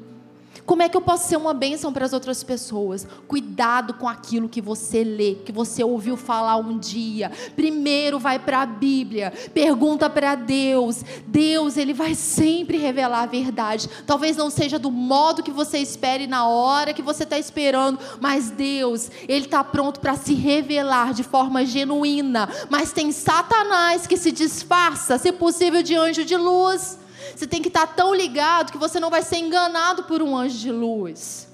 Como 0.69 0.83
é 0.83 0.87
que 0.87 0.95
eu 0.95 1.01
posso 1.01 1.27
ser 1.27 1.35
uma 1.35 1.51
bênção 1.51 1.91
para 1.91 2.05
as 2.05 2.13
outras 2.13 2.43
pessoas? 2.43 3.07
Cuidado 3.27 3.95
com 3.95 4.07
aquilo 4.07 4.47
que 4.47 4.61
você 4.61 5.03
lê, 5.03 5.33
que 5.33 5.51
você 5.51 5.83
ouviu 5.83 6.15
falar 6.15 6.57
um 6.57 6.77
dia. 6.77 7.31
Primeiro 7.55 8.19
vai 8.19 8.37
para 8.37 8.61
a 8.61 8.65
Bíblia, 8.67 9.33
pergunta 9.51 10.07
para 10.07 10.35
Deus. 10.35 11.03
Deus, 11.25 11.75
ele 11.75 11.91
vai 11.91 12.13
sempre 12.13 12.77
revelar 12.77 13.23
a 13.23 13.25
verdade. 13.25 13.89
Talvez 14.05 14.37
não 14.37 14.51
seja 14.51 14.77
do 14.77 14.91
modo 14.91 15.41
que 15.41 15.49
você 15.49 15.79
espere 15.79 16.27
na 16.27 16.47
hora 16.47 16.93
que 16.93 17.01
você 17.01 17.23
está 17.23 17.39
esperando, 17.39 17.97
mas 18.21 18.51
Deus, 18.51 19.09
ele 19.27 19.45
está 19.45 19.63
pronto 19.63 19.99
para 19.99 20.15
se 20.17 20.35
revelar 20.35 21.15
de 21.15 21.23
forma 21.23 21.65
genuína. 21.65 22.47
Mas 22.69 22.93
tem 22.93 23.11
Satanás 23.11 24.05
que 24.05 24.15
se 24.15 24.31
disfarça, 24.31 25.17
se 25.17 25.31
possível, 25.31 25.81
de 25.81 25.95
anjo 25.95 26.23
de 26.23 26.37
luz. 26.37 26.99
Você 27.35 27.47
tem 27.47 27.61
que 27.61 27.67
estar 27.67 27.87
tão 27.87 28.13
ligado 28.13 28.71
que 28.71 28.77
você 28.77 28.99
não 28.99 29.09
vai 29.09 29.21
ser 29.21 29.37
enganado 29.37 30.03
por 30.03 30.21
um 30.21 30.35
anjo 30.35 30.57
de 30.57 30.71
luz. 30.71 31.47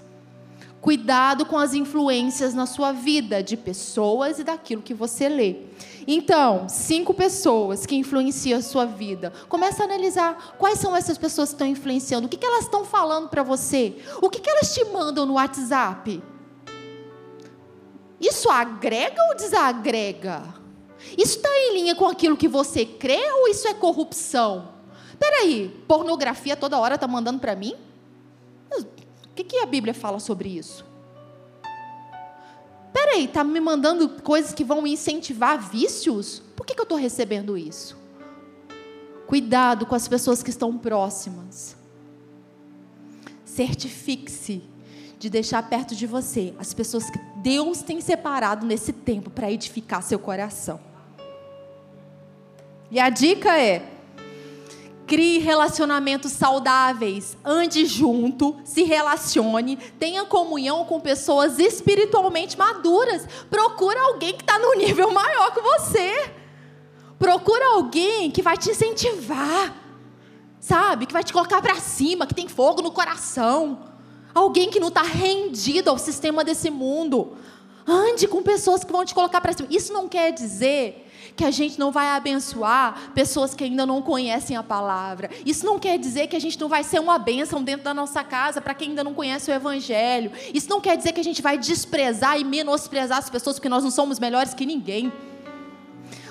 Cuidado 0.85 1.47
com 1.47 1.57
as 1.57 1.73
influências 1.73 2.53
na 2.53 2.67
sua 2.67 2.91
vida, 2.91 3.41
de 3.41 3.57
pessoas 3.57 4.37
e 4.37 4.43
daquilo 4.43 4.83
que 4.83 4.93
você 4.93 5.27
lê. 5.27 5.55
Então, 6.07 6.69
cinco 6.69 7.11
pessoas 7.11 7.87
que 7.87 7.95
influenciam 7.95 8.59
a 8.59 8.61
sua 8.61 8.85
vida. 8.85 9.33
Começa 9.49 9.81
a 9.81 9.85
analisar 9.85 10.55
quais 10.59 10.77
são 10.77 10.95
essas 10.95 11.17
pessoas 11.17 11.49
que 11.49 11.55
estão 11.55 11.67
influenciando. 11.67 12.27
O 12.27 12.29
que, 12.29 12.37
que 12.37 12.45
elas 12.45 12.65
estão 12.65 12.85
falando 12.85 13.29
para 13.29 13.41
você? 13.41 13.95
O 14.21 14.29
que, 14.29 14.39
que 14.39 14.49
elas 14.49 14.75
te 14.75 14.85
mandam 14.85 15.25
no 15.25 15.33
WhatsApp? 15.33 16.21
Isso 18.21 18.49
agrega 18.51 19.23
ou 19.29 19.35
desagrega? 19.35 20.43
Isso 21.17 21.37
está 21.37 21.49
em 21.49 21.73
linha 21.73 21.95
com 21.95 22.05
aquilo 22.05 22.37
que 22.37 22.47
você 22.47 22.85
crê 22.85 23.31
ou 23.31 23.47
isso 23.47 23.67
é 23.67 23.73
corrupção? 23.73 24.74
Peraí, 25.19 25.69
pornografia 25.87 26.55
toda 26.55 26.77
hora 26.77 26.95
está 26.95 27.07
mandando 27.07 27.39
para 27.39 27.55
mim? 27.55 27.75
O 28.71 29.35
que, 29.35 29.43
que 29.43 29.57
a 29.57 29.65
Bíblia 29.65 29.93
fala 29.93 30.19
sobre 30.19 30.49
isso? 30.49 30.85
Peraí, 32.93 33.25
está 33.25 33.43
me 33.43 33.59
mandando 33.59 34.07
coisas 34.21 34.53
que 34.53 34.63
vão 34.63 34.87
incentivar 34.87 35.59
vícios? 35.59 36.41
Por 36.55 36.65
que, 36.65 36.73
que 36.73 36.79
eu 36.79 36.83
estou 36.83 36.97
recebendo 36.97 37.57
isso? 37.57 37.97
Cuidado 39.27 39.85
com 39.85 39.95
as 39.95 40.07
pessoas 40.07 40.41
que 40.41 40.49
estão 40.49 40.77
próximas. 40.77 41.75
certifique-se 43.45 44.63
de 45.17 45.29
deixar 45.29 45.63
perto 45.69 45.95
de 45.95 46.05
você 46.05 46.53
as 46.59 46.73
pessoas 46.73 47.09
que 47.09 47.17
Deus 47.37 47.81
tem 47.81 48.01
separado 48.01 48.65
nesse 48.65 48.91
tempo 48.91 49.29
para 49.29 49.51
edificar 49.51 50.03
seu 50.03 50.19
coração. 50.19 50.79
E 52.91 52.99
a 52.99 53.09
dica 53.09 53.57
é: 53.59 53.94
crie 55.05 55.39
relacionamentos 55.39 56.31
saudáveis, 56.31 57.37
ande 57.43 57.85
junto, 57.85 58.55
se 58.63 58.83
relacione, 58.83 59.77
tenha 59.99 60.25
comunhão 60.25 60.85
com 60.85 60.99
pessoas 60.99 61.59
espiritualmente 61.59 62.57
maduras. 62.57 63.27
Procura 63.49 64.01
alguém 64.01 64.33
que 64.33 64.41
está 64.41 64.57
no 64.59 64.73
nível 64.73 65.11
maior 65.11 65.53
que 65.53 65.61
você. 65.61 66.31
Procura 67.17 67.75
alguém 67.75 68.29
que 68.31 68.41
vai 68.41 68.57
te 68.57 68.71
incentivar, 68.71 69.73
sabe? 70.59 71.05
Que 71.05 71.13
vai 71.13 71.23
te 71.23 71.31
colocar 71.31 71.61
para 71.61 71.75
cima, 71.75 72.27
que 72.27 72.33
tem 72.33 72.47
fogo 72.47 72.81
no 72.81 72.91
coração. 72.91 73.79
Alguém 74.33 74.69
que 74.69 74.79
não 74.79 74.89
está 74.89 75.03
rendido 75.03 75.89
ao 75.89 75.97
sistema 75.97 76.43
desse 76.43 76.69
mundo. 76.69 77.37
Ande 77.87 78.27
com 78.27 78.43
pessoas 78.43 78.83
que 78.83 78.91
vão 78.91 79.05
te 79.05 79.13
colocar 79.13 79.39
para 79.39 79.53
cima. 79.53 79.69
Isso 79.71 79.93
não 79.93 80.09
quer 80.09 80.31
dizer 80.31 81.04
que 81.35 81.43
a 81.43 81.51
gente 81.51 81.77
não 81.77 81.91
vai 81.91 82.07
abençoar 82.09 83.11
pessoas 83.13 83.53
que 83.53 83.63
ainda 83.63 83.85
não 83.85 84.01
conhecem 84.01 84.55
a 84.55 84.63
palavra. 84.63 85.29
Isso 85.45 85.65
não 85.65 85.77
quer 85.77 85.99
dizer 85.99 86.27
que 86.27 86.35
a 86.35 86.39
gente 86.39 86.59
não 86.59 86.69
vai 86.69 86.83
ser 86.83 86.99
uma 86.99 87.19
bênção 87.19 87.61
dentro 87.61 87.83
da 87.83 87.93
nossa 87.93 88.23
casa 88.23 88.61
para 88.61 88.73
quem 88.73 88.89
ainda 88.89 89.03
não 89.03 89.13
conhece 89.13 89.51
o 89.51 89.53
Evangelho. 89.53 90.31
Isso 90.53 90.69
não 90.69 90.79
quer 90.79 90.95
dizer 90.95 91.11
que 91.11 91.19
a 91.19 91.23
gente 91.23 91.41
vai 91.41 91.57
desprezar 91.57 92.39
e 92.39 92.43
menosprezar 92.43 93.17
as 93.17 93.29
pessoas 93.29 93.57
porque 93.57 93.69
nós 93.69 93.83
não 93.83 93.91
somos 93.91 94.19
melhores 94.19 94.53
que 94.53 94.65
ninguém. 94.65 95.11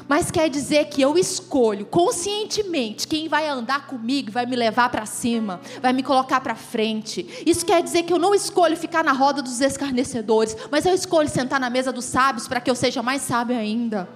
Mas 0.07 0.31
quer 0.31 0.51
dizer 0.51 0.87
que 0.87 1.01
eu 1.01 1.17
escolho 1.17 1.87
conscientemente 1.87 3.09
quem 3.09 3.27
vai 3.27 3.49
andar 3.49 3.87
comigo, 3.87 4.31
vai 4.31 4.45
me 4.45 4.55
levar 4.55 4.91
para 4.91 5.07
cima, 5.07 5.61
vai 5.81 5.95
me 5.95 6.03
colocar 6.03 6.41
para 6.41 6.55
frente. 6.55 7.43
Isso 7.47 7.65
quer 7.65 7.83
dizer 7.83 8.03
que 8.03 8.13
eu 8.13 8.19
não 8.19 8.35
escolho 8.35 8.77
ficar 8.77 9.03
na 9.03 9.13
roda 9.13 9.41
dos 9.41 9.61
escarnecedores, 9.61 10.57
mas 10.71 10.85
eu 10.85 10.95
escolho 10.95 11.29
sentar 11.29 11.59
na 11.59 11.71
mesa 11.71 11.91
dos 11.91 12.05
sábios 12.05 12.47
para 12.47 12.61
que 12.61 12.71
eu 12.71 12.75
seja 12.75 13.03
mais 13.03 13.23
sábio 13.23 13.57
ainda. 13.57 14.07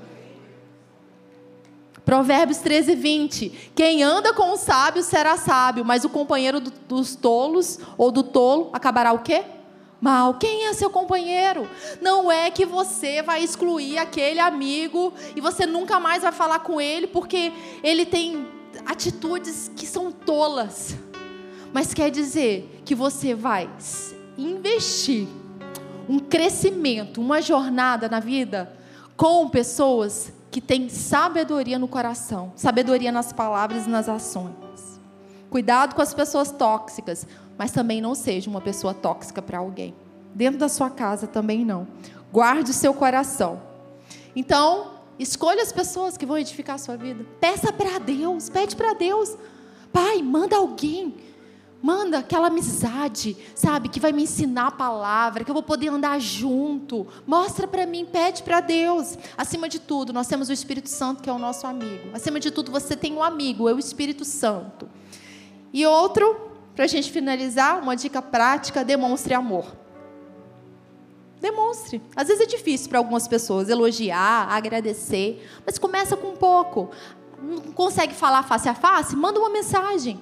Provérbios 2.09 2.57
13, 2.61 2.95
20. 2.95 3.71
Quem 3.75 4.03
anda 4.03 4.33
com 4.33 4.55
o 4.55 4.57
sábio 4.57 5.03
será 5.03 5.37
sábio, 5.37 5.85
mas 5.85 6.07
o 6.07 6.09
companheiro 6.09 6.59
do, 6.59 6.71
dos 6.89 7.15
tolos 7.15 7.79
ou 7.99 8.11
do 8.11 8.23
tolo 8.23 8.71
acabará 8.73 9.13
o 9.13 9.19
quê? 9.19 9.45
Mal. 10.01 10.33
Quem 10.39 10.65
é 10.65 10.73
seu 10.73 10.89
companheiro? 10.89 11.69
Não 12.01 12.33
é 12.33 12.51
que 12.51 12.65
você 12.65 13.21
vai 13.21 13.45
excluir 13.45 13.99
aquele 13.99 14.41
amigo 14.41 15.13
e 15.37 15.41
você 15.43 15.67
nunca 15.67 16.01
mais 16.01 16.23
vai 16.23 16.33
falar 16.33 16.61
com 16.61 16.81
ele 16.81 17.07
porque 17.07 17.53
ele 17.83 18.07
tem 18.07 18.49
atitudes 18.87 19.71
que 19.77 19.87
são 19.87 20.11
tolas. 20.11 20.97
Mas 21.75 21.93
quer 21.93 22.11
dizer 22.11 22.81
que 22.87 22.95
você 22.95 23.35
vai 23.35 23.69
investir 24.39 25.29
um 26.09 26.19
crescimento, 26.19 27.21
uma 27.21 27.43
jornada 27.43 28.09
na 28.09 28.19
vida 28.19 28.73
com 29.15 29.47
pessoas 29.51 30.33
que 30.51 30.61
tem 30.61 30.89
sabedoria 30.89 31.79
no 31.79 31.89
coração, 31.89 32.53
sabedoria 32.57 33.13
nas 33.13 33.33
palavras 33.33 33.87
e 33.87 33.91
nas 33.91 34.09
ações. 34.09 34.99
Cuidado 35.51 35.95
com 35.95 36.03
as 36.03 36.13
pessoas 36.13 36.51
tóxicas, 36.51 37.27
mas 37.57 37.73
também 37.73 38.01
não 38.01 38.15
seja 38.15 38.51
uma 38.51 38.61
pessoa 38.61 38.95
tóxica 38.95 39.41
para 39.41 39.59
alguém. 39.59 39.95
Dentro 40.35 40.59
da 40.59 40.69
sua 40.69 40.91
casa 40.91 41.27
também 41.27 41.65
não. 41.65 41.87
Guarde 42.33 42.71
o 42.71 42.75
seu 42.75 42.93
coração. 42.93 43.61
Então, 44.37 44.93
escolha 45.19 45.63
as 45.63 45.73
pessoas 45.73 46.17
que 46.17 46.27
vão 46.27 46.39
edificar 46.39 46.77
a 46.77 46.79
sua 46.79 46.97
vida. 46.97 47.25
Peça 47.41 47.73
para 47.73 47.99
Deus, 47.99 48.49
pede 48.49 48.77
para 48.77 48.93
Deus. 48.93 49.37
Pai, 49.93 50.23
manda 50.23 50.57
alguém 50.57 51.15
Manda 51.81 52.19
aquela 52.19 52.49
amizade, 52.49 53.37
sabe, 53.55 53.89
que 53.89 54.01
vai 54.01 54.11
me 54.11 54.25
ensinar 54.25 54.67
a 54.67 54.71
palavra, 54.73 55.45
que 55.45 55.51
eu 55.51 55.55
vou 55.55 55.63
poder 55.63 55.89
andar 55.89 56.21
junto. 56.21 57.07
Mostra 57.25 57.69
para 57.69 57.87
mim, 57.87 58.05
pede 58.05 58.43
para 58.43 58.61
Deus. 58.61 59.17
Acima 59.37 59.69
de 59.69 59.79
tudo, 59.79 60.13
nós 60.13 60.27
temos 60.27 60.49
o 60.49 60.53
Espírito 60.53 60.89
Santo 60.89 61.23
que 61.23 61.31
é 61.31 61.33
o 61.33 61.39
nosso 61.39 61.67
amigo. 61.67 62.11
Acima 62.13 62.41
de 62.41 62.51
tudo, 62.51 62.73
você 62.73 62.97
tem 62.97 63.15
um 63.15 63.23
amigo, 63.23 63.69
é 63.69 63.73
o 63.73 63.79
Espírito 63.79 64.25
Santo. 64.25 64.89
E 65.73 65.87
outro, 65.87 66.51
para 66.75 66.85
a 66.85 66.89
gente 66.89 67.13
finalizar, 67.13 67.81
uma 67.81 67.95
dica 67.95 68.21
prática: 68.21 68.85
demonstre 68.85 69.33
amor. 69.33 69.67
Demonstre. 71.41 72.03
Às 72.17 72.27
vezes 72.27 72.43
é 72.43 72.47
difícil 72.47 72.89
para 72.89 72.99
algumas 72.99 73.29
pessoas 73.29 73.69
elogiar, 73.69 74.49
agradecer, 74.51 75.49
mas 75.65 75.79
começa 75.79 76.17
com 76.17 76.31
um 76.31 76.37
pouco. 76.37 76.91
Não 77.41 77.61
consegue 77.73 78.15
falar 78.15 78.43
face 78.43 78.69
a 78.69 78.75
face? 78.75 79.15
Manda 79.15 79.39
uma 79.39 79.49
mensagem. 79.49 80.21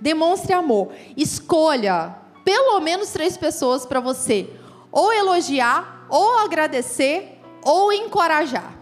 Demonstre 0.00 0.52
amor. 0.52 0.92
Escolha 1.16 2.16
pelo 2.44 2.78
menos 2.80 3.10
três 3.10 3.36
pessoas 3.36 3.84
para 3.84 3.98
você 3.98 4.48
ou 4.96 5.12
elogiar, 5.12 6.06
ou 6.08 6.38
agradecer, 6.38 7.38
ou 7.62 7.92
encorajar 7.92 8.72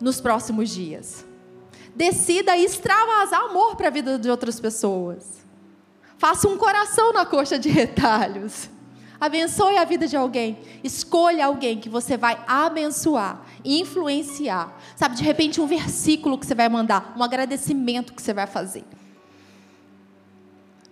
nos 0.00 0.20
próximos 0.20 0.70
dias. 0.70 1.24
Decida 1.96 2.56
extravasar 2.56 3.40
amor 3.40 3.74
para 3.74 3.88
a 3.88 3.90
vida 3.90 4.18
de 4.20 4.30
outras 4.30 4.60
pessoas. 4.60 5.44
Faça 6.16 6.46
um 6.46 6.56
coração 6.56 7.12
na 7.12 7.26
coxa 7.26 7.58
de 7.58 7.68
retalhos. 7.68 8.68
Abençoe 9.18 9.78
a 9.78 9.84
vida 9.84 10.06
de 10.06 10.16
alguém. 10.16 10.58
Escolha 10.84 11.46
alguém 11.46 11.80
que 11.80 11.88
você 11.88 12.16
vai 12.16 12.38
abençoar, 12.46 13.44
influenciar. 13.64 14.78
Sabe, 14.94 15.16
de 15.16 15.24
repente, 15.24 15.60
um 15.60 15.66
versículo 15.66 16.38
que 16.38 16.46
você 16.46 16.54
vai 16.54 16.68
mandar, 16.68 17.14
um 17.16 17.22
agradecimento 17.22 18.12
que 18.12 18.22
você 18.22 18.32
vai 18.32 18.46
fazer 18.46 18.84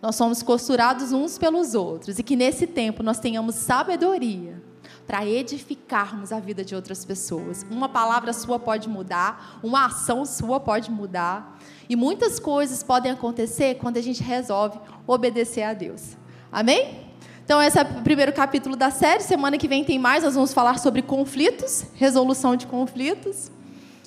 nós 0.04 0.16
somos 0.16 0.42
costurados 0.42 1.12
uns 1.12 1.38
pelos 1.38 1.74
outros 1.74 2.18
e 2.18 2.22
que 2.22 2.36
nesse 2.36 2.66
tempo 2.66 3.02
nós 3.02 3.18
tenhamos 3.18 3.54
sabedoria 3.54 4.62
para 5.06 5.24
edificarmos 5.24 6.30
a 6.30 6.38
vida 6.38 6.62
de 6.62 6.74
outras 6.74 7.06
pessoas. 7.06 7.64
Uma 7.70 7.88
palavra 7.88 8.34
sua 8.34 8.58
pode 8.58 8.86
mudar, 8.86 9.58
uma 9.62 9.86
ação 9.86 10.26
sua 10.26 10.60
pode 10.60 10.90
mudar, 10.90 11.58
e 11.88 11.96
muitas 11.96 12.38
coisas 12.38 12.82
podem 12.82 13.12
acontecer 13.12 13.76
quando 13.76 13.96
a 13.96 14.02
gente 14.02 14.22
resolve 14.22 14.78
obedecer 15.06 15.62
a 15.62 15.72
Deus. 15.72 16.18
Amém? 16.52 17.08
Então, 17.42 17.62
esse 17.62 17.78
é 17.78 17.82
o 17.82 18.02
primeiro 18.02 18.32
capítulo 18.34 18.76
da 18.76 18.90
série. 18.90 19.22
Semana 19.22 19.56
que 19.56 19.66
vem 19.66 19.84
tem 19.84 19.98
mais. 19.98 20.22
Nós 20.22 20.34
vamos 20.34 20.52
falar 20.52 20.78
sobre 20.78 21.00
conflitos, 21.00 21.86
resolução 21.94 22.56
de 22.56 22.66
conflitos. 22.66 23.50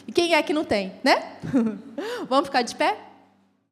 E 0.06 0.12
quem 0.12 0.36
é 0.36 0.44
que 0.44 0.54
não 0.54 0.64
tem, 0.64 0.94
né? 1.04 1.38
vamos 2.30 2.46
ficar 2.46 2.62
de 2.62 2.76
pé? 2.76 3.17